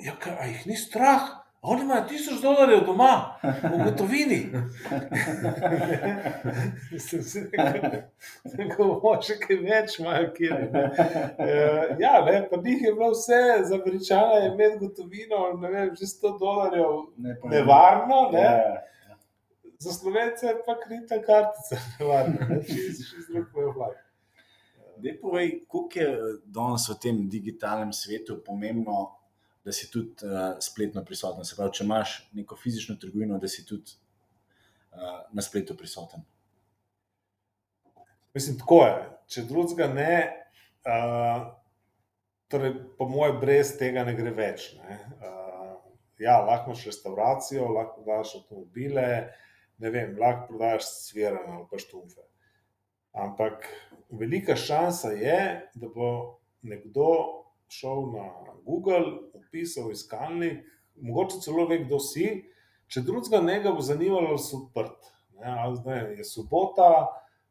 "Ja, 0.05 0.15
kaj, 0.21 0.37
a 0.37 0.45
jih 0.51 0.67
ni 0.67 0.77
strah? 0.77 1.38
Oni 1.63 1.83
imajo 1.83 2.05
tisoč 2.09 2.43
dolarjev 2.43 2.85
doma 2.87 3.39
v 3.43 3.85
gotovini." 3.85 4.51
Sem 6.99 7.23
si 7.23 7.41
rekel, 8.59 9.01
"Po 9.03 9.15
še 9.23 9.39
kaj 9.43 9.57
več 9.65 9.99
imajo 9.99 10.29
kje, 10.37 10.59
ne." 10.73 10.85
ja, 11.99 12.25
ne, 12.25 12.37
pri 12.51 12.63
njih 12.63 12.83
je 12.83 12.93
bilo 12.95 13.11
vse, 13.11 13.41
za 13.65 13.75
Američana 13.75 14.39
je 14.43 14.53
imeti 14.53 14.79
gotovino, 14.87 15.53
ne 15.61 15.71
vem, 15.71 15.95
že 15.99 16.07
sto 16.07 16.37
dolarjev 16.39 17.11
nevarno, 17.51 18.31
ne, 18.33 18.49
za 19.79 19.93
Slovence 19.93 20.47
je 20.47 20.55
pa 20.67 20.79
kreditna 20.81 21.23
kartica 21.23 21.77
nevarna, 21.99 22.49
ne, 22.49 22.63
čisto, 22.63 23.03
čisto 23.03 23.33
drug 23.33 23.47
way 23.55 23.69
of 23.71 23.77
life. 23.77 24.03
Daj 24.99 25.21
povej, 25.21 25.53
koliko 25.67 26.01
je 26.01 26.39
danes 26.47 26.89
v 26.89 26.99
tem 27.03 27.29
digitalnem 27.31 27.93
svetu 27.93 28.43
pomembno, 28.47 29.18
da 29.65 29.73
si 29.75 29.91
tudi, 29.91 30.29
spletno 30.65 31.05
prisoten, 31.05 31.45
se 31.45 31.57
pravi, 31.57 31.75
če 31.77 31.85
imaš 31.85 32.19
neko 32.39 32.57
fizično 32.57 32.97
trgovino, 33.01 33.39
da 33.39 33.49
si 33.49 33.67
tudi, 33.67 33.97
na 35.33 35.43
spletu 35.45 35.77
prisoten? 35.77 36.25
Mislim, 38.35 38.59
tako 38.61 38.83
je, 38.87 38.95
če 39.35 39.45
drugega 39.49 39.89
ne, 39.93 40.15
torej 42.49 42.75
po 42.99 43.09
moje 43.11 43.35
brez 43.41 43.75
tega 43.81 44.05
ne 44.09 44.15
gre 44.17 44.33
več, 44.35 44.71
ne, 44.79 44.99
ja, 46.23 46.39
lahko 46.43 46.73
imaš 46.73 46.87
restavracijo, 46.89 47.69
lahko 47.73 48.01
prodajaš 48.01 48.35
avtomobile, 48.41 49.07
ne 49.79 49.93
vem, 49.95 50.17
lahko 50.19 50.49
prodajaš 50.53 50.89
cvirne 51.07 51.45
ali 51.59 51.67
pa 51.71 51.79
štunfe. 51.83 52.25
Ampak 53.19 53.67
velika 54.11 54.57
šansa 54.57 55.13
je, 55.19 55.39
da 55.75 55.91
bo 55.95 56.09
nekdo 56.63 57.09
šel 57.69 58.11
na 58.13 58.27
Google, 58.65 59.31
vpisal 59.49 59.89
v 59.89 59.97
iskalnik, 59.97 60.59
mogoče 61.01 61.41
celo 61.45 61.67
ve, 61.69 61.83
kdo 61.85 62.01
si, 62.03 62.27
če 62.89 63.05
drugega 63.07 63.41
ne, 63.45 63.61
ga 63.63 63.73
bo 63.77 63.85
zanimalo, 63.85 64.35
ali 64.35 64.43
so 64.43 64.63
odprti, 64.65 65.15
ne, 65.39 65.55
ali 65.65 65.81
zdaj 65.81 66.05
je 66.19 66.27
sobota, 66.27 66.91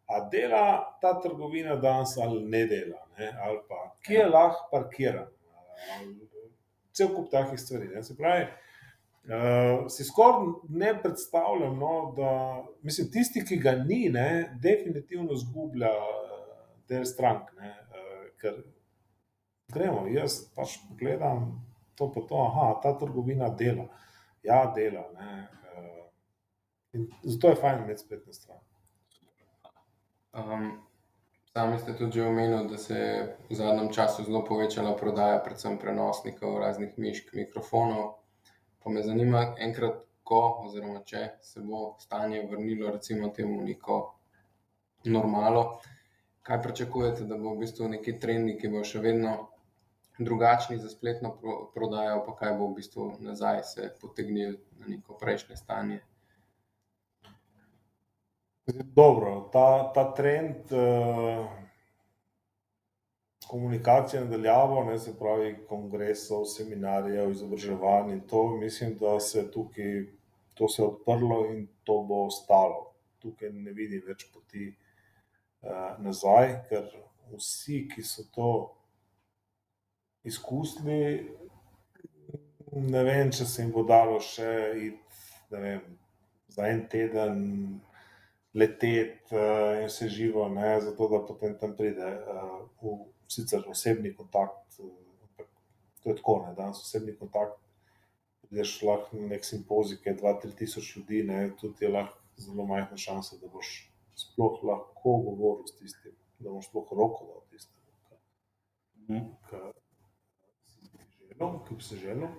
a 0.07 0.21
dela 0.31 0.97
ta 1.01 1.17
trgovina 1.21 1.75
danes 1.75 2.15
ali 2.17 2.43
ne 2.47 2.63
dela, 2.67 3.01
ne, 3.17 3.31
ali 3.43 3.59
pa 3.67 3.81
kje 4.05 4.29
lahko 4.29 4.69
parkiram. 4.71 5.27
cel 6.97 7.11
kup 7.13 7.29
takih 7.31 7.59
stvari, 7.59 7.91
ne, 7.93 8.03
se 8.03 8.17
pravi, 8.17 8.47
Uh, 9.27 9.89
si 9.91 10.05
skoraj 10.07 10.45
ne 10.69 10.93
predstavljam, 11.03 11.73
no, 11.79 12.13
da 12.15 12.29
mislim, 12.81 13.09
tisti, 13.11 13.41
ki 13.45 13.57
ga 13.59 13.73
ni, 13.75 14.05
ne, 14.09 14.55
definitivno 14.63 15.35
zgublja 15.35 15.89
uh, 15.91 16.29
del 16.87 17.03
strank. 17.05 17.49
Ne, 17.59 17.73
uh, 17.91 18.21
ker 18.39 18.61
gremo, 19.73 20.07
jaz 20.07 20.39
pač 20.55 20.77
pogledam 20.87 21.51
to, 21.95 22.11
pa 22.13 22.21
to, 22.21 22.41
aha, 22.41 22.79
ta 22.83 22.93
trgovina 22.97 23.49
dela. 23.49 23.87
Ja, 24.43 24.65
dela. 24.75 25.03
Ne, 25.17 25.47
uh, 25.73 27.07
zato 27.23 27.49
je 27.49 27.61
fajn 27.61 27.83
imeti 27.83 28.03
spletno 28.05 28.33
stran. 28.33 28.59
Um, 30.37 30.69
sami 31.51 31.79
ste 31.79 31.97
tudi 31.97 32.21
omenili, 32.21 32.69
da 32.69 32.77
se 32.77 32.99
je 32.99 33.37
v 33.49 33.55
zadnjem 33.55 33.91
času 33.93 34.23
zelo 34.23 34.43
povečala 34.45 34.95
prodaja, 34.95 35.41
predvsem 35.43 35.79
prenosnikov, 35.81 36.59
raznih 36.59 36.93
mišk, 36.97 37.33
mikrofonov. 37.33 38.13
Pa 38.83 38.93
me 38.93 39.03
zanima, 39.03 39.55
enkrat, 39.59 40.03
ko, 40.23 40.41
oziroma 40.67 41.01
če 41.07 41.23
se 41.41 41.63
bo 41.63 41.95
stanje 41.99 42.45
vrnilo, 42.51 42.91
recimo, 42.91 43.29
temu 43.35 43.61
neko 43.63 43.99
normalo, 45.07 45.79
kaj 46.43 46.61
pričakujete, 46.63 47.25
da 47.27 47.37
bo 47.39 47.55
v 47.55 47.63
bistvu 47.63 47.87
neki 47.95 48.17
trendi, 48.19 48.57
ki 48.59 48.71
bo 48.71 48.83
še 48.87 48.99
vedno 49.03 49.37
drugačni 50.19 50.77
za 50.77 50.89
spletno 50.89 51.31
pro 51.41 51.71
prodajo, 51.73 52.23
pa 52.25 52.35
kaj 52.35 52.53
bo 52.57 52.67
v 52.67 52.79
bistvu 52.79 53.11
nazaj 53.19 53.63
se 53.63 53.91
potegnil 54.01 54.57
na 54.79 54.87
neko 54.87 55.17
prejšnje 55.17 55.55
stanje. 55.55 56.01
Dobro, 58.95 59.49
ta, 59.53 59.93
ta 59.93 60.11
trend. 60.13 60.71
Uh 60.71 61.67
komunikacije 63.47 64.25
nadaljavo, 64.25 64.83
ne 64.83 64.99
se 64.99 65.19
pravi, 65.19 65.65
kongresov, 65.67 66.45
seminarjev, 66.45 67.31
izobraževanj 67.31 68.11
in 68.13 68.21
to, 68.27 68.47
mislim, 68.57 68.97
da 68.97 69.19
se 69.19 69.51
tukaj 69.51 70.05
to 70.53 70.69
se 70.69 70.83
odprlo 70.83 71.45
in 71.53 71.67
to 71.83 72.01
bo 72.03 72.25
ostalo. 72.25 72.93
Tukaj 73.19 73.49
ne 73.49 73.71
vidim 73.71 74.01
več 74.07 74.25
poti 74.33 74.67
uh, 75.61 75.69
nazaj, 75.99 76.55
ker 76.69 76.89
vsi, 77.37 77.87
ki 77.93 78.03
so 78.03 78.25
to 78.35 78.49
izkusili, 80.27 80.99
ne 82.71 83.03
vem, 83.03 83.31
če 83.31 83.45
se 83.47 83.63
jim 83.63 83.71
bo 83.75 83.83
dalo 83.87 84.19
še 84.23 84.49
iti, 84.89 85.21
vem, 85.53 85.83
za 86.51 86.67
en 86.67 86.83
teden 86.91 87.37
leteti 88.57 89.35
uh, 89.35 89.83
in 89.83 89.89
se 89.93 90.09
živo, 90.09 90.47
ne, 90.49 90.79
zato 90.81 91.07
da 91.11 91.21
potem 91.27 91.55
tam 91.61 91.75
pride 91.77 92.07
uh, 92.07 92.59
v 92.81 92.97
sicer 93.31 93.63
osebni 93.69 94.13
kontakt, 94.15 94.79
ampak 94.81 95.49
to 96.03 96.11
je 96.11 96.17
tako, 96.19 96.37
ne, 96.47 96.53
danes 96.57 96.81
osebni 96.83 97.15
kontakt. 97.17 97.59
Greš 98.47 98.77
lahko 98.87 99.17
na 99.19 99.33
nek 99.33 99.43
simpozij, 99.43 99.99
ki 99.99 100.13
je 100.13 100.19
2-3 100.21 100.53
tisoč 100.55 100.93
ljudi, 100.95 101.23
ne, 101.27 101.41
tudi 101.59 101.83
je 101.83 101.91
lahko 101.91 102.21
zelo 102.39 102.65
majhna 102.69 102.97
šansa, 102.97 103.39
da 103.41 103.49
boš 103.51 103.73
sploh 104.17 104.61
lahko 104.63 105.17
govoril 105.25 105.67
s 105.67 105.75
tistim, 105.77 106.15
da 106.39 106.53
boš 106.53 106.69
sploh 106.69 106.93
roko 106.95 107.27
dal 107.27 107.43
tistim, 107.51 107.81
mhm. 109.09 109.27
ki 109.49 109.86
bi 111.75 111.83
se 111.83 111.95
želel. 111.95 112.29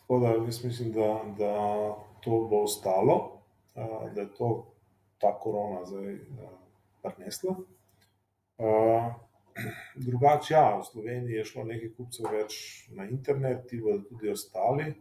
Tako 0.00 0.18
da 0.18 0.28
jaz 0.28 0.64
mislim, 0.64 0.92
da, 0.92 1.20
da 1.38 1.54
to 2.20 2.46
bo 2.50 2.62
ostalo, 2.62 3.42
da 4.14 4.20
je 4.20 4.34
to 4.34 4.66
ta 5.18 5.38
korona 5.38 5.84
zdaj 5.84 6.18
prinesla. 7.02 7.54
Drugače, 9.96 10.54
ja, 10.54 10.78
v 10.78 10.84
Sloveniji 10.84 11.34
je 11.34 11.44
šlo 11.44 11.64
nekaj 11.64 11.90
kupcev 11.96 12.26
več 12.32 12.56
na 12.92 13.08
internet, 13.08 13.66
ti 13.68 13.80
bodo 13.80 14.02
tudi 14.08 14.30
ostali. 14.30 14.94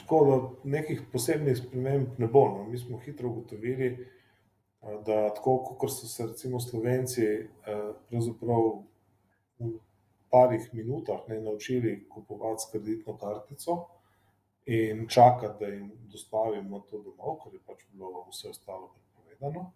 Tako 0.00 0.20
da 0.24 0.70
nekih 0.70 1.02
posebnih 1.12 1.56
sprememb 1.58 2.18
ne 2.18 2.26
bo. 2.26 2.48
No. 2.48 2.64
Mi 2.64 2.78
smo 2.78 2.98
hitro 2.98 3.28
ugotovili, 3.28 4.08
da 4.80 5.34
tako 5.34 5.58
kot 5.78 5.90
so 5.90 6.06
se 6.06 6.26
recimo 6.26 6.60
Slovenci 6.60 7.48
pravzaprav 8.10 8.82
v 9.58 9.78
parih 10.30 10.68
minutah 10.74 11.28
ne 11.28 11.40
naučili 11.40 12.08
kupovati 12.08 12.62
s 12.62 12.70
kreditno 12.72 13.16
kartico 13.16 13.86
in 14.66 15.08
čakati, 15.08 15.64
da 15.64 15.66
jim 15.70 15.90
dostavimo 16.12 16.80
to 16.90 17.02
domov, 17.02 17.38
ker 17.44 17.54
je 17.54 17.60
pač 17.66 17.84
bilo 17.92 18.26
vse 18.30 18.50
ostalo 18.50 18.90
prepovedano. 18.94 19.72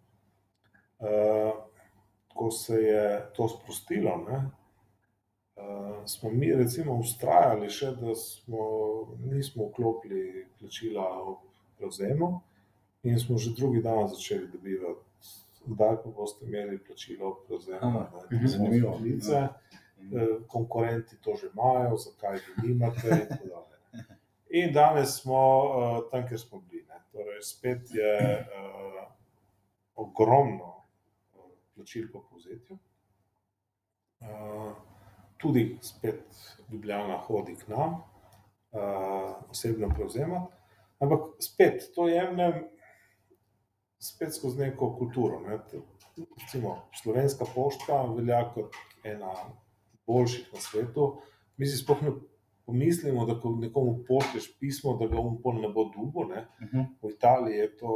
Uh, 0.99 1.63
ko 2.35 2.51
se 2.51 2.75
je 2.83 3.31
to 3.35 3.47
sprostilo, 3.49 4.17
ne, 4.27 4.37
uh, 5.55 6.05
smo 6.05 6.29
mi 6.29 6.51
recimo 6.53 6.95
ustrajali 6.99 7.69
še, 7.69 7.95
da 7.99 8.15
smo, 8.15 8.67
nismo 9.23 9.69
vklopili 9.71 10.45
plačila 10.59 11.07
v 11.23 11.35
prevzemu 11.77 12.31
in 13.03 13.19
smo 13.19 13.37
že 13.37 13.55
drugi 13.57 13.81
dan 13.81 14.07
začeli 14.07 14.47
dobivati, 14.51 15.10
kdaj 15.65 15.95
pa 16.03 16.09
boste 16.09 16.45
imeli 16.45 16.79
plačilo 16.83 17.29
v 17.29 17.47
prevzemu. 17.47 18.05
Mhm. 18.31 18.47
Zanimivo. 18.47 18.99
Lice, 19.03 19.47
uh, 19.47 20.47
konkurenti 20.47 21.17
to 21.21 21.35
že 21.35 21.47
imajo, 21.53 21.97
zakaj 21.97 22.37
vi 22.37 22.67
nimate 22.67 23.07
in 23.09 23.27
tako 23.29 23.47
dalje. 23.47 24.05
In 24.49 24.73
danes 24.73 25.21
smo 25.21 25.41
uh, 25.63 26.11
tam, 26.11 26.27
kjer 26.27 26.39
smo 26.39 26.59
bili. 26.59 26.85
Ne. 26.87 26.99
Torej, 27.11 27.41
spet 27.41 27.81
je 27.93 28.39
uh, 28.39 29.07
ogromno 29.95 30.83
plačil 31.75 32.11
po 32.11 32.23
povzetju. 32.29 32.77
Uh, 34.19 34.73
tudi 35.37 35.77
spet 35.81 36.23
Ljubljana 36.71 37.17
hodi 37.17 37.55
k 37.55 37.67
nam, 37.67 37.89
uh, 37.91 39.49
osebno 39.49 39.89
prevzema. 39.95 40.47
Ampak 40.99 41.19
spet 41.39 41.91
to 41.95 42.07
jemljem 42.07 42.53
spet 44.01 44.35
skozi 44.35 44.59
neko 44.59 44.95
kulturo. 44.97 45.39
Ne. 45.39 45.59
Recimo, 46.41 46.75
slovenska 47.03 47.45
pošta 47.55 48.01
velja 48.15 48.41
kot 48.53 48.75
ena 49.03 49.31
boljših 50.07 50.49
na 50.53 50.59
svetu. 50.59 51.07
Mi 51.57 51.67
si 51.67 51.77
sploh 51.77 52.01
ne 52.01 52.11
pomislimo, 52.65 53.25
da 53.25 53.39
ko 53.39 53.55
nekomu 53.59 54.03
pošlješ 54.07 54.51
pismo, 54.59 54.97
da 54.97 55.07
ga 55.07 55.19
umpon 55.19 55.61
ne 55.61 55.69
bo 55.69 55.85
dugo. 55.95 56.25
Ne. 56.33 56.47
Uh 56.61 56.67
-huh. 56.73 56.85
V 57.01 57.13
Italiji 57.13 57.57
je 57.57 57.77
to 57.77 57.95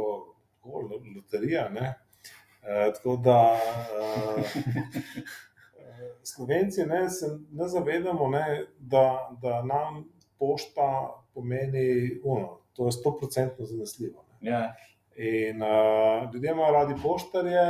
loterija. 1.16 1.68
Ne. 1.68 1.94
Eh, 2.62 2.92
tako 2.94 3.16
da 3.16 3.58
uh, 4.32 4.44
Slovenci 6.32 6.86
ne, 6.86 7.10
se 7.10 7.26
ne 7.52 7.68
zavedamo, 7.68 8.28
ne, 8.28 8.66
da, 8.78 9.36
da 9.42 9.62
nam 9.62 10.04
pošta 10.38 11.22
pomeni 11.34 12.20
uno, 12.24 12.58
to 12.72 12.86
je 12.86 12.92
sto 12.92 13.16
procentno 13.18 13.64
zanesljivo. 13.64 14.24
Ja. 14.40 14.74
In 15.16 15.62
uh, 15.62 16.32
ljudje 16.34 16.50
imajo 16.50 16.72
radi 16.72 16.94
poštarje 17.02 17.64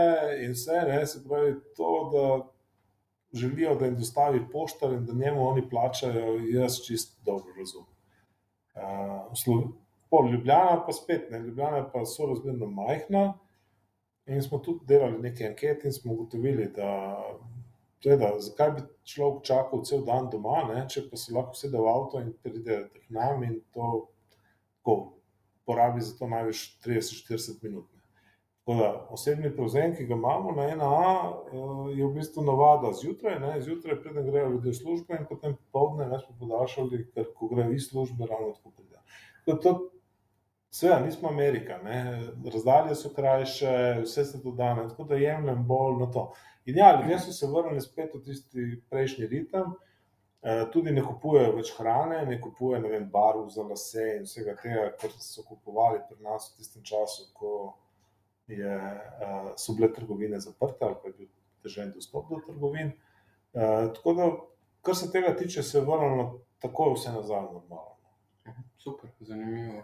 in 0.44 0.52
vse, 0.52 0.82
ne, 0.88 1.06
se 1.06 1.24
pravi 1.28 1.54
to, 1.76 2.10
da 2.12 3.38
želijo, 3.38 3.74
da 3.74 3.84
jim 3.84 3.96
dostavi 3.96 4.40
poštar 4.52 4.92
in 4.92 5.04
da 5.06 5.12
njemu 5.14 5.48
oni 5.48 5.68
plačajo, 5.70 6.38
jaz 6.50 6.80
čist 6.86 7.18
dobro 7.24 7.52
razumem. 7.58 7.92
Uh, 8.74 9.70
Pol 10.10 10.30
Ljubljana 10.30 10.82
pa 10.86 10.92
spet, 10.92 11.30
ne, 11.30 11.38
Ljubljana 11.38 11.90
pa 11.92 12.04
so 12.04 12.26
razmerno 12.26 12.66
majhna. 12.66 13.38
In 14.26 14.42
smo 14.42 14.58
tudi 14.58 14.86
delali 14.86 15.18
nekaj 15.22 15.46
anket 15.46 15.84
in 15.84 15.92
smo 15.92 16.12
ugotovili, 16.12 16.66
da, 16.76 17.16
da 18.04 18.30
zakaj 18.38 18.70
bi 18.70 18.82
človek 19.04 19.44
čakal 19.44 19.84
cel 19.84 20.02
dan 20.04 20.30
doma, 20.30 20.64
ne, 20.74 20.82
če 20.90 21.04
pa 21.10 21.16
se 21.16 21.34
lahko 21.34 21.54
sedi 21.54 21.78
v 21.78 21.90
avto 21.90 22.20
in 22.20 22.32
pride 22.42 22.80
k 22.94 23.04
nam 23.14 23.44
in 23.46 23.60
to 23.74 23.90
tako, 24.78 24.96
porabi 25.66 26.00
za 26.00 26.18
to 26.18 26.28
največ 26.28 26.78
30-40 26.86 27.62
minut. 27.62 27.86
Tako 28.66 28.78
da 28.78 29.06
osebni 29.10 29.52
prevzem, 29.56 29.92
ki 29.94 30.06
ga 30.06 30.14
imamo 30.14 30.52
na 30.52 30.64
ena 30.68 30.86
A, 30.90 31.32
eh, 31.32 31.98
je 31.98 32.06
v 32.06 32.14
bistvu 32.14 32.42
navada 32.42 32.92
zjutraj, 32.92 33.38
ne, 33.40 33.60
zjutraj 33.60 34.00
preden 34.02 34.26
grejo 34.26 34.48
ljudje 34.50 34.70
v 34.70 34.74
službo 34.74 35.14
in 35.14 35.26
potem 35.28 35.54
popoldne 35.56 36.08
ne 36.08 36.18
smo 36.18 36.34
podaljšali, 36.40 37.04
ker 37.14 37.28
ko 37.34 37.48
grejo 37.52 37.72
iz 37.72 37.86
službe, 37.90 38.26
ravno 38.26 38.52
tako 38.52 38.70
pride. 38.70 38.96
Seveda, 40.70 41.00
nismo 41.00 41.28
Amerika, 41.28 41.78
ne? 41.82 42.22
razdalje 42.52 42.94
so 42.94 43.08
krajše, 43.14 44.02
vse 44.02 44.24
se 44.24 44.42
to 44.42 44.50
da, 44.50 44.74
tako 44.88 45.04
da 45.04 45.16
jemljem 45.16 45.62
bolj 45.66 46.00
na 46.00 46.10
to. 46.12 46.32
In 46.66 46.76
ja, 46.78 47.00
ljudje 47.00 47.18
so 47.18 47.32
se 47.32 47.46
vrnili 47.46 47.80
spet 47.80 48.14
v 48.14 48.20
tisti 48.24 48.82
prejšnji 48.90 49.26
ritem, 49.26 49.72
tudi 50.72 50.92
ne 50.94 51.02
kupujejo 51.02 51.56
več 51.56 51.72
hrane, 51.78 52.20
ne 52.26 52.36
kupujejo 52.40 52.82
ne 52.82 52.90
vem, 52.92 53.08
barv 53.10 53.48
za 53.50 53.64
lase 53.66 54.04
in 54.18 54.28
vsega 54.28 54.54
tega, 54.60 54.84
kar 55.00 55.10
so 55.18 55.42
kupovali 55.42 56.04
pri 56.06 56.20
nas 56.22 56.52
v 56.52 56.60
tistem 56.60 56.84
času, 56.86 57.26
ko 57.34 57.52
je, 58.46 58.76
eh, 59.20 59.52
so 59.56 59.72
bile 59.72 59.92
trgovine 59.92 60.40
zaprte 60.40 60.84
ali 60.84 60.94
pa 61.02 61.08
je 61.08 61.14
bil 61.18 61.28
težen 61.62 61.92
dostop 61.94 62.30
do 62.30 62.40
trgovin. 62.46 62.92
Eh, 63.54 63.88
tako 63.94 64.12
da, 64.14 64.30
kar 64.82 64.96
se 64.96 65.10
tega 65.12 65.36
tiče, 65.36 65.62
se 65.62 65.78
je 65.78 65.84
vrnilo 65.84 66.40
takoj 66.58 66.94
vse 66.94 67.12
nazaj 67.12 67.42
normalno. 67.42 67.96
Super, 68.78 69.10
zanimivo. 69.20 69.82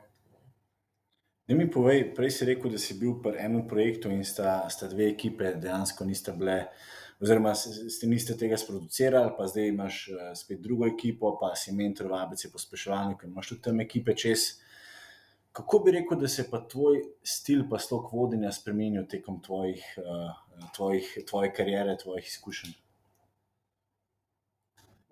Da 1.48 1.54
mi 1.54 1.70
povej, 1.70 2.14
prej 2.14 2.30
si 2.30 2.44
rekel, 2.44 2.70
da 2.70 2.78
si 2.78 2.94
bil 2.94 3.16
pri 3.22 3.34
enem 3.38 3.66
projektu 3.68 4.10
in 4.10 4.24
sta, 4.24 4.70
sta 4.70 4.86
dve 4.88 5.08
ekipe 5.10 5.54
dejansko 5.54 6.04
nista 6.04 6.32
bile 6.32 6.68
oziroma 7.22 7.54
ste 7.54 8.06
niste 8.06 8.34
tega 8.38 8.56
sproducirali, 8.58 9.30
pa 9.38 9.46
zdaj 9.46 9.68
imaš 9.68 10.08
uh, 10.08 10.20
spet 10.34 10.60
drugo 10.60 10.86
ekipo, 10.86 11.36
pa 11.40 11.54
si 11.56 11.74
mentor 11.74 12.10
v 12.10 12.18
ABC 12.18 12.50
pospeševanju, 12.52 13.16
ker 13.20 13.30
imaš 13.30 13.52
tudi 13.52 13.62
tam 13.68 13.80
ekipe 13.80 14.16
čez. 14.18 14.46
Kako 15.52 15.82
bi 15.84 15.92
rekel, 15.98 16.18
da 16.18 16.28
se 16.32 16.46
pa 16.50 16.62
tvoj 16.68 17.02
stil, 17.22 17.66
pa 17.70 17.78
slog 17.78 18.08
vodenja 18.12 18.52
spremenil 18.52 19.06
tekom 19.06 19.40
tvojih, 19.44 19.84
uh, 20.00 20.68
tvojih, 20.76 21.18
tvoje 21.28 21.52
karijere, 21.52 21.96
tvojih 22.02 22.26
izkušenj? 22.26 22.74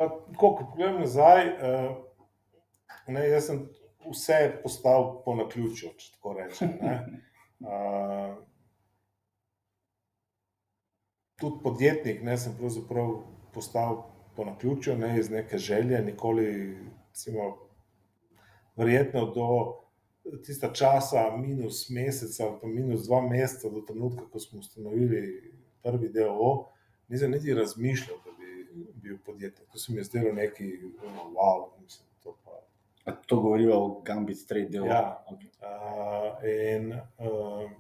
Ko 0.01 0.55
pogledam 0.57 1.03
nazaj, 1.05 1.47
uh, 1.47 1.91
ne, 3.07 3.27
jaz 3.29 3.51
sem 3.53 3.67
vse 4.09 4.39
postal 4.63 5.11
po 5.25 5.37
naključju, 5.37 5.93
če 5.99 6.15
tako 6.17 6.39
rečem. 6.41 6.79
Uh, 7.61 8.39
tudi 11.41 11.62
podjetnik, 11.62 12.22
ne, 12.22 12.36
sem 12.38 12.55
pravzaprav 12.59 13.14
postal 13.55 14.03
po 14.36 14.45
naključju, 14.45 14.97
ne 14.99 15.18
iz 15.18 15.30
neke 15.30 15.59
želje, 15.59 16.03
nikoli, 16.05 16.78
recimo, 17.09 17.57
verjetno 18.76 19.26
do 19.34 19.49
tista 20.45 20.72
časa, 20.72 21.36
minus 21.36 21.88
mesec 21.91 22.41
ali 22.41 22.59
pa 22.61 22.66
minus 22.66 23.07
dva 23.07 23.20
meseca, 23.20 23.68
do 23.68 23.80
trenutka, 23.80 24.24
ko 24.32 24.41
smo 24.41 24.61
ustanovili 24.61 25.53
prvi 25.82 26.09
del 26.09 26.30
O, 26.30 26.68
nisem 27.09 27.30
niti 27.30 27.55
razmišljal, 27.55 28.18
da 28.24 28.30
bi 28.38 28.84
bil 28.95 29.18
podjetnik. 29.26 29.68
To 29.72 29.78
se 29.78 29.93
mi 29.93 29.99
je 29.99 30.05
zdelo 30.05 30.32
neki, 30.32 30.72
wow, 31.34 31.68
mislim, 31.82 32.07
to 32.22 32.36
pa. 32.45 32.51
A 33.05 33.12
to 33.12 33.41
govorijo 33.41 33.76
o 33.76 34.03
Gambit 34.05 34.47
Trade 34.49 34.68
delu? 34.68 34.86
Ja. 34.86 35.24
Okay. 35.30 35.49
Uh, 35.61 36.45
in 36.45 36.93
uh, 36.93 37.70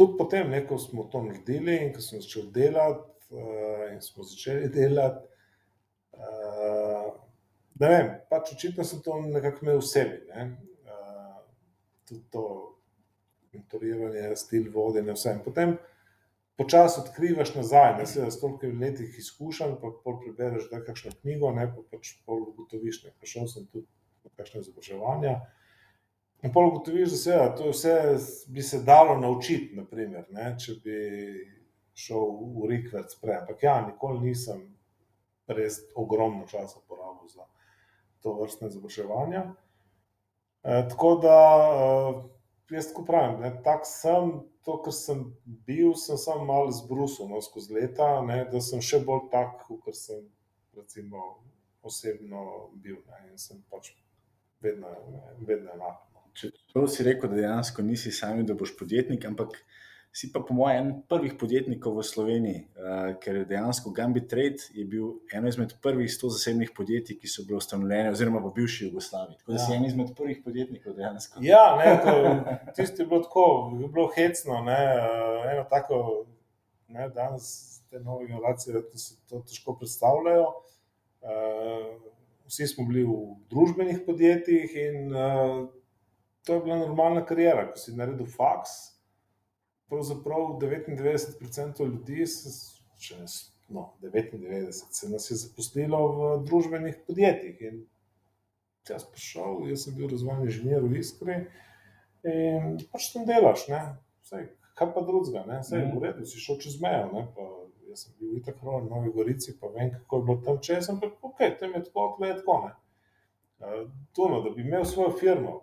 tudi 0.00 0.16
potem, 0.16 0.48
ne, 0.50 0.62
ko 0.66 0.78
smo 0.80 1.04
to 1.12 1.20
naredili 1.26 1.76
in 1.84 1.92
ko 1.92 2.00
sem 2.00 2.22
začel 2.24 2.48
delati 2.54 3.36
uh, 3.36 3.84
in 3.92 4.00
smo 4.00 4.24
začeli 4.24 4.70
delati, 4.72 5.26
uh, 6.16 7.10
ne 7.82 7.90
vem, 7.92 8.10
pač 8.32 8.54
očitno 8.56 8.86
sem 8.88 9.02
to 9.04 9.18
nekako 9.26 9.66
imel 9.66 9.82
v 9.82 9.88
sebi. 9.90 10.18
Ne. 10.32 10.46
Uh, 10.88 11.36
tudi 12.08 12.24
to 12.32 12.44
mentoriranje, 13.52 14.24
stil 14.40 14.70
vodenja, 14.72 15.18
vse. 15.18 15.36
In 15.36 15.44
potem 15.44 15.76
počasi 16.56 17.00
odkrivaš 17.04 17.54
nazaj, 17.58 17.94
ne 17.98 18.06
se 18.08 18.30
s 18.30 18.40
toliko 18.40 18.72
letih 18.80 19.18
izkušenj, 19.18 19.76
pa 19.82 19.92
pol 20.04 20.20
prebereš, 20.24 20.70
kakšno 20.86 21.12
knjigo, 21.20 21.52
ne 21.56 21.68
pa 21.74 21.84
pač 21.92 22.14
pol 22.24 22.46
ugotoviš, 22.54 23.04
ne 23.04 23.12
pa 23.18 23.28
šel 23.28 23.48
sem 23.52 23.68
tudi 23.68 23.88
na 24.24 24.32
kakšne 24.36 24.64
izobraževanja. 24.64 25.40
In 26.42 26.52
pol 26.52 26.70
ugotoviš, 26.70 27.10
da 27.10 27.16
se, 27.16 27.38
to 27.58 27.70
vse 27.70 27.94
bi 28.48 28.62
se 28.62 28.82
dalo 28.82 29.18
naučiti, 29.20 29.76
naprimer, 29.76 30.24
ne, 30.32 30.54
če 30.58 30.76
bi 30.84 31.00
šel 32.00 32.30
v 32.56 32.70
Rikverc 32.70 33.16
prej, 33.20 33.42
ampak 33.42 33.64
ja, 33.66 33.74
nikoli 33.84 34.30
nisem 34.30 34.62
res 35.50 35.82
ogromno 35.98 36.46
časa 36.48 36.80
porabil 36.88 37.28
za 37.28 37.44
to 38.24 38.34
vrstne 38.38 38.70
izobraževanja. 38.70 39.42
E, 40.62 40.80
tako 40.88 41.14
da, 41.20 41.36
e, 41.76 42.74
jaz 42.76 42.88
tako 42.92 43.04
pravim, 43.08 43.40
ne, 43.44 43.52
tak 43.64 43.84
sem, 43.88 44.32
to, 44.64 44.78
kar 44.84 44.96
sem 44.96 45.24
bil, 45.44 45.92
sem 45.98 46.16
samo 46.20 46.44
malo 46.48 46.72
zbrusil 46.72 47.28
no, 47.28 47.40
skozi 47.44 47.74
leta, 47.74 48.12
ne, 48.24 48.42
da 48.48 48.64
sem 48.64 48.80
še 48.84 49.02
bolj 49.04 49.28
tak, 49.32 49.66
kot 49.68 49.96
sem 49.96 50.24
recimo, 50.76 51.40
osebno 51.82 52.70
bil. 52.80 53.00
Ne, 53.08 53.32
in 53.32 53.40
sem 53.40 53.60
pač 53.72 53.92
vedno, 54.64 54.92
vedno 55.40 55.74
enak. 55.76 56.09
No. 56.30 56.86
Če 56.86 56.86
si 56.94 57.06
rekel, 57.06 57.30
da 57.32 57.42
dejansko 57.42 57.82
nisi 57.82 58.12
sami, 58.14 58.46
da 58.46 58.54
boš 58.58 58.76
podjetnik, 58.78 59.24
ampak 59.28 59.58
si 60.12 60.32
pa, 60.32 60.40
po 60.42 60.54
mojem, 60.54 60.86
en 60.86 61.02
prvih 61.06 61.36
podjetnikov 61.38 62.00
v 62.00 62.04
Sloveniji, 62.06 62.60
uh, 62.74 63.12
ker 63.22 63.44
dejansko 63.46 63.92
Gambit 63.94 64.26
Trade 64.30 64.66
je 64.74 64.84
bil 64.90 65.20
eno 65.34 65.50
izmed 65.50 65.76
prvih 65.82 66.10
sto 66.10 66.30
zasebnih 66.34 66.72
podjetij, 66.76 67.20
ki 67.20 67.30
so 67.30 67.44
bile 67.46 67.60
ustanovljene, 67.60 68.10
oziroma 68.10 68.42
v 68.42 68.50
bivši 68.56 68.88
Jugoslaviji. 68.88 69.38
Tako 69.38 69.54
da 69.54 69.58
ja. 69.60 69.66
si 69.66 69.76
en 69.76 69.86
izmed 69.86 70.12
prvih 70.18 70.42
podjetnikov 70.44 70.98
dejansko. 70.98 71.42
Ja, 71.46 71.64
ne, 71.78 71.94
to, 72.02 72.16
tisti 72.76 73.04
je 73.04 73.06
bilo 73.06 73.22
tako, 73.26 73.46
je 73.78 73.88
bilo 73.88 74.08
hecno, 74.16 74.60
ne, 74.66 74.80
uh, 74.98 75.46
eno 75.52 75.66
tako, 75.70 76.00
ne, 76.90 77.06
danes 77.14 77.52
te 77.90 78.02
nove 78.02 78.26
generacije, 78.26 78.82
da 78.82 78.98
se 78.98 79.14
to 79.30 79.44
težko 79.46 79.76
predstavljajo. 79.78 80.48
Uh, 81.20 81.90
vsi 82.50 82.66
smo 82.66 82.86
bili 82.88 83.06
v 83.06 83.36
družbenih 83.50 84.02
podjetjih 84.06 84.74
in 84.74 85.14
uh, 85.14 85.68
to 86.46 86.56
je 86.56 86.64
bila 86.64 86.78
normalna 86.80 87.24
karijera, 87.26 87.68
ko 87.70 87.78
si 87.78 87.96
naredil 87.96 88.26
faks 88.26 88.78
pravzaprav 89.90 90.58
99% 90.62 91.86
ljudi, 91.86 92.26
če 93.00 93.16
ne 93.18 93.26
no, 93.74 93.94
99%, 94.02 94.70
se 94.90 95.08
nas 95.08 95.30
je 95.30 95.36
zaposlilo 95.36 96.00
v 96.16 96.28
družbenih 96.46 97.00
podjetjih. 97.06 97.62
In 97.70 97.80
jaz 98.88 99.06
prišel, 99.10 99.64
jaz 99.70 99.86
sem 99.86 99.96
bil 99.98 100.10
razvojni 100.10 100.48
inženir 100.50 100.86
v 100.86 100.98
Iskri 101.02 101.36
in 102.26 102.78
pač 102.92 103.12
tam 103.14 103.26
delaš, 103.28 103.66
ne? 103.70 103.80
Vsaj, 104.26 104.46
kaj 104.78 104.92
pa 104.94 105.04
drugega, 105.06 105.44
ne? 105.48 105.60
Vsaj, 105.64 105.86
v 105.94 106.02
redu, 106.04 106.26
si 106.26 106.42
šel 106.42 106.58
čez 106.62 106.78
mejo, 106.82 107.08
ne? 107.14 107.24
Pa, 107.36 107.46
jaz 107.90 108.06
sem 108.06 108.14
bil 108.18 108.34
v 108.34 108.42
Itakro, 108.42 108.80
v 108.80 108.90
Novi 108.90 109.14
Gorici, 109.14 109.56
pa 109.58 109.70
vem, 109.74 109.92
kako 109.94 110.18
je 110.18 110.26
bilo 110.28 110.38
tam 110.46 110.60
čez, 110.62 110.90
ampak 110.92 111.18
ok, 111.26 111.42
tam 111.62 111.74
je 111.74 111.84
tako, 111.86 112.06
tle 112.18 112.30
je 112.30 112.38
tako, 112.42 112.58
ne? 112.66 112.76
Uh, 113.60 113.80
tuno, 114.16 114.42
da 114.44 114.54
bi 114.54 114.64
imel 114.64 114.86
svojo 114.88 115.14
firmo, 115.20 115.56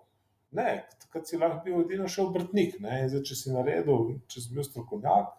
Ne, 0.58 0.72
takrat 1.03 1.30
si 1.30 1.38
lahko 1.38 1.62
bil 1.66 1.84
edino 1.84 2.08
še 2.10 2.24
obrtnik. 2.26 2.80
Zdaj, 2.80 3.22
če 3.28 3.38
si 3.38 3.53
naredil, 3.53 4.16
če 4.32 4.41
si 4.43 4.55
bil 4.55 4.66
strokovnjak, 4.66 5.36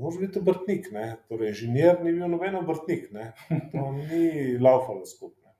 moraš 0.00 0.20
biti 0.22 0.40
obrtnik. 0.40 0.88
Ne? 0.94 1.06
Torej, 1.28 1.52
inženir 1.52 2.00
ni 2.04 2.14
bil 2.16 2.30
noben 2.32 2.56
obrtnik, 2.62 3.10
ne? 3.16 3.32
to 3.74 3.84
ni 3.98 4.56
laufalo 4.62 5.04
skupaj. 5.04 5.52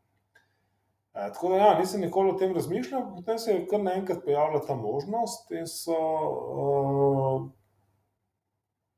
E, 1.10 1.28
tako 1.34 1.52
da, 1.52 1.56
ja, 1.60 1.70
nisem 1.78 2.00
nikoli 2.06 2.30
o 2.30 2.38
tem 2.38 2.52
razmišljal, 2.54 3.08
potem 3.16 3.38
se 3.38 3.52
je 3.52 3.64
kar 3.70 3.82
naenkrat 3.82 4.22
pojavila 4.24 4.60
ta 4.66 4.76
možnost 4.78 5.50
in 5.52 5.66
so 5.66 5.96
uh, 5.96 7.48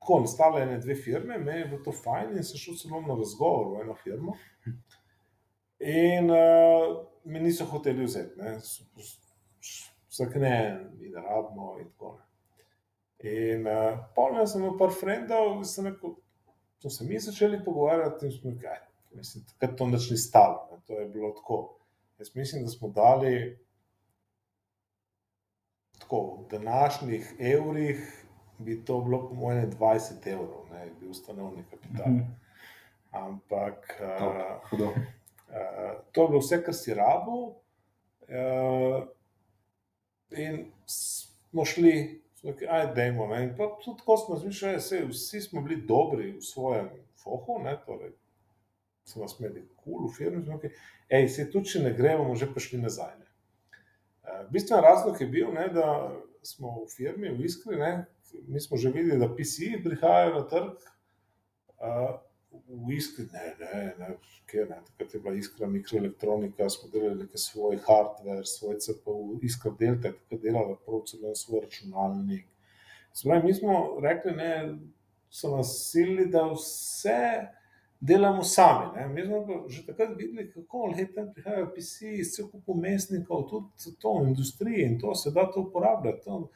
tako 0.03 0.21
nastale 0.21 0.63
ene 0.63 0.77
dve 0.83 0.95
firme, 0.95 1.39
meni 1.39 1.61
je 1.61 1.71
bilo 1.71 1.81
to 1.87 1.95
fajn 1.97 2.37
in 2.37 2.45
sem 2.45 2.61
šel 2.61 2.77
celo 2.83 3.01
na 3.07 3.17
razgovor 3.17 3.73
v 3.73 3.87
eno 3.87 3.97
firmo. 4.05 4.37
In 5.81 6.31
uh, 6.31 7.01
mi 7.25 7.41
niso 7.41 7.65
hoteli 7.65 8.05
vzeti, 8.05 8.41
vsak 10.09 10.35
ne, 10.35 10.57
in 11.01 11.15
rabimo. 11.15 11.79
In 11.81 11.91
tako 11.91 12.19
ne. 12.19 12.25
In 13.23 13.67
uh, 13.67 13.99
polno 14.15 14.47
sem 14.47 14.63
imel 14.63 14.75
par 14.79 14.91
frendov, 14.91 15.61
sem 15.65 15.87
rekel, 15.87 16.17
to 16.83 16.91
se 16.91 17.05
mi 17.07 17.21
začeli 17.23 17.61
pogovarjati, 17.65 18.27
in 18.27 18.33
smo 18.33 18.51
rekli, 18.51 18.89
mislim, 19.15 19.45
da 19.61 19.69
to 19.77 19.87
nič 19.87 20.09
ni 20.11 20.17
stalo, 20.19 20.69
ne, 20.73 20.81
to 20.87 20.99
je 20.99 21.07
bilo 21.09 21.31
tako. 21.37 21.79
Jaz 22.19 22.35
mislim, 22.35 22.65
da 22.65 22.71
smo 22.71 22.89
dali 22.89 23.59
tako, 25.99 26.21
v 26.43 26.51
današnjih 26.51 27.35
evrih, 27.39 28.27
bi 28.59 28.85
to 28.85 29.01
bilo 29.01 29.29
po 29.29 29.35
mojem 29.35 29.71
20 29.71 30.27
evrov, 30.27 30.67
ne, 30.73 30.91
bi 31.01 31.09
ustanovni 31.09 31.65
kapital. 31.71 32.13
Mhm. 32.13 32.21
Ampak. 33.13 34.01
Top, 34.71 34.81
Uh, 34.81 35.22
to 36.13 36.23
je 36.23 36.29
bilo 36.29 36.41
vse, 36.41 36.63
kar 36.65 36.75
si 36.75 36.95
rabo. 36.95 37.39
Uh, 38.33 39.05
in 40.31 40.73
smo 40.87 41.65
šli, 41.65 42.23
da 42.95 43.03
je 43.03 43.09
eno. 43.09 43.29
Tudi 43.85 43.99
tako 43.99 44.17
smo 44.17 44.35
razmišljali, 44.35 44.75
da 44.77 45.07
vsi 45.09 45.41
smo 45.41 45.63
bili 45.63 45.83
dobri 45.87 46.33
v 46.33 46.41
svojem 46.41 46.89
fohu, 47.23 47.59
ne, 47.65 47.77
torej 47.87 48.13
smo 49.05 49.23
nas 49.23 49.37
imeli 49.41 49.69
kul 49.77 49.93
cool 49.99 50.09
v 50.09 50.17
firmi. 50.17 50.45
Smo, 50.45 50.61
ej, 51.09 51.29
se 51.29 51.51
tudi, 51.51 51.69
če 51.69 51.83
ne 51.83 51.93
gremo, 51.93 52.25
bomo 52.25 52.39
že 52.39 52.51
prišli 52.55 52.81
nazaj. 52.81 53.15
Uh, 54.23 54.45
Bistven 54.51 54.81
razlog 54.81 55.21
je 55.21 55.27
bil, 55.27 55.53
ne, 55.53 55.69
da 55.75 55.87
smo 56.43 56.85
v 56.85 56.89
firmi, 56.97 57.33
v 57.35 57.45
Iskri, 57.47 57.77
ne, 57.77 58.07
mi 58.49 58.61
smo 58.61 58.77
že 58.77 58.93
videli, 58.95 59.21
da 59.21 59.29
PC 59.29 59.83
prihajajo 59.85 60.35
na 60.39 60.45
trg. 60.49 60.87
Uh, 61.83 62.15
v 62.69 62.95
iskri, 62.97 63.27
ne, 63.33 63.55
ne, 63.99 64.11
kjer, 64.51 64.69
ne, 64.71 64.79
takrat 64.87 65.15
je 65.15 65.21
bila 65.21 65.35
iskra 65.37 65.67
mikroelektronika, 65.67 66.69
smo 66.71 66.91
delali 66.93 67.25
nekaj 67.25 67.41
svoj 67.41 67.79
hardware, 67.87 68.45
svoj 68.45 68.79
CPU, 68.85 69.39
iskra 69.43 69.73
delta, 69.79 70.13
takrat 70.13 70.43
delala 70.43 70.77
prav 70.87 71.05
celo 71.11 71.35
svoj 71.35 71.65
računalnik. 71.65 72.47
Spravi, 73.13 73.47
mi 73.47 73.55
smo 73.55 73.79
rekli, 74.03 74.33
ne, 74.37 74.53
so 75.31 75.57
nas 75.57 75.73
silili, 75.91 76.27
da 76.33 76.47
vse 76.53 77.49
delamo 78.01 78.43
sami. 78.43 78.87
Ne. 78.97 79.09
Mi 79.09 79.25
smo 79.27 79.69
že 79.69 79.87
takrat 79.87 80.17
videli, 80.17 80.51
kako 80.53 80.87
letem 80.97 81.33
prihajajo 81.35 81.71
PC 81.75 82.17
iz 82.19 82.35
cel 82.37 82.49
kup 82.51 82.69
umestnikov, 82.69 83.47
tudi 83.51 83.97
to 84.01 84.15
v 84.19 84.29
industriji 84.29 84.87
in 84.87 84.99
to 85.01 85.15
se 85.15 85.31
da 85.31 85.47
to 85.53 85.61
uporabljati. 85.61 86.25
To, 86.25 86.49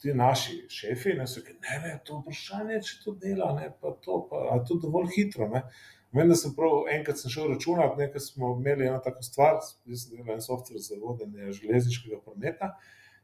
ti 0.00 0.14
naši 0.16 0.56
šefi, 0.72 1.14
ne, 1.18 1.26
so 1.28 1.40
rekli, 1.40 1.56
ne, 1.60 1.78
ne, 1.84 1.94
to 2.04 2.20
vprašanje, 2.20 2.80
če 2.86 3.00
to 3.04 3.14
dela, 3.20 3.50
ne, 3.56 3.68
pa 3.80 3.92
to, 4.04 4.22
pa 4.30 4.46
je 4.54 4.62
to 4.68 4.78
dovolj 4.82 5.10
hitro. 5.16 5.48
Ne. 5.52 5.64
Da 6.10 6.34
sem 6.34 6.54
prav 6.56 6.88
enkrat 6.90 7.20
sem 7.20 7.30
šel 7.30 7.52
računati, 7.52 8.00
nekaj 8.00 8.24
smo 8.24 8.54
imeli 8.58 8.88
eno 8.88 8.98
tako 9.04 9.22
stvar, 9.22 9.60
jaz 9.86 10.06
sem 10.06 10.16
delal 10.16 10.34
en 10.34 10.40
softver 10.42 10.80
za 10.82 10.98
vodenje 10.98 11.52
železniškega 11.60 12.18
prometa 12.24 12.72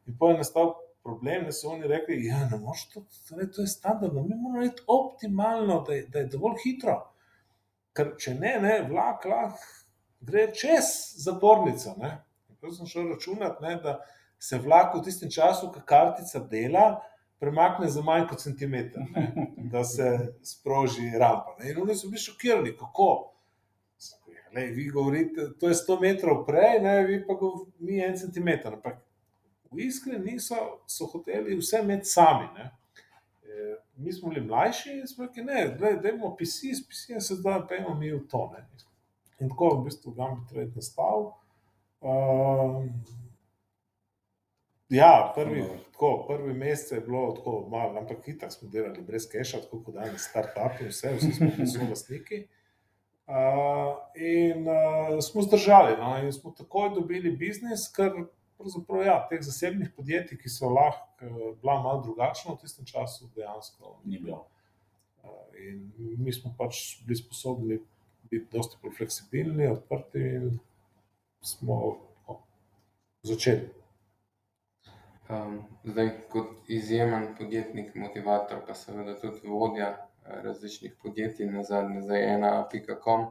in 0.06 0.14
pa 0.18 0.30
je 0.30 0.36
nastal 0.38 0.76
problem, 1.02 1.44
da 1.48 1.52
so 1.52 1.72
oni 1.72 1.88
rekli, 1.90 2.20
ja, 2.26 2.44
ne 2.50 2.58
moreš 2.62 2.84
to, 2.92 3.02
torej, 3.28 3.50
to 3.54 3.64
je 3.64 3.72
standardno, 3.72 4.22
mi 4.22 4.28
moramo 4.28 4.52
narediti 4.58 4.84
optimalno, 4.86 5.80
da 5.86 5.94
je, 5.94 6.06
da 6.12 6.22
je 6.22 6.30
dovolj 6.36 6.60
hitro. 6.64 6.96
Ker 7.96 8.12
če 8.20 8.34
ne, 8.38 8.54
ne 8.62 8.76
vlak 8.90 9.24
lahko 9.24 9.66
gre 10.26 10.46
čez 10.54 10.90
zapornico. 11.24 11.94
Jaz 12.62 12.78
sem 12.78 12.90
šel 12.90 13.10
računati, 13.12 13.62
ne, 13.64 13.76
da 13.82 13.98
se 14.38 14.58
vlak 14.58 14.94
v 14.94 15.02
tistem 15.04 15.30
času, 15.30 15.70
ko 15.72 15.80
kartica 15.86 16.38
dela, 16.38 17.00
premakne 17.40 17.88
za 17.88 18.02
manj 18.02 18.26
kot 18.30 18.40
centimeter, 18.40 19.02
ne, 19.14 19.48
da 19.72 19.84
se 19.84 20.34
sproži 20.42 21.10
rampa. 21.18 21.56
Ne. 21.60 21.70
In 21.70 21.82
oni 21.82 21.96
so 21.96 22.08
bili 22.08 22.22
šokirani, 22.22 22.76
kako. 22.76 23.32
Lej, 24.54 24.70
vi 24.72 24.86
govorite, 24.88 25.50
to 25.60 25.68
je 25.68 25.74
100 25.74 26.00
metrov 26.00 26.46
prej, 26.46 26.80
ne, 26.80 27.02
vi 27.06 27.20
pa 27.26 27.36
mi 27.78 28.00
en 28.00 28.16
centimeter. 28.16 28.72
Ampak 28.78 29.02
v 29.72 29.84
Iskri 29.84 30.18
niso, 30.18 30.56
so 30.88 31.08
hoteli 31.12 31.56
vse 31.58 31.82
imeti 31.82 32.08
sami. 32.08 32.46
Ne. 32.56 32.70
E, 33.44 33.74
mi 33.96 34.12
smo 34.12 34.30
bili 34.32 34.46
mlajši 34.46 34.94
in 35.00 35.06
smo 35.06 35.26
rekli, 35.26 35.44
ne, 35.44 35.66
da 35.78 36.08
imamo 36.08 36.36
PC, 36.36 36.72
s 36.78 36.86
PC 36.88 37.20
se 37.20 37.42
pa 37.42 37.76
imamo 37.76 37.94
mi 37.94 38.12
v 38.12 38.22
to. 38.30 38.46
Ne. 38.54 38.64
In 39.40 39.50
tako 39.52 39.74
v 39.76 39.84
bistvu 39.84 40.14
Gambit 40.16 40.48
Trade 40.48 40.72
nastal. 40.74 41.34
Uh, 42.00 42.86
ja, 44.88 45.32
prvi, 45.34 45.64
tako, 45.92 46.24
prvi 46.28 46.54
mesec 46.54 46.92
je 46.92 47.00
bilo 47.00 47.32
tako 47.32 47.68
malo, 47.70 47.98
ampak 47.98 48.24
hitak 48.24 48.52
smo 48.52 48.68
delali 48.68 49.02
brez 49.02 49.28
keša, 49.30 49.60
tako 49.64 49.82
kot 49.84 49.94
danes 49.94 50.28
start-upi, 50.30 50.88
vse, 50.88 51.14
vsi 51.16 51.32
smo 51.32 51.50
bili 51.56 51.88
lastniki. 51.88 52.46
Uh, 53.26 53.96
in 54.14 54.68
uh, 54.68 55.18
smo 55.20 55.42
zdržali, 55.42 55.96
no, 55.98 56.12
in 56.22 56.32
smo 56.32 56.52
takoj 56.54 56.92
dobili 56.94 57.32
biznis, 57.36 57.88
ker 57.90 58.12
pravzaprav 58.56 59.02
ja, 59.02 59.16
teh 59.30 59.42
zasebnih 59.42 59.90
podjetij, 59.96 60.38
ki 60.38 60.52
so 60.52 60.70
lahko 60.70 61.26
uh, 61.26 61.56
bila 61.60 61.80
malo 61.82 62.04
drugačna 62.04 62.54
v 62.54 62.60
tistem 62.62 62.86
času, 62.86 63.26
dejansko 63.34 63.96
ni 64.04 64.20
bilo. 64.22 64.44
Uh, 65.24 65.58
in 65.58 65.90
mi 66.22 66.32
smo 66.32 66.54
pač 66.58 67.00
bili 67.02 67.18
sposobni 67.18 67.80
biti 68.30 68.46
dosti 68.52 68.78
bolj 68.82 68.94
fleksibilni, 69.00 69.66
odprti 69.74 70.22
in 70.38 70.58
smo 71.42 71.80
o, 72.26 72.38
začeli. 73.26 73.66
Um, 75.28 75.62
zdaj, 75.84 76.10
kot 76.30 76.68
izjemen 76.68 77.34
podjetnik, 77.38 77.94
motivator, 77.94 78.60
pa 78.66 78.74
seveda 78.74 79.16
tudi 79.18 79.48
vodja 79.48 79.88
različnih 80.24 80.94
podjetij, 81.02 81.46
na 81.50 81.62
zadnje 81.62 82.02
za 82.02 82.18
ena.com. 82.18 83.26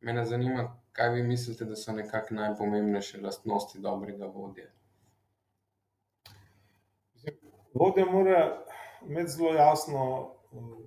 Mene 0.00 0.24
zanima, 0.24 0.68
kaj 0.92 1.10
vi 1.10 1.22
mislite, 1.22 1.64
da 1.64 1.76
so 1.76 1.92
nekako 1.92 2.34
najpomembnejše 2.34 3.20
lastnosti 3.20 3.78
dobrega 3.78 4.26
vodje? 4.26 4.70
Vodja 7.74 8.06
mora 8.06 8.64
imeti 9.08 9.30
zelo 9.30 9.54
jasno 9.54 10.04
uh, 10.52 10.78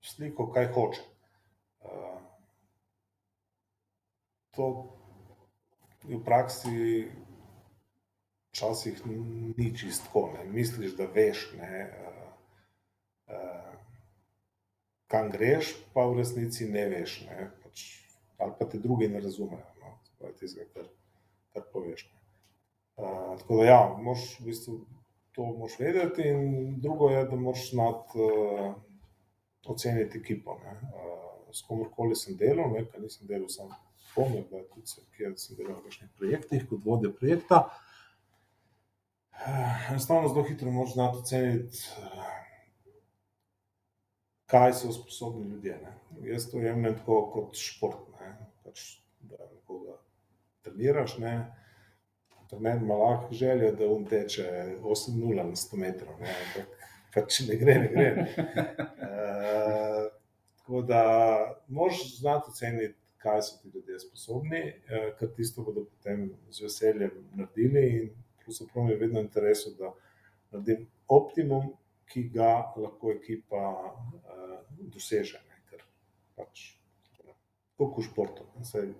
sliko, 0.00 0.50
kaj 0.52 0.72
hoče. 0.74 1.02
Uh, 1.80 2.18
to 4.50 4.68
v 6.04 6.24
praksi 6.24 7.10
včasih 8.52 9.00
ni 9.56 9.72
čisto. 9.76 10.28
Misliš, 10.46 10.96
da 10.96 11.06
veš. 11.14 11.50
Ne, 11.58 11.88
uh, 11.88 13.34
uh, 13.34 13.72
kam 15.08 15.30
greš, 15.30 15.74
pa 15.94 16.04
v 16.06 16.20
resnici 16.20 16.68
ne 16.68 16.86
veš, 16.88 17.20
ne? 17.28 17.50
Pač, 17.64 17.84
ali 18.38 18.52
pa 18.58 18.68
te 18.68 18.78
drugi 18.78 19.08
ne 19.08 19.20
razumejo, 19.20 19.72
no? 19.80 19.96
tistega, 20.40 20.68
kar, 20.74 20.88
kar 21.52 21.64
poveš. 21.72 22.06
Uh, 22.96 23.38
tako 23.40 23.60
da, 23.60 23.64
ja, 23.64 23.80
moš 24.00 24.34
v 24.40 24.50
bistvu 24.50 24.78
to 25.32 25.46
moš 25.56 25.78
vedeti, 25.80 26.28
in 26.28 26.80
drugo 26.80 27.08
je, 27.10 27.24
da 27.28 27.36
moš 27.36 27.70
znati 27.70 28.20
uh, 28.20 28.74
oceniti 29.66 30.18
ekipo. 30.18 30.58
Uh, 30.60 31.22
s 31.52 31.64
komorkoli 31.68 32.16
sem 32.16 32.36
delal, 32.36 32.72
ne, 32.72 32.84
nisem 33.00 33.28
delal 33.28 33.48
sam 33.52 33.72
pomnil, 34.12 34.44
da 34.50 34.60
tudi 34.72 34.88
sem 35.40 35.56
delal 35.56 35.80
v 35.80 35.88
nekih 35.88 36.12
projektih, 36.20 36.68
kot 36.68 36.84
vodja 36.84 37.12
projekta. 37.16 37.62
Enostavno, 39.90 40.26
uh, 40.26 40.32
zelo 40.32 40.44
hitro 40.48 40.70
moš 40.70 40.92
znati 40.92 41.18
oceniti. 41.18 41.78
Uh, 41.98 42.22
kaj 44.52 44.72
so 44.72 44.92
sposobni 44.92 45.48
ljudje. 45.48 45.78
Ne. 45.82 45.92
Jaz 46.32 46.50
to 46.50 46.60
jemljem 46.60 46.94
tako 46.98 47.30
kot 47.32 47.56
šport. 47.56 47.98
Ne. 48.20 48.34
Pač, 48.64 48.80
da 49.20 49.36
nekoga 49.54 49.96
treniraš, 50.62 51.16
ne. 51.18 51.36
Trener 52.50 52.82
ima 52.82 52.94
lahko 52.94 53.32
željo, 53.34 53.70
da 53.72 53.88
on 53.88 54.04
teče 54.04 54.44
8-0 54.82 55.36
na 55.36 55.44
100 55.56 55.78
metrov, 55.80 56.20
ne. 56.20 56.34
ampak 56.42 56.90
pač 57.14 57.40
ne 57.48 57.56
gre, 57.56 57.78
ne 57.80 57.88
gre. 57.94 58.10
Uh, 59.02 60.10
tako 60.58 60.82
da 60.82 61.04
moraš 61.68 62.18
znati 62.18 62.52
oceniti, 62.52 62.98
kaj 63.24 63.42
so 63.42 63.56
ti 63.62 63.70
ljudje 63.74 64.00
sposobni, 64.04 64.62
uh, 64.68 65.08
ker 65.18 65.32
tisto 65.36 65.64
bodo 65.64 65.86
potem 65.88 66.28
z 66.50 66.66
veseljem 66.66 67.16
naredili 67.32 67.88
in 67.88 68.12
pravzaprav 68.44 68.90
je 68.90 68.98
vedno 69.00 69.20
interesu, 69.20 69.74
da 69.78 69.92
naredim 70.52 70.86
optimum, 71.08 71.72
ki 72.12 72.26
ga 72.34 72.50
lahko 72.76 73.12
ekipa 73.14 73.62
uh, 73.72 74.58
doseže. 74.92 75.40
Ne, 75.48 75.60
ker 75.70 75.84
pač, 76.36 76.66
kot 77.78 77.96
v 77.98 78.04
športu. 78.04 78.46
Saj, 78.68 78.92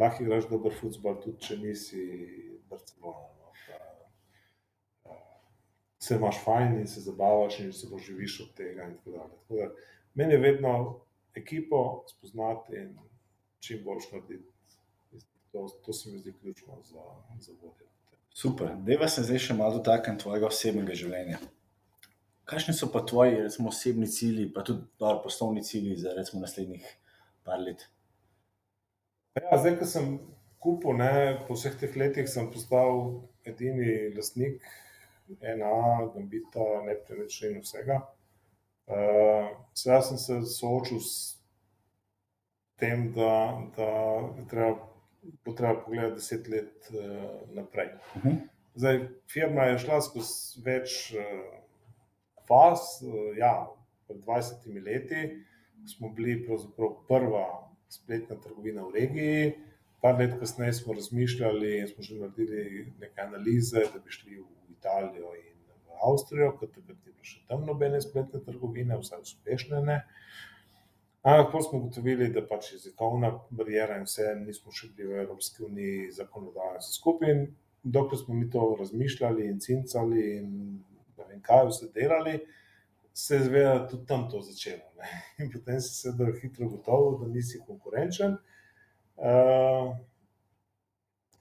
lahko 0.00 0.24
igraš 0.24 0.48
dober 0.50 0.74
futbol, 0.76 1.18
tudi 1.22 1.42
če 1.44 1.58
nisi 1.60 2.06
Barcelona. 2.70 3.28
No, 3.38 3.52
pa, 5.04 5.18
se 6.02 6.16
imaš 6.16 6.40
fajn 6.44 6.80
in 6.80 6.88
se 6.88 7.04
zabavaš, 7.04 7.60
in 7.60 7.72
se 7.76 7.90
doživiš 7.90 8.40
od 8.46 8.54
tega. 8.58 8.88
Tako 9.04 9.28
tako 9.36 9.60
da, 9.60 9.70
meni 10.14 10.38
je 10.38 10.44
vedno 10.46 10.74
ekipo 11.34 12.04
spoznati 12.08 12.76
in 12.76 12.96
čim 13.60 13.84
boljš 13.84 14.10
narediti. 14.12 14.48
To, 15.52 15.66
to 15.84 15.92
se 15.92 16.10
mi 16.10 16.18
zdi 16.18 16.32
ključno 16.40 16.78
za, 16.82 17.02
za 17.40 17.52
vodje. 17.62 17.91
Super, 18.34 18.76
da 18.80 18.96
vas 19.00 19.18
zdaj 19.20 19.42
še 19.48 19.56
malo 19.58 19.78
dotaknem 19.78 20.16
tvojega 20.20 20.48
osebnega 20.48 20.96
življenja 20.96 21.40
kakšni 22.52 22.74
so 22.74 22.90
pa 22.92 23.00
tvoji 23.06 23.40
recimo, 23.40 23.68
osebni 23.68 24.06
cilji, 24.06 24.52
pa 24.54 24.62
tudi 24.62 24.84
dobro, 24.98 25.22
poslovni 25.24 25.64
cilji 25.64 25.96
za 25.96 26.12
recimo, 26.16 26.42
naslednjih 26.42 26.86
par 27.44 27.60
let? 27.60 27.86
Ja, 29.38 29.56
zdaj, 29.58 29.78
ko 29.80 29.88
sem 29.88 30.08
kupil, 30.62 30.98
ne, 31.00 31.12
po 31.46 31.56
vseh 31.56 31.78
teh 31.80 31.96
letih 31.96 32.28
sem 32.28 32.50
postal 32.52 33.22
edini 33.48 34.12
lastnik 34.16 34.60
ena, 35.40 35.72
gambita, 36.12 36.66
nepremičnin 36.84 37.56
in 37.56 37.64
vsega. 37.64 38.02
Uh, 38.92 39.48
Sedaj 39.78 40.02
sem 40.10 40.18
se 40.20 40.40
soočil 40.52 41.00
s 41.00 41.38
tem, 42.76 43.08
da, 43.16 43.32
da 43.78 43.88
treba, 44.50 44.74
bo 45.44 45.52
treba 45.52 45.80
pogledati 45.80 46.14
deset 46.14 46.48
let 46.48 46.90
uh, 46.90 47.54
naprej. 47.54 47.88
Uh 48.16 48.24
mhm. 48.24 48.28
-huh. 48.28 48.38
Zdaj, 48.74 49.08
firma 49.28 49.62
je 49.62 49.78
šla 49.78 50.00
skozi 50.00 50.62
več 50.64 51.14
uh, 51.14 51.62
faz. 52.48 53.02
Eh, 53.02 53.38
ja, 53.38 53.66
pred 54.06 54.20
20 54.24 54.84
leti 54.84 55.44
smo 55.86 56.08
bili 56.08 56.46
prva 57.08 57.46
spletna 57.88 58.36
trgovina 58.36 58.82
v 58.82 58.92
regiji. 58.94 59.52
Par 60.02 60.18
let 60.18 60.34
kasneje 60.40 60.72
smo 60.72 60.94
razmišljali 60.94 61.78
in 61.78 61.88
smo 61.88 62.02
že 62.02 62.18
naredili 62.18 62.86
nekaj 63.00 63.24
analize, 63.24 63.84
da 63.94 64.00
bi 64.04 64.10
šli 64.10 64.40
v 64.40 64.72
Italijo 64.78 65.34
in 65.38 65.58
v 65.86 65.98
Avstrijo, 66.08 66.56
ker 66.58 66.68
takrat 66.68 66.96
ni 66.96 67.12
bilo 67.12 67.22
še 67.24 67.44
tam 67.48 67.66
nobene 67.66 68.00
spletne 68.02 68.40
trgovine, 68.42 68.98
vsaj 68.98 69.22
uspešne 69.22 69.82
ne. 69.86 70.00
Ampak 71.22 71.52
potem 71.52 71.68
smo 71.68 71.78
ugotovili, 71.78 72.30
da 72.34 72.42
pač 72.46 72.72
jezikovna 72.72 73.30
barijera 73.50 73.98
in 74.00 74.08
vse, 74.08 74.32
nismo 74.40 74.72
še 74.74 74.90
bili 74.96 75.12
v 75.12 75.20
Evropski 75.22 75.62
uniji, 75.62 76.10
zakonodajo 76.18 76.80
vse 76.80 76.96
skupaj. 76.96 77.36
Dokler 77.82 78.18
smo 78.18 78.34
mi 78.34 78.48
to 78.50 78.64
razmišljali 78.78 79.46
in 79.46 79.60
cincali 79.62 80.24
in 80.38 80.50
vem, 81.18 81.40
kaj 81.42 81.68
vse 81.70 81.88
delali, 81.94 82.40
se 83.14 83.34
je 83.34 83.44
zvedel, 83.44 83.78
da 83.78 83.88
tudi 83.88 84.06
tam 84.06 84.30
to 84.30 84.40
začelo. 84.40 84.88
Ne. 84.98 85.10
In 85.44 85.50
potem 85.52 85.80
si 85.80 85.94
se 85.94 86.12
da 86.12 86.30
hitro 86.42 86.68
gotovo, 86.68 87.18
da 87.18 87.28
nisi 87.28 87.60
konkurenčen. 87.66 88.36
Uh, 89.16 89.96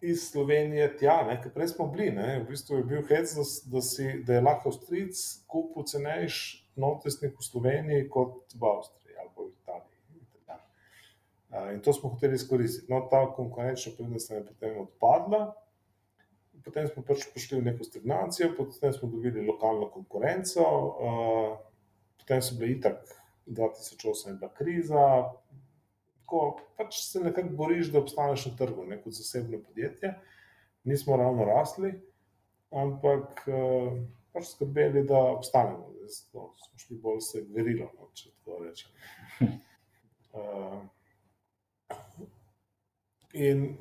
iz 0.01 0.23
Slovenije 0.31 0.97
tja, 0.97 1.37
ker 1.43 1.53
prej 1.53 1.67
smo 1.67 1.87
bili, 1.87 2.09
ne, 2.11 2.39
v 2.41 2.49
bistvu 2.49 2.81
je 2.81 2.83
bil 2.89 3.05
hec, 3.07 3.33
da, 3.37 3.45
da, 3.71 3.81
si, 3.85 4.07
da 4.25 4.33
je 4.33 4.41
lahko 4.41 4.73
stric 4.73 5.21
kupil 5.47 5.85
cenejš 5.87 6.41
notesnik 6.75 7.37
v 7.37 7.45
Sloveniji 7.45 8.09
kot 8.09 8.55
v 8.57 8.67
Avstriji 8.67 9.15
ali 9.21 9.29
v 9.37 9.47
Italiji. 9.53 9.97
Uh, 10.49 10.59
in 11.73 11.81
to 11.83 11.93
smo 11.93 12.09
hoteli 12.09 12.35
izkoristiti. 12.35 12.91
No, 12.91 13.01
ta 13.11 13.25
konkurenčna 13.35 13.91
prednost 13.97 14.31
je 14.31 14.45
potem 14.45 14.77
odpadla 14.79 15.49
potem 16.63 16.87
smo 16.87 17.03
pač 17.05 17.25
prišli 17.33 17.59
v 17.59 17.67
neko 17.69 17.85
stagnacijo, 17.85 18.53
potem 18.57 18.93
smo 18.93 19.09
dobili 19.09 19.45
lokalno 19.45 19.89
konkurenco, 19.93 20.65
potem 22.21 22.41
so 22.41 22.57
bili 22.59 22.77
itak 22.77 23.01
2008 23.47 24.27
je 24.27 24.35
bila 24.37 24.51
kriza. 24.53 25.05
Tako 26.21 26.61
pač 26.77 27.01
se 27.03 27.19
nekako 27.19 27.57
boriš, 27.59 27.91
da 27.91 27.99
obstaneš 27.99 28.45
na 28.51 28.53
trgu, 28.57 28.85
ne 28.87 29.01
kot 29.01 29.17
zasebno 29.17 29.59
podjetje. 29.65 30.13
Nismo 30.83 31.17
ravno 31.17 31.45
rasli. 31.45 31.93
ampak 32.71 33.43
pač 34.31 34.45
skrbeli, 34.47 35.03
da 35.03 35.19
obstanemo. 35.33 35.91
Zato 36.07 36.53
smo 36.55 36.79
šli 36.79 36.97
bolj 37.03 37.19
se 37.21 37.41
verilo, 37.51 37.89
no, 37.99 38.07
če 38.15 38.31
tako 38.31 38.63
rečem. 38.63 38.91
Uh, 41.91 42.27
in 43.33 43.77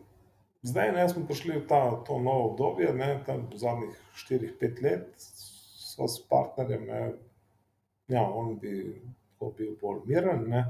zdaj 0.63 0.93
ne, 0.93 1.09
smo 1.09 1.27
prišli 1.27 1.59
v 1.59 1.67
ta, 1.69 1.81
to 2.07 2.19
novo 2.19 2.51
obdobje, 2.51 2.93
ne, 2.95 3.23
tam 3.27 3.49
zadnjih 3.55 3.97
4-5 4.29 4.83
let, 4.85 5.09
so 5.17 6.09
s 6.09 6.21
partnerjem, 6.29 6.87
ne, 6.87 7.01
ja, 8.09 8.23
on 8.23 8.59
bi 8.59 9.01
bil 9.41 9.75
bolj 9.81 10.05
miren, 10.07 10.45
ne, 10.51 10.65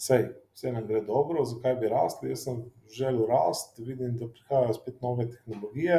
sej, 0.00 0.30
vse 0.54 0.72
nam 0.72 0.86
gre 0.86 1.00
dobro, 1.04 1.44
zakaj 1.44 1.74
bi 1.80 1.88
rasli. 1.88 2.30
Jaz 2.30 2.44
sem 2.46 2.62
želel 2.90 3.26
rasti, 3.26 3.84
vidim, 3.84 4.16
da 4.18 4.28
prihajajo 4.28 4.74
spet 4.74 5.02
nove 5.02 5.26
tehnologije, 5.30 5.98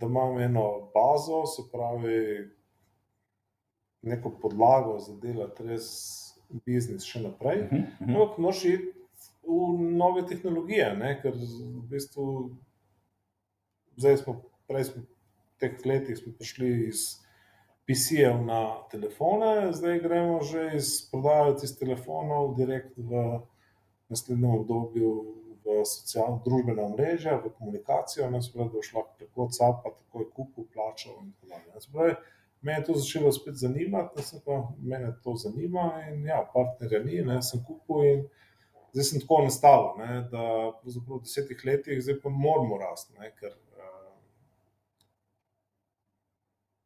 da 0.00 0.06
imam 0.06 0.38
eno 0.40 0.90
bazo, 0.94 1.46
se 1.46 1.62
pravi, 1.72 2.50
neko 4.02 4.30
podlago 4.42 4.98
za 4.98 5.16
delati 5.22 5.64
res 5.66 5.86
biznis 6.66 7.06
še 7.08 7.24
naprej. 7.24 7.64
Mhm, 7.64 7.82
mhm. 8.00 8.10
Ampak 8.14 8.38
moraš 8.38 8.64
iti 8.64 8.92
v 9.46 9.96
nove 9.96 10.26
tehnologije, 10.26 10.88
ne? 10.98 11.12
ker 11.22 11.36
v 11.36 11.84
bistvu 11.90 12.26
zdaj 13.96 14.18
smo, 14.24 14.40
prej 14.68 14.90
smo 14.90 15.04
teh 15.62 15.78
letih 15.86 16.18
smo 16.18 16.34
prišli 16.36 16.70
iz 16.88 17.06
PC-jev 17.86 18.42
na 18.44 18.60
telefone, 18.90 19.72
zdaj 19.72 20.00
gremo 20.02 20.42
že 20.42 20.70
iz 20.76 21.06
prodaje 21.10 21.54
iz 21.62 21.76
telefonov 21.78 22.56
direkt 22.58 22.98
v 22.98 23.40
naslednjem 24.10 24.58
obdobju 24.60 25.12
v 25.66 25.82
socialno 25.82 26.42
družbena 26.44 26.88
mreža, 26.94 27.40
v 27.42 27.50
komunikacijo, 27.58 28.30
ne 28.30 28.42
spravi, 28.42 28.70
da 28.70 29.26
WhatsAppa, 29.34 29.90
takoj 29.98 30.28
kupu, 30.34 30.66
plačal 30.74 31.16
in 31.24 31.32
tako 31.32 31.54
dalje. 31.54 31.80
Se 31.80 31.90
pravi, 31.92 32.14
Mene 32.66 32.78
je 32.78 32.84
to 32.84 32.94
začelo 32.94 33.32
spet 33.32 33.54
zanimati, 33.54 34.16
da 34.16 34.22
se 34.22 34.40
pa 34.44 34.68
mene 34.82 35.12
to 35.24 35.34
zanima 35.34 36.02
in 36.10 36.26
ja, 36.26 36.50
partnerja 36.54 37.02
ni, 37.04 37.22
ne, 37.22 37.42
sem 37.42 37.60
kupil 37.66 38.04
in 38.04 38.24
zdaj 38.96 39.04
sem 39.04 39.20
tako 39.20 39.42
nastavil, 39.44 39.98
ne, 39.98 40.22
da 40.32 40.42
v 40.84 41.20
desetih 41.20 41.60
letih 41.68 41.98
zdaj 42.00 42.16
pa 42.22 42.30
moramo 42.32 42.78
rasti, 42.80 43.12
ne, 43.20 43.28
ker 43.36 43.50
eh, 43.52 44.14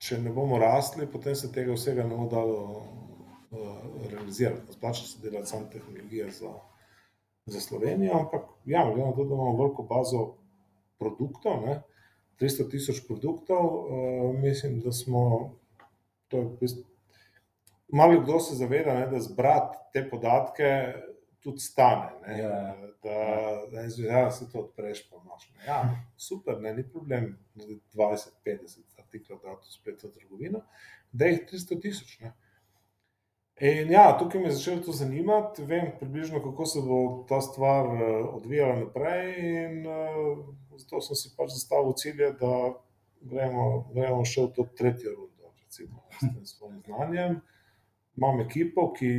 če 0.03 0.19
ne 0.19 0.33
bomo 0.35 0.59
rasli, 0.59 1.07
potem 1.07 1.37
se 1.39 1.53
tega 1.55 1.77
vsega 1.77 2.03
ne 2.09 2.17
bo 2.19 2.27
dalo 2.27 2.57
uh, 2.75 3.85
realizirati. 4.11 4.75
Splača 4.75 5.05
se 5.07 5.21
delati 5.23 5.53
samo 5.53 5.69
tehnologije 5.71 6.31
za, 6.35 6.51
za 7.47 7.61
Slovenijo, 7.61 8.17
ampak 8.19 8.49
ja, 8.65 8.83
glede 8.89 9.07
na 9.07 9.13
to, 9.15 9.29
da 9.29 9.35
imamo 9.35 9.59
veliko 9.61 9.87
bazo 9.87 10.25
produktov, 10.99 11.63
ne, 11.67 11.77
300 12.43 12.67
tisoč 12.73 13.05
produktov, 13.07 13.69
uh, 13.69 14.35
mislim, 14.35 14.81
da 14.81 14.93
smo 14.93 15.23
to 16.27 16.43
je 16.43 16.45
v 16.49 16.57
bistvu, 16.61 16.85
malo 17.93 18.19
kdo 18.25 18.41
se 18.41 18.59
zaveda, 18.59 18.99
ne, 18.99 19.07
da 19.15 19.23
zbrati 19.23 19.79
te 19.93 20.03
podatke 20.11 20.73
tudi 21.43 21.61
stane. 21.61 22.13
Ne, 22.27 22.39
Ja. 22.39 22.77
Da, 23.03 23.17
da 23.73 23.83
ne 23.83 23.91
zveš, 23.91 24.11
da 24.11 24.31
se 24.31 24.51
to 24.53 24.59
odpreš, 24.59 25.07
pa 25.11 25.17
imaš. 25.25 25.53
Ne. 25.57 25.65
Ja, 25.67 25.81
super, 26.17 26.61
ne, 26.61 26.75
ni 26.75 26.85
problem, 26.85 27.39
da 27.55 27.65
20-50 27.95 29.01
artiklov 29.01 29.41
da 29.43 29.57
v 29.57 30.13
trgovino, 30.13 30.61
da 31.13 31.27
jih 31.27 31.41
300 31.53 31.81
tisoč. 31.83 32.19
ne. 32.21 32.33
In 33.61 33.91
ja, 33.93 34.17
tukaj 34.19 34.41
me 34.41 34.49
je 34.49 34.53
začelo 34.57 34.81
to 34.81 34.93
zanimati, 34.93 35.65
vem 35.65 35.91
približno, 35.99 36.41
kako 36.41 36.67
se 36.67 36.81
bo 36.81 37.25
ta 37.29 37.41
stvar 37.41 37.87
eh, 37.87 38.23
odvijala 38.33 38.79
naprej, 38.79 39.35
in 39.65 39.87
uh, 39.87 40.39
zato 40.79 41.01
sem 41.01 41.17
si 41.17 41.33
pač 41.37 41.51
zastavil 41.53 41.93
cilje, 41.93 42.31
da 42.41 42.55
gremo, 43.21 43.67
gremo 43.93 44.25
še 44.25 44.47
v 44.47 44.53
to 44.57 44.65
tretjo 44.79 45.13
rundo, 45.13 45.53
recimo, 45.61 46.01
s 46.17 46.21
tem 46.21 46.47
svojim 46.47 46.81
znanjem. 46.87 47.41
Imam 48.21 48.41
ekipo, 48.41 48.91
ki 48.93 49.11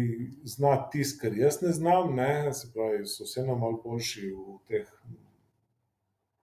zna 0.45 0.75
tisto, 0.93 1.23
kar 1.23 1.33
jaz 1.37 1.57
ne 1.63 1.71
znam, 1.73 2.11
ne, 2.15 2.53
se 2.53 2.67
pravi, 2.73 3.01
so 3.09 3.25
vseeno 3.25 3.55
malo 3.57 3.79
boljši 3.81 4.27
v 4.29 4.57
teh 4.69 4.91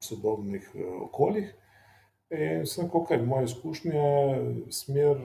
sodobnih 0.02 0.70
eh, 0.74 0.88
okoljih. 1.04 1.52
In 2.34 2.66
sem 2.66 2.90
kakor 2.90 3.22
moje 3.22 3.46
izkušnje, 3.48 4.02
smer, 4.74 5.20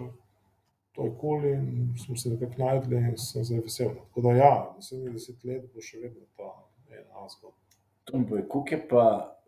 to 0.94 1.08
je 1.08 1.14
kul 1.20 1.46
in 1.50 1.96
smo 2.06 2.16
se 2.16 2.30
nekako 2.30 2.62
najdli 2.62 2.98
in 2.98 3.18
sem 3.18 3.44
zdaj 3.44 3.64
vesel. 3.66 3.90
no. 3.96 4.06
Tako 4.06 4.22
da 4.22 4.36
ja, 4.38 4.54
naslednjih 4.76 5.16
deset 5.18 5.44
let 5.44 5.66
bo 5.74 5.82
še 5.82 6.04
vedno 6.04 6.28
ta 6.38 6.52
ena 6.94 7.26
zgodba. 7.34 7.58
To 8.04 8.20
mi 8.20 8.30
povej, 8.30 8.46
kako 8.46 8.76
je 8.76 8.80
pa, 8.88 9.06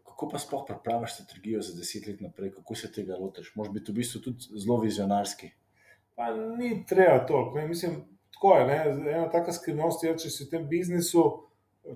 kako 0.10 0.30
pa 0.32 0.42
sploh 0.42 0.66
pripraviš 0.68 1.14
strategijo 1.20 1.62
za 1.62 1.78
deset 1.78 2.10
let 2.10 2.26
naprej, 2.26 2.52
kako 2.58 2.76
se 2.76 2.92
tega 2.92 3.22
lotiš? 3.22 3.54
Moš 3.56 3.70
biti 3.78 3.94
v 3.94 4.02
bistvu 4.02 4.24
tudi 4.26 4.58
zelo 4.58 4.82
vizionarski. 4.82 5.52
Pa 6.16 6.32
ni 6.34 6.86
treba 6.88 7.26
toliko. 7.28 7.59
ne, 7.59 7.68
Mislim, 7.68 7.95
tako 8.34 8.55
je. 8.57 8.68
Ne? 8.68 9.11
Ena 9.11 9.30
taka 9.32 9.53
skrivnost 9.53 10.03
je, 10.03 10.18
če 10.18 10.30
si 10.30 10.45
v 10.45 10.51
tem 10.53 10.68
biznisu, 10.68 11.26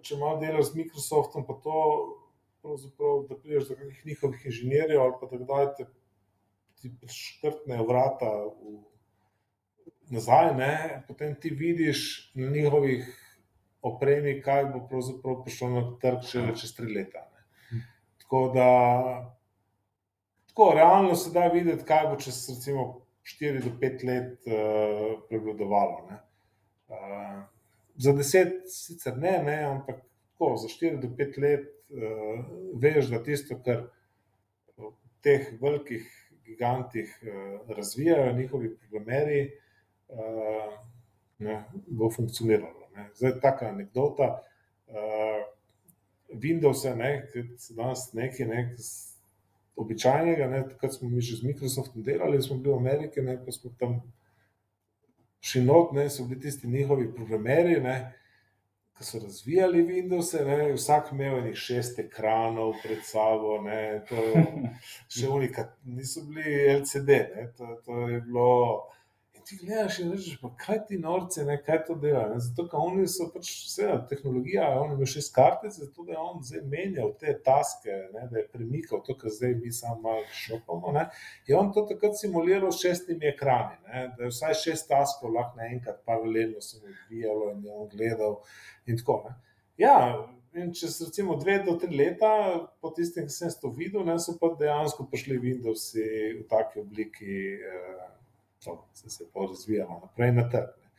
če 0.02 0.18
malo 0.20 0.40
delaš 0.42 0.72
z 0.72 0.82
Microsoftom, 0.82 1.46
pa 1.48 1.56
to, 1.64 1.80
pravzaprav, 2.62 3.24
da 3.30 3.40
prideš 3.40 3.72
do 3.72 3.80
kakšnih 3.80 4.06
njihovih 4.06 4.46
inženirjev 4.46 5.02
ali 5.02 5.18
pa 5.22 5.32
da 5.32 5.40
kdaj 5.44 5.68
te 5.78 5.88
ti 6.80 6.92
škrtnejo 7.08 7.84
vrata 7.88 8.30
v, 8.46 8.78
nazaj, 10.10 10.54
ne? 10.56 11.04
potem 11.08 11.36
ti 11.36 11.50
vidiš 11.50 12.32
na 12.36 12.50
njihovih 12.50 13.08
opremi, 13.82 14.42
kaj 14.42 14.66
bo 14.74 14.86
pravzaprav 14.88 15.42
prišlo 15.44 15.70
na 15.70 15.84
trg 16.02 16.24
šele 16.28 16.56
čez 16.56 16.74
tri 16.76 16.88
leta. 16.94 17.26
Ne? 17.34 17.84
Tako 18.24 18.42
da, 18.56 18.70
tako 20.48 20.72
realno 20.76 21.16
se 21.16 21.34
da 21.36 21.48
videti, 21.48 21.86
kaj 21.86 22.08
bo 22.08 22.16
čez 22.20 22.42
recimo 22.50 22.88
4 23.30 23.62
do 23.64 23.72
5 23.82 24.04
let 24.10 24.48
uh, 24.48 25.20
prevladovalo. 25.30 26.08
ne. 26.10 26.18
Uh, 26.90 27.44
za 27.96 28.14
10 28.14 28.52
sicer 28.66 29.18
ne, 29.18 29.44
ne 29.44 29.64
ampak 29.64 30.02
tako, 30.32 30.56
za 30.58 30.68
4 30.68 31.02
do 31.02 31.08
5 31.08 31.42
let 31.42 31.68
uh, 31.90 32.46
veš, 32.82 33.12
da 33.12 33.24
tisto, 33.24 33.60
kar 33.66 33.86
v 34.78 34.94
teh 35.22 35.54
velikih 35.62 36.08
gigantih 36.46 37.12
uh, 37.22 37.76
razvijajo, 37.78 38.34
njihovi 38.34 38.76
programeri, 38.78 39.52
uh, 40.10 40.74
ne, 41.40 41.64
bo 41.88 42.10
funkcioniralo. 42.10 42.90
Ne. 42.96 43.10
Zdaj, 43.16 43.40
taka 43.42 43.70
anekdota. 43.70 44.42
Uh, 44.88 45.46
Windows, 46.34 46.84
ne, 46.96 47.12
ki 47.34 47.44
so 47.58 47.74
danes 47.74 48.10
neki, 48.14 48.46
ne, 48.46 48.64
običajnega, 49.80 50.48
ne, 50.48 50.64
takrat 50.70 50.94
smo 50.94 51.10
mi 51.10 51.22
že 51.22 51.40
z 51.40 51.48
Microsoftom 51.48 52.04
delali, 52.04 52.42
smo 52.42 52.58
bili 52.58 52.74
v 52.74 52.78
Ameriki, 52.78 53.22
ne, 53.22 53.38
pa 53.46 53.52
smo 53.52 53.72
tam 53.80 54.00
šli 55.42 55.64
not, 55.66 55.94
ne, 55.96 56.10
so 56.10 56.26
bili 56.28 56.42
tisti 56.42 56.68
njihovi 56.68 57.14
programeri, 57.16 57.80
ne, 57.82 57.98
ki 58.98 59.06
so 59.06 59.20
razvijali 59.24 59.86
Windows, 59.88 60.34
ne, 60.46 60.74
vsak 60.74 61.14
imel 61.16 61.38
enih 61.40 61.58
šest 61.58 62.00
ekranov 62.00 62.74
pred 62.84 63.04
sabo, 63.08 63.62
ne, 63.64 64.04
to 64.10 64.24
še 65.20 65.28
unika, 65.32 65.70
niso 65.86 66.26
bili 66.28 66.80
LCD, 66.80 67.22
ne, 67.36 67.52
to, 67.58 67.76
to 67.86 68.08
je 68.10 68.22
bilo. 68.22 68.50
Ti 69.50 69.56
gledaš 69.58 69.96
in 70.00 70.12
rečeš, 70.14 70.36
pa 70.42 70.50
kaj 70.62 70.78
ti 70.88 70.98
norce, 71.02 71.42
ne, 71.46 71.56
kaj 71.66 71.80
to 71.88 71.96
dela. 71.98 72.28
Ne? 72.30 72.36
Zato, 72.44 72.68
ker 72.70 72.84
oni 72.86 73.08
so 73.10 73.26
pač 73.34 73.48
vse, 73.66 73.88
tehnologija, 74.12 74.68
on 74.78 74.92
ima 74.94 75.08
šest 75.10 75.32
kartic, 75.34 75.74
zato 75.74 76.06
da 76.06 76.14
je 76.14 76.20
on 76.22 76.44
zdaj 76.46 76.62
menjal 76.70 77.16
te 77.18 77.34
taske, 77.46 77.96
ne, 78.14 78.28
da 78.30 78.38
je 78.38 78.46
premikal 78.54 79.02
to, 79.08 79.16
kar 79.18 79.34
zdaj 79.34 79.56
mi 79.64 79.72
samo 79.74 80.14
šopamo. 80.44 80.94
Ne? 80.94 81.08
Je 81.50 81.58
on 81.58 81.74
to 81.74 81.88
takrat 81.90 82.20
simuliral 82.20 82.70
s 82.72 82.84
šestimi 82.86 83.32
ekrani, 83.32 83.80
ne? 83.88 84.04
da 84.18 84.28
je 84.28 84.30
vsaj 84.36 84.54
šest 84.68 84.90
taskov 84.92 85.34
lahko 85.34 85.58
naenkrat 85.64 86.04
paralelno 86.06 86.62
se 86.62 86.78
mu 86.84 86.94
odvijalo 86.94 87.52
in 87.56 87.66
je 87.66 87.74
on 87.74 87.90
gledal 87.96 88.38
in 88.86 89.02
tako. 89.02 89.24
Ne? 89.26 89.34
Ja, 89.82 89.96
in 90.54 90.74
čez 90.78 91.02
recimo 91.02 91.40
dve 91.42 91.58
do 91.66 91.74
tri 91.82 91.90
leta, 91.98 92.30
po 92.82 92.94
tistem, 92.94 93.26
ki 93.26 93.34
sem 93.34 93.58
to 93.62 93.74
videl, 93.74 94.06
ne, 94.06 94.20
so 94.22 94.38
pa 94.38 94.54
dejansko 94.62 95.10
prišli 95.10 95.42
Windowsi 95.42 96.06
v 96.38 96.46
taki 96.54 96.86
obliki. 96.86 97.42
Eh, 97.58 98.08
to 98.64 98.90
se 98.94 99.24
je 99.24 99.30
pa 99.34 99.40
razvijalo 99.50 100.00
naprej 100.02 100.32
na 100.32 100.50
trg. 100.50 100.70
Ne. 100.84 100.90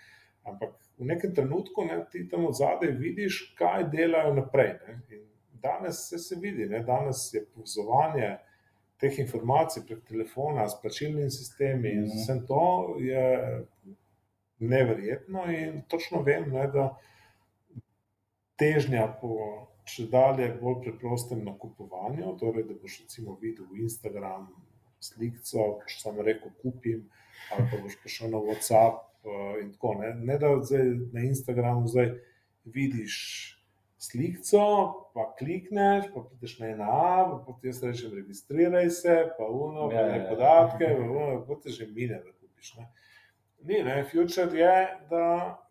Ampak 0.45 0.71
v 0.99 1.05
nekem 1.05 1.35
trenutku 1.35 1.85
ne, 1.85 2.05
ti 2.13 2.29
tam 2.29 2.47
od 2.47 2.57
zadaj 2.57 2.91
vidiš, 2.91 3.55
kaj 3.59 3.85
delajo 3.93 4.35
naprej. 4.35 4.79
Ne. 4.89 5.01
In 5.11 5.27
danes 5.63 6.09
se, 6.09 6.19
se 6.19 6.37
vidi, 6.41 6.67
ne. 6.67 6.81
danes 6.81 7.35
je 7.35 7.45
povezovanje 7.55 8.39
teh 9.01 9.19
informacij 9.19 9.83
prek 9.87 10.05
telefona 10.09 10.69
s 10.69 10.81
plačilnimi 10.83 11.31
sistemi 11.31 11.89
in 11.89 12.03
Mhm. 12.03 12.17
vsem 12.17 12.47
to 12.47 12.97
je 13.01 13.67
neverjetno 14.59 15.45
in 15.53 15.83
točno 15.89 16.23
vem, 16.23 16.51
ne, 16.53 16.67
da 16.67 16.97
težnja 18.57 19.07
po 19.21 19.67
če 19.85 20.05
dalje 20.13 20.51
bolj 20.61 20.83
preprostem 20.85 21.45
nakupovanju, 21.45 22.37
torej 22.39 22.67
da 22.69 22.75
boš 22.83 23.01
recimo 23.01 23.39
videl 23.41 23.67
v 23.73 23.81
Instagram 23.87 24.51
slikco, 25.01 25.81
boš 25.81 25.97
samo 26.03 26.23
rekel 26.23 26.53
kupim, 26.63 27.09
ali 27.53 27.69
pa 27.71 27.77
boš 27.83 27.97
prišel 28.01 28.31
na 28.31 28.39
WhatsApp 28.39 29.01
uh, 29.25 29.63
in 29.63 29.73
tako. 29.73 29.95
Ne, 30.01 30.15
ne 30.15 30.39
da 30.39 30.53
zdaj 30.63 30.85
na 31.13 31.21
Instagramu 31.21 31.89
zdaj 31.89 32.13
vidiš 32.65 33.17
slikco, 34.01 34.65
pa 35.15 35.35
klikneš, 35.39 36.07
pa 36.15 36.23
prideš 36.25 36.59
na 36.59 36.67
ena 36.67 36.87
A, 36.89 37.29
pa 37.31 37.43
potem 37.47 37.69
jaz 37.69 37.83
rečem, 37.85 38.15
registriraj 38.15 38.91
se, 38.91 39.17
pa 39.39 39.45
uno, 39.45 39.89
pa 39.89 39.95
Ja, 39.95 40.07
ne 40.07 40.17
ja, 40.17 40.23
ja. 40.23 40.29
podatke, 40.31 40.87
pa 40.97 41.05
uno, 41.05 41.45
pa 41.49 41.55
te 41.63 41.71
že 41.71 41.87
mine, 41.87 42.23
da 42.25 42.33
kupiš. 42.33 42.75
Ne. 42.79 42.89
Ni, 43.63 43.83
ne, 43.85 44.05
future 44.09 44.59
je, 44.59 44.77
da 45.11 45.25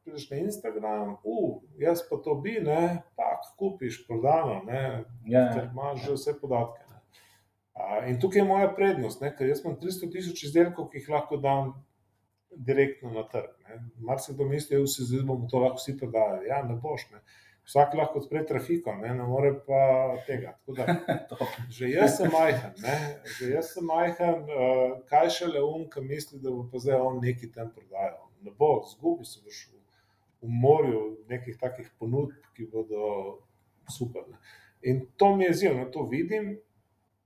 prideš 0.03 0.29
na 0.29 0.37
Instagram, 0.37 1.15
uh, 1.23 1.57
jaz 1.81 2.03
pa 2.09 2.21
to 2.23 2.35
bi, 2.35 2.59
ne, 2.61 3.01
pak 3.17 3.49
kupiš, 3.57 4.03
prodano, 4.07 4.61
ne, 4.67 5.03
Ja, 5.25 5.49
ker 5.53 5.63
ja. 5.63 5.71
imaš 5.71 6.05
že 6.05 6.13
vse 6.13 6.37
podatke. 6.41 6.88
In 8.07 8.19
tukaj 8.19 8.41
je 8.41 8.47
moja 8.47 8.71
prednost, 8.75 9.21
ne, 9.21 9.31
ker 9.35 9.47
jaz 9.47 9.61
imam 9.63 9.77
300 9.79 10.11
tisoč 10.11 10.43
izdelkov, 10.49 10.89
ki 10.91 10.99
jih 10.99 11.13
lahko 11.13 11.37
dam 11.39 11.73
direktno 12.55 13.11
na 13.11 13.23
trg. 13.23 13.51
ne. 13.67 13.79
Marsikdo 13.97 14.45
misli, 14.45 14.77
da 14.77 14.87
si 14.87 15.05
zdaj 15.05 15.23
bomo 15.25 15.47
to 15.47 15.59
lahko 15.59 15.77
vsi 15.77 15.97
prodajali. 15.97 16.47
Ja, 16.47 16.63
ne 16.63 16.75
boš. 16.75 17.07
Ne. 17.11 17.21
Vsak 17.69 17.93
lahko 17.93 18.19
odpre 18.19 18.41
trafiko, 18.49 18.95
ne, 18.97 19.13
ne 19.13 19.25
more 19.29 19.51
pa 19.65 19.81
tega. 20.27 20.55
Da, 20.67 20.87
že 21.77 21.91
jaz 21.91 22.17
sem 22.17 22.31
majhen, 22.33 22.71
ne, 22.81 22.95
že 23.37 23.51
jaz 23.51 23.73
sem 23.75 23.85
majhen, 23.85 24.47
uh, 24.49 24.95
kaj 25.11 25.29
šele 25.37 25.61
um, 25.61 25.83
ki 25.91 26.01
misli, 26.01 26.39
da 26.41 26.49
bo 26.49 26.65
pa 26.71 26.81
zdaj 26.81 27.03
on 27.11 27.19
neki 27.21 27.51
tam 27.53 27.69
prodajal. 27.75 28.23
Ne 28.41 28.55
bo, 28.57 28.71
zgubi 28.89 29.27
se 29.27 29.43
boš 29.45 29.67
v, 29.69 29.83
v 30.41 30.49
morju 30.63 31.03
nekih 31.29 31.59
takih 31.61 31.91
ponudb, 31.99 32.33
ki 32.57 32.65
bodo 32.73 33.11
super. 33.91 34.25
Ne. 34.31 34.41
In 34.89 35.05
to 35.17 35.35
mi 35.35 35.45
je 35.45 35.73
ne, 35.75 35.85
to 35.93 36.07
vidim, 36.09 36.55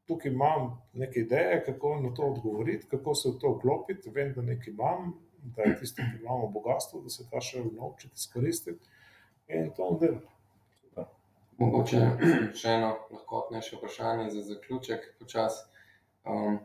tukaj 0.08 0.32
imam 0.32 0.82
neke 0.94 1.20
ideje, 1.20 1.64
kako 1.66 1.96
na 2.00 2.14
to 2.14 2.24
odgovoriti, 2.24 2.88
kako 2.92 3.16
se 3.16 3.30
v 3.30 3.40
to 3.42 3.54
vklopiti, 3.58 4.10
vem, 4.10 4.34
da 4.34 4.42
nekaj 4.42 4.74
imam, 4.74 5.14
da 5.44 5.62
je 5.62 5.78
tisto, 5.80 6.02
ki 6.02 6.22
imamo 6.22 6.48
bogatstvo, 6.48 7.02
da 7.02 7.10
se 7.10 7.28
ta 7.32 7.42
še 7.42 7.64
naučiti 7.64 8.14
izkoristiti 8.16 8.88
in 9.48 9.72
to 9.78 9.98
delal. 10.02 10.22
Mogoče 11.58 12.00
še 12.58 12.70
eno 12.80 12.94
lahkotnejše 13.14 13.78
vprašanje 13.78 14.30
za 14.34 14.42
zaključek, 14.48 15.10
počas. 15.20 15.60
Um, 16.26 16.60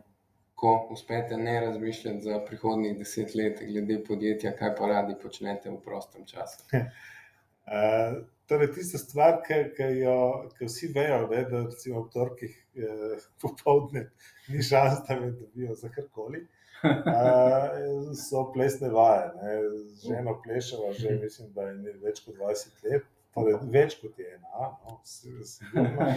ko 0.59 0.87
uspete 0.91 1.37
ne 1.37 1.59
razmišljati 1.61 2.21
za 2.21 2.39
prihodnjih 2.45 2.97
deset 2.97 3.35
let 3.35 3.61
glede 3.67 3.99
podjetja, 4.07 4.51
kaj 4.59 4.73
pa 4.75 4.87
radi 4.91 5.15
počnete 5.21 5.69
v 5.69 5.77
prostem 5.83 6.25
času? 6.27 6.63
Uh, 6.73 8.19
torej, 8.49 8.71
tista 8.75 8.97
stvar, 9.01 9.39
ki, 9.45 9.59
ki 9.77 9.89
jo 10.01 10.15
ki 10.57 10.65
vsi 10.69 10.89
vejo, 10.95 11.19
ne, 11.31 11.43
da 11.51 11.63
recimo 11.67 12.01
ob 12.03 12.09
torkih 12.13 12.55
eh, 12.75 13.19
popovdne 13.41 14.07
ni 14.49 14.63
šans, 14.65 15.03
da 15.07 15.19
me 15.19 15.31
dobijo 15.31 15.75
za 15.77 15.89
karkoli, 15.93 16.41
uh, 16.83 18.09
so 18.17 18.45
plesne 18.53 18.89
vaje. 18.89 19.29
Ne. 19.37 19.55
Ženo 20.03 20.35
plešava 20.43 20.91
že, 20.97 21.15
mislim, 21.21 21.53
da 21.53 21.69
je 21.69 21.95
več 22.03 22.21
kot 22.25 22.35
20 22.39 22.83
let, 22.87 23.07
torej 23.35 23.57
več 23.73 23.97
kot 24.01 24.17
je 24.19 24.29
ena, 24.35 24.69
no, 24.85 24.95
si- 25.05 25.43
sigurno. 25.45 26.07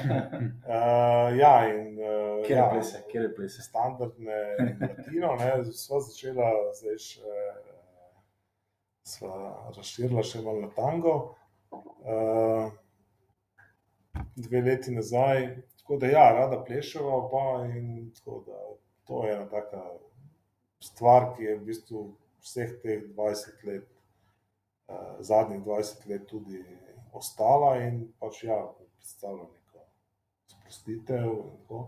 Uh, 0.62 1.28
ja, 1.37 1.53
in 1.68 1.99
uh, 1.99 2.41
Kje 2.47 2.55
je 2.55 2.61
ja, 2.61 2.68
plese, 2.72 3.03
kje 3.11 3.26
je 3.26 3.35
plese? 3.37 3.62
standardne 3.66 4.39
in 4.64 4.80
latino, 4.80 5.35
ne, 5.43 5.53
sva 5.76 6.01
začela 6.07 6.49
zdaj 6.78 6.99
še, 7.09 7.37
sva 9.07 9.35
razširila 9.76 10.22
še 10.24 10.41
malo 10.47 10.62
na 10.64 10.70
tango, 10.76 11.16
dve 14.37 14.61
leti 14.61 14.93
nazaj, 14.93 15.47
tako 15.79 15.97
da 15.97 16.07
ja, 16.07 16.27
rada 16.33 16.64
pleševa 16.64 17.14
oba 17.16 17.66
in 17.66 18.11
tako 18.16 18.43
da 18.47 18.59
to 19.07 19.27
je 19.27 19.35
ena 19.35 19.49
taka 19.49 19.83
stvar, 20.81 21.33
ki 21.37 21.45
je 21.45 21.57
v 21.59 21.64
bistvu 21.64 22.05
vseh 22.43 22.77
teh 22.83 23.03
20 23.16 23.66
let, 23.66 23.89
zadnjih 25.20 25.62
20 25.64 26.09
let 26.11 26.27
tudi 26.27 26.64
ostala 27.12 27.77
in 27.83 28.07
pač 28.20 28.45
ja, 28.45 28.59
predstavlja 28.99 29.45
neko 29.45 29.85
sprostitev 30.47 31.29
in 31.29 31.59
tako. 31.61 31.83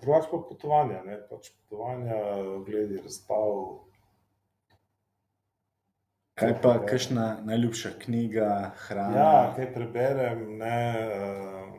Drugače 0.00 0.28
pa 0.30 0.38
potovanja, 0.48 1.02
ne, 1.06 1.20
pač 1.30 1.52
potovanja, 1.60 2.16
gledi 2.66 2.98
razstav. 3.04 3.89
Kaj 6.40 6.54
pa, 6.62 6.86
kakšna 6.86 7.24
najljubša 7.44 7.90
knjiga, 8.00 8.72
hrana? 8.76 9.16
Ja, 9.16 9.52
kaj 9.56 9.66
preberem, 9.74 10.44
ne, 10.58 10.78
uh, 11.16 11.74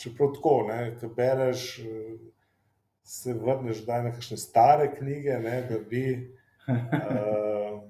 čeprav 0.00 0.30
tako, 0.34 0.54
ne, 0.68 0.78
ko 1.00 1.10
bereš, 1.16 1.64
eh, 1.78 2.14
se 3.04 3.34
vrneš 3.36 3.82
na 3.86 4.14
kakšne 4.14 4.36
stare 4.40 4.88
knjige, 4.94 5.36
ne, 5.44 5.62
da 5.68 5.78
bi. 5.90 6.04
Uh, 6.68 7.82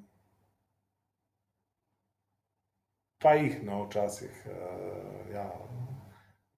pa 3.23 3.35
jih, 3.39 3.63
no, 3.63 3.85
včasih. 3.85 4.47
Uh, 4.47 5.31
ja. 5.35 5.47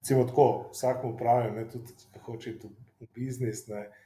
Recimo 0.01 0.25
tako, 0.25 0.47
vsakmu 0.71 1.17
pravim, 1.17 1.53
ne, 1.61 1.67
tudi 1.69 1.93
če 2.01 2.25
hoče 2.25 2.55
iti 2.55 2.73
v 2.99 3.11
biznis, 3.13 3.67
ne, 3.69 3.85
uh, 3.85 4.02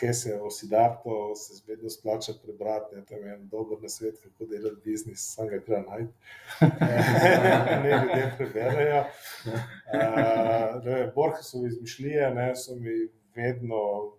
Hese 0.00 0.40
o 0.40 0.50
Sidarto 0.50 1.34
se 1.34 1.62
vedno 1.66 1.90
splača 1.90 2.32
prebrati, 2.42 2.96
ne, 2.96 3.04
tam 3.04 3.18
je 3.18 3.34
en 3.34 3.48
dober 3.48 3.78
nasvet, 3.82 4.18
kako 4.22 4.44
delati 4.44 4.80
biznis, 4.84 5.34
sam 5.34 5.48
ga 5.48 5.60
treba 5.60 5.82
najti. 5.90 6.12
ne 7.82 7.90
ljudje 8.02 8.34
preberejo. 8.36 9.04
Uh, 9.46 11.14
Borgesove 11.14 11.68
izmišljije 11.68 12.30
ne, 12.34 12.56
so 12.56 12.74
mi 12.74 13.08
vedno 13.34 13.76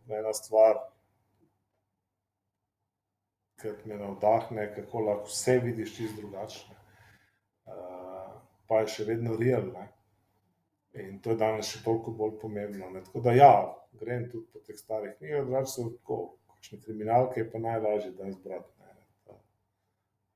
ena 0.10 0.34
stvar, 0.34 0.76
ki 3.62 3.68
me 3.86 3.98
navdahne, 3.98 4.76
kako 4.76 5.00
lahko 5.00 5.28
vse 5.28 5.60
vidiš 5.60 5.96
čisto 5.98 6.22
drugačne. 6.22 6.76
Uh, 7.66 8.42
pa 8.68 8.80
je 8.80 8.88
še 8.88 9.04
vedno 9.04 9.36
realno. 9.36 9.88
In 10.98 11.20
to 11.22 11.34
je 11.34 11.40
danes 11.40 11.70
še 11.72 11.84
toliko 11.86 12.14
bolj 12.18 12.38
pomembno. 12.42 12.90
Ne. 12.94 13.04
Tako 13.06 13.22
da 13.26 13.34
ja, 13.38 13.52
grem 14.00 14.28
tudi 14.32 14.48
po 14.54 14.62
teh 14.66 14.78
starih 14.78 15.16
knjigah, 15.18 15.46
drugače 15.46 15.72
so 15.72 15.90
tako, 15.94 16.18
kakšne 16.56 16.80
kriminalke 16.84 17.42
je 17.42 17.52
pa 17.52 17.62
najlažje 17.62 18.12
danes 18.18 18.38
brati. 18.44 18.74
Ne. 18.82 19.38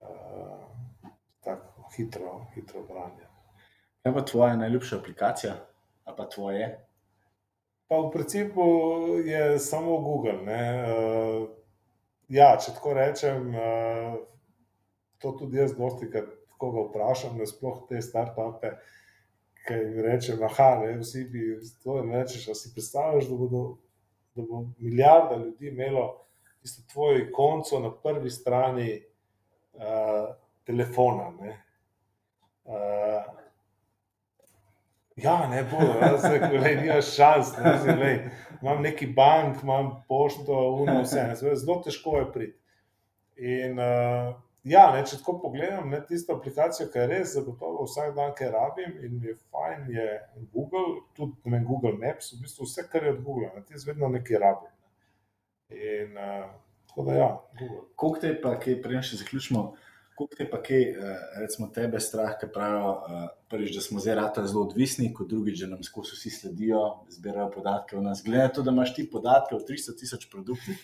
Uh, 0.01 1.11
tako 1.45 1.89
hitro, 1.95 2.37
hitro 2.55 2.83
branje. 2.89 3.27
Kaj 4.01 4.13
pa 4.13 4.25
tvoja 4.25 4.55
najljubša 4.57 4.97
aplikacija? 4.97 5.55
Ali 6.03 6.17
pa 6.17 6.25
tvoje? 6.29 6.67
Pa 7.87 7.99
v 8.01 8.11
principu 8.13 8.65
je 9.25 9.59
samo 9.59 9.97
Google. 10.01 10.39
Ne. 10.45 10.61
Uh, 10.81 11.49
ja, 12.29 12.53
če 12.57 12.73
tako 12.77 12.93
rečem, 12.97 13.49
uh, 13.55 14.15
to 15.21 15.35
tudi 15.37 15.59
jaz 15.61 15.75
dosti 15.77 16.09
krat 16.09 16.37
koga 16.61 16.85
vprašam, 16.87 17.37
da 17.37 17.47
sploh 17.49 17.85
te 17.89 18.01
start-upe, 18.05 18.75
ki 18.77 19.00
jim 19.69 19.99
rečem, 20.01 20.43
aha, 20.43 20.75
ne, 20.81 20.97
vsi 20.99 21.23
bi 21.29 21.59
to 21.83 21.99
in 22.03 22.11
rečeš, 22.11 22.49
si 22.57 22.73
predstavljaš, 22.73 23.27
da, 23.29 23.35
bodo, 23.35 23.77
da 24.35 24.41
bo 24.41 24.65
milijarda 24.77 25.35
ljudi 25.35 25.67
imelo 25.67 26.25
tisto 26.61 26.83
tvojo 26.93 27.17
ikonco 27.17 27.79
na 27.79 27.91
prvi 28.03 28.29
strani 28.29 29.03
uh, 29.73 30.35
telefona. 30.65 31.31
Ne. 31.41 31.63
Uh, 32.65 33.41
Ja, 35.15 35.47
ne 35.49 35.63
bo, 35.63 35.77
jaz 36.01 36.23
rekel, 36.31 36.55
lej, 36.63 36.75
nimaš 36.81 37.09
šans, 37.15 37.51
ne, 37.57 37.73
zdaj, 37.83 37.97
lej, 37.99 38.15
imam 38.61 38.79
neki 38.81 39.05
bank, 39.15 39.59
imam 39.63 39.91
pošto, 40.07 40.55
uno, 40.81 41.01
vse, 41.03 41.25
zdaj, 41.35 41.55
zelo 41.61 41.75
težko 41.83 42.15
je 42.17 42.27
priti. 42.33 42.57
In 43.35 43.79
uh, 43.79 44.31
ja, 44.63 44.83
ne, 44.93 45.01
če 45.07 45.17
tako 45.21 45.37
pogledam, 45.45 45.89
ne, 45.89 46.01
tisto 46.07 46.35
aplikacijo, 46.37 46.89
ki 46.93 46.99
je 47.01 47.07
res 47.09 47.35
zagotovo 47.35 47.85
vsak 47.87 48.13
dan, 48.17 48.33
kaj 48.37 48.51
rabim 48.53 48.97
in 49.01 49.19
mi 49.19 49.31
je 49.31 49.37
fajn, 49.49 49.87
je 49.89 50.07
Google, 50.53 51.01
tudi 51.17 51.37
vem, 51.45 51.63
Google 51.65 51.95
Maps, 51.97 52.33
v 52.35 52.43
bistvu 52.43 52.67
vse, 52.67 52.85
kar 52.91 53.07
je 53.07 53.15
od 53.15 53.23
Google, 53.25 53.51
ne, 53.55 53.63
ti 53.65 53.79
vedno 53.87 54.11
nekaj 54.13 54.43
rabim. 54.45 54.73
Ne. 54.75 54.77
In 55.71 56.17
uh, 56.19 56.51
tako 56.89 57.07
da 57.07 57.13
ja, 57.15 57.29
Google. 57.59 57.85
Koliko 57.95 58.19
te 58.19 58.35
pa, 58.41 58.57
kaj, 58.59 58.77
preden 58.83 59.05
še 59.07 59.21
zaključimo, 59.23 59.63
koliko 60.19 60.35
te 60.37 60.49
pa, 60.51 60.59
kaj, 60.61 60.81
eh, 60.91 61.25
recimo, 61.41 61.69
tebe 61.73 61.99
strah, 62.03 62.35
ki 62.39 62.51
pravijo, 62.53 62.91
eh, 62.91 63.27
prvič, 63.49 63.75
da 63.75 63.81
smo 63.81 63.99
zdaj 64.03 64.15
rata 64.15 64.43
zelo 64.47 64.65
odvisni, 64.67 65.13
kot 65.13 65.29
drugič, 65.31 65.63
da 65.63 65.71
nam 65.71 65.83
skozi 65.83 66.17
vsi 66.17 66.29
sledijo, 66.29 66.81
zbirajo 67.09 67.49
podatke 67.55 67.97
o 67.97 68.01
nas. 68.01 68.21
Glede 68.25 68.43
na 68.43 68.53
to, 68.53 68.61
da 68.61 68.75
imaš 68.75 68.93
ti 68.95 69.09
podatke 69.09 69.55
o 69.55 69.59
300 69.59 69.97
tisoč 69.99 70.27
produktih, 70.31 70.83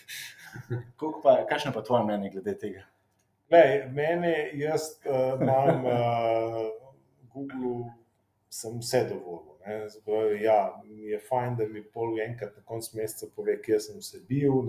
pa, 1.22 1.42
kakšno 1.48 1.72
pa 1.76 1.84
tvoje 1.84 2.08
mnenje 2.08 2.32
glede 2.34 2.56
tega? 2.58 2.88
Lej, 3.50 3.86
meni, 3.92 4.34
jaz 4.60 4.82
uh, 5.08 5.40
imam 5.40 5.84
uh, 5.84 5.92
Google, 7.32 7.92
sem 8.52 8.76
vse 8.80 9.06
dovolj. 9.08 9.46
Zpravi, 9.88 10.42
ja, 10.44 10.82
je 10.84 11.18
fajn, 11.28 11.56
da 11.56 11.64
mi 11.68 11.82
pol 11.82 12.20
enkrat 12.24 12.56
na 12.56 12.62
koncu 12.64 12.96
meseca 12.96 13.28
pove, 13.36 13.56
kje 13.64 13.80
sem 13.84 13.96
vse 14.00 14.20
bil. 14.28 14.68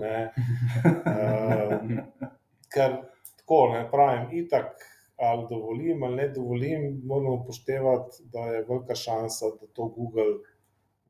ker 2.72 2.96
tako 3.42 3.60
ne 3.74 3.84
pravim, 3.92 4.26
itak 4.42 4.80
ali 5.20 5.46
dovolim 5.50 6.02
ali 6.02 6.16
ne 6.16 6.28
dovolim, 6.32 7.00
moramo 7.04 7.34
upoštevati, 7.42 8.28
da 8.32 8.46
je 8.54 8.64
velika 8.68 8.94
šansa, 8.96 9.54
da 9.60 9.66
to 9.76 9.88
Google 9.96 10.38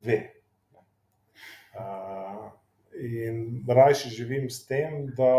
ve. 0.02 0.22
Uh, 1.78 2.48
in 2.98 3.62
rajši 3.68 4.08
živim 4.08 4.50
s 4.50 4.66
tem, 4.66 5.06
da 5.14 5.30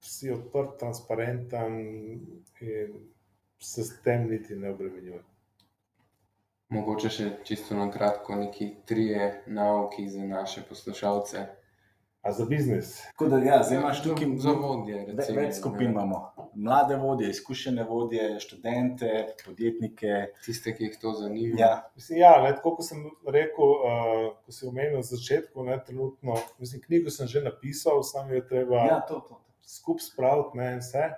si 0.00 0.30
odprt, 0.30 0.78
transparenten 0.78 1.78
in 1.80 3.00
se 3.58 3.84
s 3.84 4.02
tem 4.02 4.28
niti 4.30 4.56
ne 4.56 4.70
obremenjujem. 4.70 5.24
Mogoče 6.68 7.10
še 7.10 7.28
čisto 7.48 7.76
na 7.76 7.88
kratko, 7.90 8.36
neki 8.36 8.74
trije 8.86 9.44
nauki 9.46 10.08
za 10.10 10.24
naše 10.24 10.62
poslušalce. 10.68 11.46
A 12.22 12.32
za 12.32 12.44
biznis? 12.44 12.98
Tako 13.12 13.28
da, 13.32 13.38
ja, 13.38 13.62
zdaj 13.62 13.78
imaš 13.78 14.02
za, 14.02 14.08
tukaj 14.08 14.34
za 14.36 14.52
vodje. 14.52 15.04
Recimo, 15.06 15.40
več 15.40 15.54
skupin. 15.56 15.86
ne. 15.86 15.92
Imamo 15.92 16.18
mlade 16.54 16.96
vodje, 16.96 17.30
izkušene 17.30 17.84
vodje, 17.84 18.40
študente, 18.40 19.26
podjetnike. 19.44 20.26
Tiste, 20.44 20.74
ki 20.76 20.84
jih 20.84 20.98
to 21.00 21.12
zanima. 21.12 21.56
Ja, 21.60 21.90
Mislim, 21.96 22.18
ja, 22.18 22.34
ne, 22.42 22.52
tako 22.56 22.74
kot 22.76 22.88
sem 22.88 23.04
rekel, 23.26 23.64
uh, 23.64 24.24
ko 24.44 24.52
si 24.52 24.66
omenil 24.66 24.98
na 24.98 25.02
začetku, 25.06 25.64
ne, 25.64 25.78
trenutno, 25.86 26.36
mislim, 26.58 26.82
knjigo 26.86 27.14
sem 27.14 27.30
že 27.30 27.44
napisal, 27.44 28.02
samo 28.02 28.34
jo 28.34 28.42
je 28.42 28.48
treba 28.48 28.84
ja 28.90 29.00
to, 29.08 29.20
to. 29.28 29.40
Skupaj 29.68 30.06
spraviti, 30.06 30.58
ne 30.58 30.70
in 30.76 30.84
vse. 30.84 31.08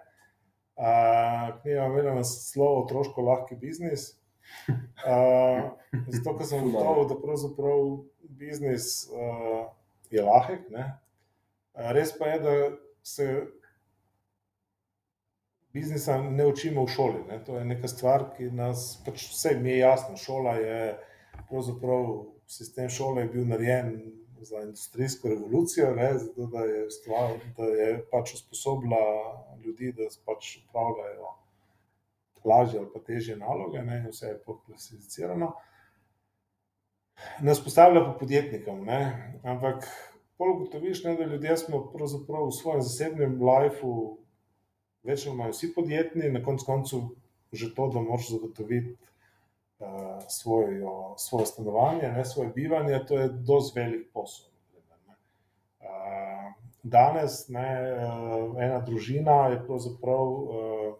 Uh, 0.80 1.60
knjiga 1.60 1.84
ima 1.86 1.86
imela 1.86 2.14
naslov 2.16 2.84
Otroško 2.84 3.22
lahki 3.22 3.56
biznis. 3.60 4.14
Uh, 4.68 5.70
zato, 6.08 6.34
ker 6.38 6.48
sem 6.48 6.64
ugotovil, 6.66 7.06
da 7.10 7.18
pravzaprav 7.20 7.84
biznis 8.40 8.88
uh, 9.12 9.68
je 10.10 10.24
lahek. 10.24 10.66
Ne. 10.74 10.88
Res 11.94 12.12
pa 12.18 12.32
je, 12.32 12.40
da 12.44 12.54
se 13.06 13.28
biznisa 15.72 16.18
ne 16.22 16.46
učimo 16.46 16.84
v 16.84 16.94
šoli. 16.96 17.22
Ne. 17.28 17.38
To 17.44 17.58
je 17.58 17.68
neka 17.68 17.88
stvar, 17.88 18.30
ki 18.36 18.50
nas, 18.56 18.96
pač 19.06 19.28
vse 19.30 19.54
mi 19.60 19.70
je 19.74 19.84
jasno. 19.84 20.16
Šola 20.18 20.56
je 20.58 20.80
pravzaprav 21.50 22.10
sistem 22.50 22.88
šole 22.90 23.22
je 23.22 23.28
bil 23.28 23.46
narejen 23.46 23.92
za 24.44 24.62
industrijsko 24.62 25.28
revolucijo, 25.28 25.94
ne, 25.94 26.18
zato 26.18 26.46
da 26.46 26.64
je, 26.64 26.90
stvar, 26.90 27.38
da 27.56 27.64
je 27.64 28.04
pač 28.10 28.34
usposobila 28.34 29.00
ljudi, 29.64 29.92
da 29.96 30.08
pač 30.24 30.56
upravljajo 30.64 31.34
lažje 32.44 32.80
ali 32.80 32.88
pa 32.94 33.00
težje 33.00 33.36
naloge, 33.36 33.82
ne, 33.82 34.06
vse 34.10 34.26
je 34.26 34.38
poklasificirano. 34.46 35.52
Ne 37.40 37.52
vzpostavlja 37.52 38.04
pa 38.04 38.16
podjetnikom, 38.20 38.84
ne, 38.84 39.00
ampak 39.44 39.84
pol 40.40 40.54
ugotoviš, 40.54 41.04
ne, 41.04 41.16
da 41.16 41.28
ljudje 41.28 41.56
smo 41.56 41.82
pravzaprav 41.92 42.46
v 42.48 42.56
svojem 42.56 42.82
zasebnem 42.82 43.36
lifeu 43.44 44.16
večino 45.02 45.34
imajo 45.34 45.52
vsi 45.52 45.74
podjetni, 45.74 46.32
na 46.32 46.44
koncu 46.44 46.66
koncev 46.66 47.00
že 47.52 47.74
to, 47.74 47.88
da 47.90 48.00
moraš 48.00 48.28
zagotoviti 48.30 48.96
svojo, 50.28 51.14
svoje 51.18 51.46
stanovanje, 51.46 52.08
ne 52.08 52.24
svoje 52.24 52.48
bivanje, 52.48 53.00
to 53.08 53.18
je 53.18 53.28
dosti 53.28 53.80
velik 53.80 54.08
posel. 54.12 54.46
ne. 55.08 55.14
Uh, 55.80 56.52
danes 56.82 57.48
ne, 57.48 57.70
uh, 57.92 58.62
ena 58.62 58.80
družina 58.80 59.48
je 59.48 59.62
pravzaprav 59.66 60.26
uh, 60.26 60.94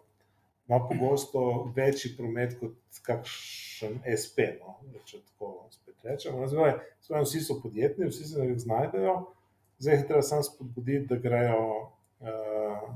ima 0.67 0.87
pogosto 0.87 1.71
večji 1.75 2.13
promet 2.17 2.59
kot 2.59 2.73
kakšen 3.03 3.99
SP. 4.21 4.37
No, 4.59 4.77
če 5.05 5.19
tako 5.19 5.67
spet 5.71 5.95
rečemo. 6.03 6.47
Zdaj, 6.47 6.77
vsi 7.25 7.41
so 7.43 7.57
podjetni, 7.63 8.07
vsi 8.07 8.25
se 8.29 8.45
jih 8.45 8.59
znajdejo, 8.59 9.15
zdaj 9.79 9.95
je 9.95 10.05
treba 10.07 10.21
samo 10.21 10.43
spodbuditi, 10.43 11.07
da 11.09 11.15
grejo 11.19 11.65
uh, 11.81 12.87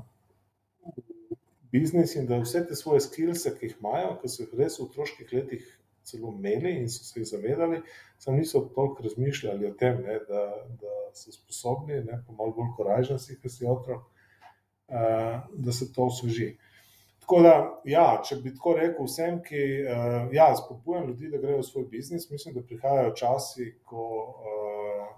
biznis 1.72 2.14
in 2.16 2.26
da 2.26 2.38
vse 2.42 2.64
te 2.68 2.76
svoje 2.78 3.02
skills, 3.04 3.46
ki 3.58 3.70
jih 3.70 3.76
imajo, 3.80 4.14
ki 4.20 4.30
so 4.30 4.44
jih 4.44 4.54
res 4.60 4.78
v 4.78 4.86
otroških 4.86 5.32
letih 5.32 5.66
celo 6.06 6.32
imeli 6.32 6.76
in 6.80 6.88
so 6.90 7.04
se 7.04 7.20
jih 7.20 7.28
zavedali, 7.28 7.82
samo 8.18 8.36
niso 8.36 8.60
toliko 8.74 9.02
razmišljali 9.02 9.66
o 9.66 9.74
tem, 9.74 10.02
ne, 10.06 10.20
da, 10.28 10.44
da 10.80 10.94
so 11.14 11.32
sposobni, 11.32 12.02
ne, 12.04 12.22
pa 12.26 12.32
malo 12.32 12.54
bolj 12.56 12.72
koražni 12.76 13.18
si, 13.18 13.38
ki 13.40 13.50
si 13.50 13.66
otrok, 13.66 14.06
uh, 14.06 15.42
da 15.50 15.72
se 15.72 15.92
to 15.92 16.06
osveži. 16.06 16.54
Tako 17.20 17.40
da, 17.42 17.54
ja, 17.84 18.06
če 18.22 18.38
bi 18.38 18.52
tako 18.54 18.76
rekel 18.78 19.08
vsem, 19.08 19.40
ki 19.42 19.62
uh, 19.82 20.34
ja, 20.34 20.52
spodbujam 20.56 21.08
ljudi, 21.10 21.32
da 21.32 21.42
grejo 21.42 21.58
v 21.64 21.66
svoj 21.66 21.88
biznis, 21.90 22.30
mislim, 22.30 22.54
da 22.54 22.62
prihajajo 22.62 23.14
časi, 23.18 23.72
ko 23.82 24.04
uh, 24.30 25.08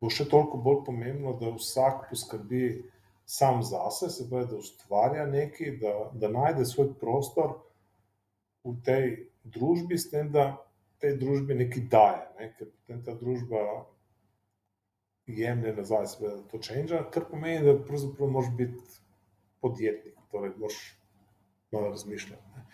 bo 0.00 0.10
še 0.12 0.28
toliko 0.30 0.60
bolj 0.62 0.84
pomembno, 0.86 1.34
da 1.40 1.50
vsak 1.56 2.06
poskrbi 2.12 2.66
sam 3.26 3.62
zase, 3.62 4.10
se 4.10 4.28
pravi, 4.30 4.46
da 4.50 4.56
ustvarja 4.56 5.26
nekaj, 5.26 5.76
da, 5.80 5.94
da 6.12 6.28
najde 6.28 6.64
svoj 6.64 6.92
prostor 7.00 7.56
v 8.64 8.76
tej 8.84 9.08
družbi, 9.44 9.98
s 9.98 10.10
tem, 10.10 10.30
da 10.32 10.64
tej 11.00 11.18
družbi 11.20 11.54
nekaj 11.54 11.88
daje, 11.92 12.24
ne? 12.38 12.50
ker 12.58 12.70
potem 12.70 13.02
ta 13.04 13.14
družba 13.20 13.62
jemlje 15.26 15.72
nazaj, 15.76 16.06
seveda, 16.14 16.42
to 16.50 16.60
change, 16.64 17.00
kar 17.12 17.26
pomeni, 17.30 17.64
da 17.64 17.76
pravzaprav 17.84 18.30
moraš 18.32 18.50
biti 18.58 19.00
podjetnik, 19.64 20.16
torej 20.32 20.52
moraš 20.60 20.80
malo 21.72 21.90
razmišljati. 21.92 22.42
Ne? 22.56 22.64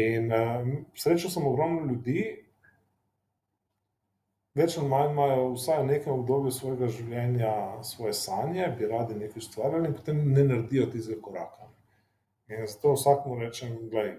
In 0.00 0.32
uh, 0.32 0.68
srečal 0.94 1.32
sem 1.32 1.46
ogromno 1.46 1.84
ljudi, 1.92 2.22
več 4.54 4.76
ali 4.78 4.88
manj 4.88 5.12
imajo 5.12 5.50
vsaj 5.54 5.82
v 5.82 5.88
nekem 5.90 6.12
obdobju 6.12 6.52
svojega 6.54 6.88
življenja 6.90 7.52
svoje 7.86 8.14
sanje, 8.18 8.66
bi 8.78 8.88
radi 8.90 9.18
nekaj 9.18 9.42
ustvarjali 9.44 9.90
in 9.90 9.96
potem 9.98 10.24
ne 10.32 10.44
naredijo 10.44 10.88
tistega 10.90 11.20
koraka. 11.22 11.68
In 12.50 12.66
zato 12.66 12.96
vsakmu 12.96 13.38
rečem, 13.38 13.76
gledaj, 13.90 14.16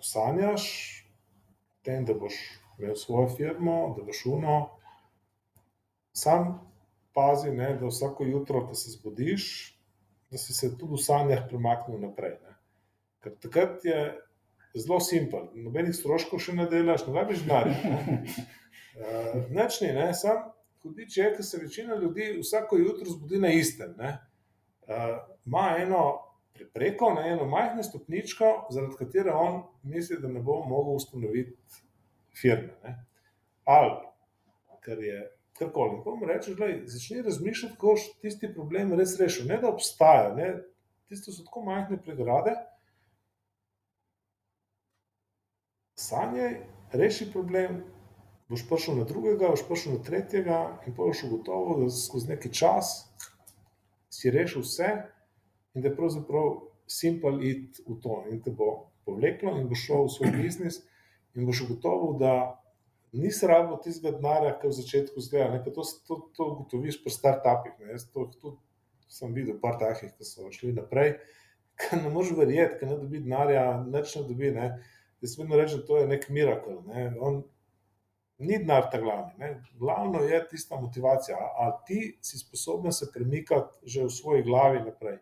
sanjaš 0.00 0.64
o 1.04 1.84
tem, 1.84 2.04
da 2.04 2.14
boš 2.14 2.36
imel 2.78 2.96
svojo 2.96 3.28
firmo, 3.36 3.94
da 3.98 4.04
boš 4.04 4.22
uno, 4.26 4.56
sam 6.16 6.54
pazi, 7.14 7.50
ne, 7.50 7.74
da 7.80 7.86
vsako 7.86 8.24
jutro, 8.24 8.66
ko 8.66 8.74
se 8.74 8.90
zbudiš, 8.90 9.46
da 10.30 10.38
si 10.38 10.54
se 10.54 10.72
tudi 10.78 10.94
v 10.94 11.02
sanjah 11.04 11.46
premaknil 11.48 12.00
naprej. 12.00 12.36
Ne. 12.44 12.56
Ker 13.24 13.36
takrat 13.40 13.84
je 13.84 14.00
zelo 14.74 15.00
simpel, 15.00 15.48
nobenih 15.54 15.96
stroškov 15.96 16.42
še 16.44 16.56
ne 16.56 16.66
delaš, 16.68 17.06
ne 17.06 17.16
rabiš 17.16 17.44
denarja. 17.46 17.96
Uh, 18.96 19.42
Nič 19.50 19.80
ni, 19.80 19.92
ne, 19.92 20.14
sam 20.14 20.46
hudič 20.82 21.16
je, 21.16 21.30
ker 21.36 21.44
se 21.44 21.58
večina 21.58 21.94
ljudi 21.94 22.38
vsako 22.40 22.76
jutro 22.76 23.10
zbudi 23.10 23.38
na 23.38 23.52
istem. 23.52 23.94
ne. 23.98 24.18
Uh, 24.88 25.18
Ima 25.46 25.76
eno 25.78 26.02
prepreko, 26.54 27.12
ne, 27.14 27.28
eno 27.32 27.44
majhno 27.44 27.82
stopničko, 27.82 28.68
zaradi 28.70 28.96
katere 28.98 29.32
on 29.32 29.62
misli, 29.82 30.20
da 30.20 30.28
ne 30.28 30.40
bo 30.40 30.62
mogel 30.64 30.94
ustanoviti 30.94 31.56
firme. 32.40 32.72
Ne. 32.84 33.04
Ali, 33.64 33.90
kar 34.80 34.98
je 34.98 35.36
karkoli. 35.58 36.00
Pa 36.04 36.10
mu 36.10 36.26
rečeš, 36.26 36.56
da 36.56 36.68
začni 36.84 37.22
razmišljati, 37.22 37.74
kako 37.74 37.86
boš 37.86 38.06
tisti 38.20 38.52
problem 38.54 38.94
res 38.98 39.18
rešil. 39.20 39.46
Ne 39.46 39.58
da 39.60 39.68
obstaja, 39.68 40.34
ne, 40.34 40.54
tiste 41.08 41.32
so 41.32 41.44
tako 41.44 41.64
majhne 41.66 41.98
pregrade. 42.02 42.54
Sanjaj, 45.96 46.58
reši 46.92 47.30
problem, 47.32 47.80
boš 48.48 48.66
prišel 48.68 49.00
na 49.00 49.04
drugega, 49.04 49.50
boš 49.54 49.66
prišel 49.68 49.98
na 49.98 50.02
tretjega, 50.06 50.58
in 50.86 50.94
pa 50.94 51.02
boš 51.08 51.24
ugotovil, 51.28 51.84
da 51.84 51.90
skozi 51.90 52.32
neki 52.34 52.52
čas 52.54 53.08
si 54.10 54.30
rešil 54.30 54.62
vse, 54.64 54.90
in 55.74 55.82
da 55.82 55.90
je 55.90 55.96
pravzaprav 55.96 56.60
simpel 56.86 57.42
iti 57.44 57.82
v 57.86 57.98
to, 58.02 58.22
in 58.30 58.42
te 58.42 58.50
bo 58.54 58.92
povleklo, 59.04 59.56
in 59.60 59.66
boš 59.68 59.88
šel 59.88 60.06
v 60.06 60.14
svoj 60.14 60.36
biznis, 60.38 60.78
in 61.34 61.46
boš 61.46 61.66
ugotovil, 61.66 62.18
da 62.22 62.36
nisi 63.12 63.46
rabo 63.46 63.78
tistega 63.82 64.16
denarja, 64.16 64.54
ki 64.60 64.70
v 64.70 64.76
začetku 64.78 65.20
zgleda. 65.20 65.50
Ne, 65.54 65.62
to, 65.64 65.84
to, 66.06 66.20
to 66.36 66.48
ugotoviš 66.52 67.00
pri 67.02 67.12
startupih. 67.12 67.74
Jaz 67.90 68.06
to 68.12 68.28
tudi 68.40 68.56
sem 69.08 69.34
videl, 69.34 69.58
par 69.62 69.78
takih, 69.80 70.12
ki 70.16 70.26
so 70.26 70.50
šli 70.52 70.74
naprej, 70.76 71.16
ker 71.80 72.02
ne 72.02 72.10
moreš 72.12 72.34
verjeti, 72.38 72.80
ker 72.80 72.90
ne 72.90 72.98
dobi 73.00 73.22
denarja, 73.24 73.66
nič 73.86 74.16
ne 74.18 74.24
dobi. 74.28 74.52
Ne. 74.56 74.70
Jaz 75.24 75.36
vedno 75.38 75.58
rečem, 75.58 75.84
to 75.86 76.00
je 76.00 76.08
nek 76.10 76.26
mirakel. 76.34 76.82
Ne. 76.90 77.08
On, 77.20 77.40
ni 78.38 78.58
denar 78.58 78.90
ta 78.90 79.00
glavni. 79.00 79.32
Ne. 79.38 79.62
Glavno 79.78 80.20
je 80.20 80.40
tista 80.48 80.80
motivacija. 80.80 81.36
A 81.36 81.70
ti 81.86 82.18
si 82.22 82.38
sposoben 82.38 82.92
se 82.92 83.10
premikati 83.12 83.78
že 83.82 84.04
v 84.04 84.10
svoji 84.10 84.42
glavi 84.42 84.80
naprej. 84.84 85.18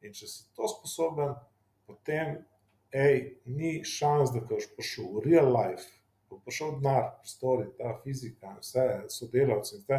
In 0.00 0.12
če 0.16 0.26
si 0.26 0.44
to 0.56 0.68
sposoben, 0.68 1.34
potem, 1.86 2.38
hej, 2.94 3.40
ni 3.44 3.80
šans, 3.84 4.32
da 4.32 4.40
boš 4.40 4.70
prišel 4.76 5.10
v 5.12 5.24
real 5.26 5.50
life, 5.52 5.90
bo 6.30 6.38
prišel 6.44 6.78
denar, 6.78 7.10
prostori, 7.20 7.66
ta 7.76 7.92
fizika, 8.04 8.54
vse 8.62 8.86
sodelavci, 9.12 9.82
vse, 9.82 9.98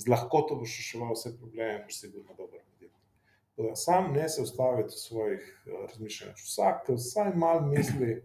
z 0.00 0.08
lahkoto 0.08 0.56
boš 0.56 0.78
reševal 0.80 1.12
vse 1.12 1.34
probleme, 1.36 1.82
boš 1.84 2.00
sigurno 2.00 2.36
dober 2.38 2.62
podjetnik. 2.70 3.04
Tako 3.50 3.68
da 3.68 3.76
Sam 3.76 4.12
ne 4.14 4.28
se 4.28 4.42
ustaviti 4.42 4.96
v 4.96 5.02
svojih 5.02 5.44
eh, 5.44 5.76
razmišljanjih. 5.90 6.40
Vsak, 6.44 6.88
vsaj 6.88 7.34
malo 7.34 7.66
misli, 7.68 8.22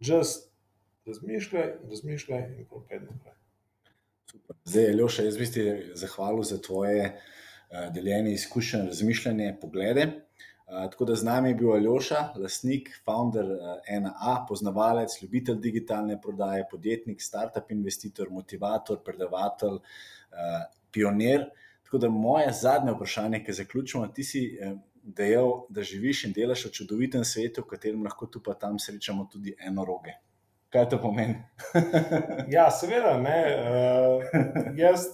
just 0.00 0.51
razmišljaj, 1.06 1.72
razmišljaj 1.90 2.42
in 2.58 2.66
propedi 2.66 3.04
naprej. 3.04 3.34
Zdaj, 4.64 4.92
Ljoša, 4.92 5.22
jaz 5.22 5.36
bi 5.36 5.46
ti 5.46 5.64
zahvalil 5.94 6.42
za 6.42 6.58
tvoje 6.62 7.06
uh, 7.06 7.94
deljenje 7.94 8.32
izkušenj, 8.32 8.86
razmišljanje, 8.86 9.56
poglede. 9.60 10.06
Uh, 10.06 10.90
tako 10.90 11.04
da 11.04 11.14
z 11.14 11.24
nami 11.24 11.50
je 11.50 11.54
bil 11.54 11.72
Aljoša, 11.72 12.22
lastnik, 12.36 12.88
founder 13.04 13.44
uh, 13.44 13.58
1A, 13.92 14.36
poznavalec, 14.48 15.18
ljubitelj 15.22 15.58
digitalne 15.60 16.20
prodaje, 16.20 16.64
podjetnik, 16.70 17.22
startup 17.22 17.70
investitor, 17.70 18.30
motivator, 18.30 19.02
predavatelj, 19.04 19.76
uh, 19.76 20.64
pionir. 20.92 21.44
Tako 21.84 21.98
da 21.98 22.08
moje 22.08 22.52
zadnje 22.52 22.92
vprašanje, 22.92 23.44
ki 23.44 23.52
zaključimo, 23.52 24.06
ti 24.06 24.24
si 24.24 24.42
dejal, 25.02 25.66
da 25.68 25.82
živiš 25.82 26.24
in 26.24 26.32
delaš 26.32 26.66
v 26.66 26.70
čudovitem 26.78 27.24
svetu, 27.24 27.66
v 27.66 27.74
katerem 27.74 28.04
lahko 28.06 28.26
tu 28.26 28.40
pa 28.42 28.54
tam 28.54 28.78
srečamo 28.78 29.26
tudi 29.32 29.54
eno 29.60 29.84
roge. 29.84 30.14
Kaj 30.72 30.88
to 30.88 30.98
pomeni? 30.98 31.34
ja, 32.56 32.70
seveda, 32.70 33.18
ne. 33.20 33.38
Uh, 33.60 34.22
jaz 34.76 35.06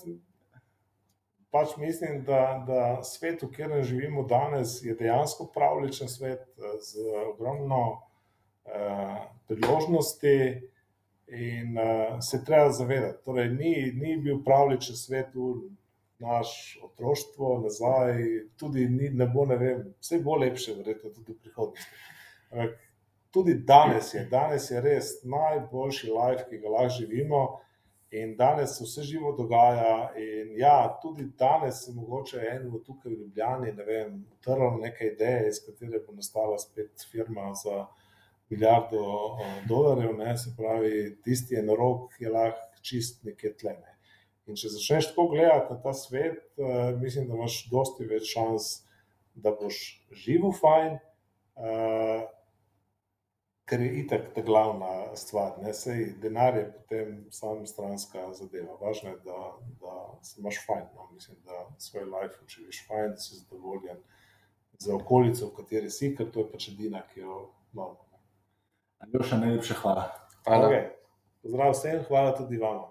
pač 1.50 1.76
mislim, 1.76 2.22
da, 2.24 2.64
da 2.66 3.02
svet, 3.02 3.42
v 3.42 3.50
katerem 3.50 3.82
živimo 3.82 4.22
danes, 4.22 4.78
je 4.84 4.94
dejansko 4.94 5.48
pravličen 5.54 6.08
svet 6.08 6.44
z 6.82 7.02
ogromno 7.32 7.80
uh, 7.90 9.16
priložnosti. 9.48 10.38
In 11.28 11.74
uh, 11.76 12.20
se 12.24 12.44
treba 12.44 12.70
zavedati, 12.72 13.18
da 13.18 13.22
torej, 13.24 13.50
ni, 13.52 13.92
ni 13.92 14.16
bil 14.16 14.38
pravličen 14.44 14.96
svet 14.96 15.34
naš 16.18 16.78
otroštvo, 16.82 17.58
nazaj, 17.66 18.22
tudi 18.56 18.86
ni, 18.88 19.10
ne 19.10 19.26
bo, 19.26 19.44
ne 19.46 19.56
vem, 19.56 19.82
vse 20.00 20.22
bo 20.24 20.38
lepše, 20.40 20.74
verjetno 20.78 21.10
tudi 21.10 21.34
v 21.34 21.42
prihodnosti. 21.42 22.87
Tudi 23.30 23.54
danes 23.54 24.14
je, 24.14 24.24
danes 24.30 24.70
je 24.70 24.80
res 24.80 25.10
najboljši 25.24 26.12
life, 26.12 26.46
ki 26.50 26.60
ga 26.62 26.70
lahko 26.72 26.94
živimo, 26.96 27.42
in 28.10 28.36
danes 28.36 28.78
se 28.78 28.84
vse 28.84 29.02
živo 29.02 29.34
dogaja. 29.36 30.12
In 30.16 30.54
ja, 30.56 30.98
tudi 31.02 31.28
danes 31.38 31.84
se 31.84 31.92
mogoče 31.92 32.40
eno 32.50 32.78
tukaj 32.78 33.12
v 33.12 33.18
Ljubljani, 33.18 33.72
ne 33.72 33.84
vem, 33.84 34.14
utrl 34.32 34.80
neke 34.80 35.12
ideje, 35.12 35.48
iz 35.48 35.60
katere 35.66 36.00
bo 36.06 36.16
nastala 36.16 36.58
spet 36.58 37.04
firma 37.10 37.52
za 37.64 37.86
milijardo 38.50 39.04
dolarjev, 39.68 40.16
ne, 40.16 40.36
se 40.36 40.54
pravi, 40.56 41.18
tisti 41.24 41.58
enorog 41.60 42.08
je 42.18 42.32
lahko 42.32 42.80
čist 42.82 43.24
nekje 43.24 43.52
tlene. 43.60 43.98
In 44.48 44.56
če 44.56 44.70
začneš 44.72 45.10
tako 45.10 45.26
gledati 45.34 45.74
na 45.74 45.82
ta 45.82 45.92
svet, 45.92 46.40
uh, 46.56 46.96
mislim, 47.00 47.28
da 47.28 47.36
imaš 47.36 47.60
dosti 47.68 48.08
več 48.08 48.30
šans, 48.32 48.70
da 49.36 49.52
boš 49.52 49.76
živel 50.24 50.54
fajn, 50.56 50.96
uh, 51.60 52.24
ker 53.68 53.80
je 53.80 53.88
itak 54.00 54.30
ta 54.34 54.42
glavna 54.42 55.16
stvar. 55.16 55.58
Ne? 55.62 55.74
Sej 55.74 56.14
denar 56.22 56.56
je 56.56 56.64
potem 56.72 57.26
sam 57.30 57.66
stranska 57.66 58.32
zadeva. 58.34 58.78
Važno 58.80 59.10
je, 59.10 59.16
da, 59.24 59.40
da 59.80 59.94
se 60.22 60.40
imaš 60.40 60.60
fajn. 60.66 60.86
No? 60.94 61.08
Mislim, 61.12 61.36
da 61.44 61.66
svoj 61.78 62.04
life 62.04 62.40
učiš 62.44 62.86
fajn, 62.88 63.10
da 63.10 63.16
si 63.16 63.36
zadovoljen 63.36 64.00
za 64.78 64.94
okolico, 64.94 65.46
v 65.46 65.56
kateri 65.56 65.90
si, 65.90 66.14
ker 66.16 66.30
to 66.30 66.44
je 66.44 66.50
pač 66.52 66.68
edina, 66.72 67.02
ki 67.12 67.20
jo 67.20 67.40
imamo. 67.72 67.98
Aljoša, 69.04 69.38
najlepša 69.38 69.74
hvala. 69.82 70.06
Hvala. 70.44 70.68
Okay. 70.68 70.86
Pozdrav 71.42 71.72
vsem, 71.74 72.00
hvala 72.08 72.36
tudi 72.36 72.58
vam. 72.58 72.86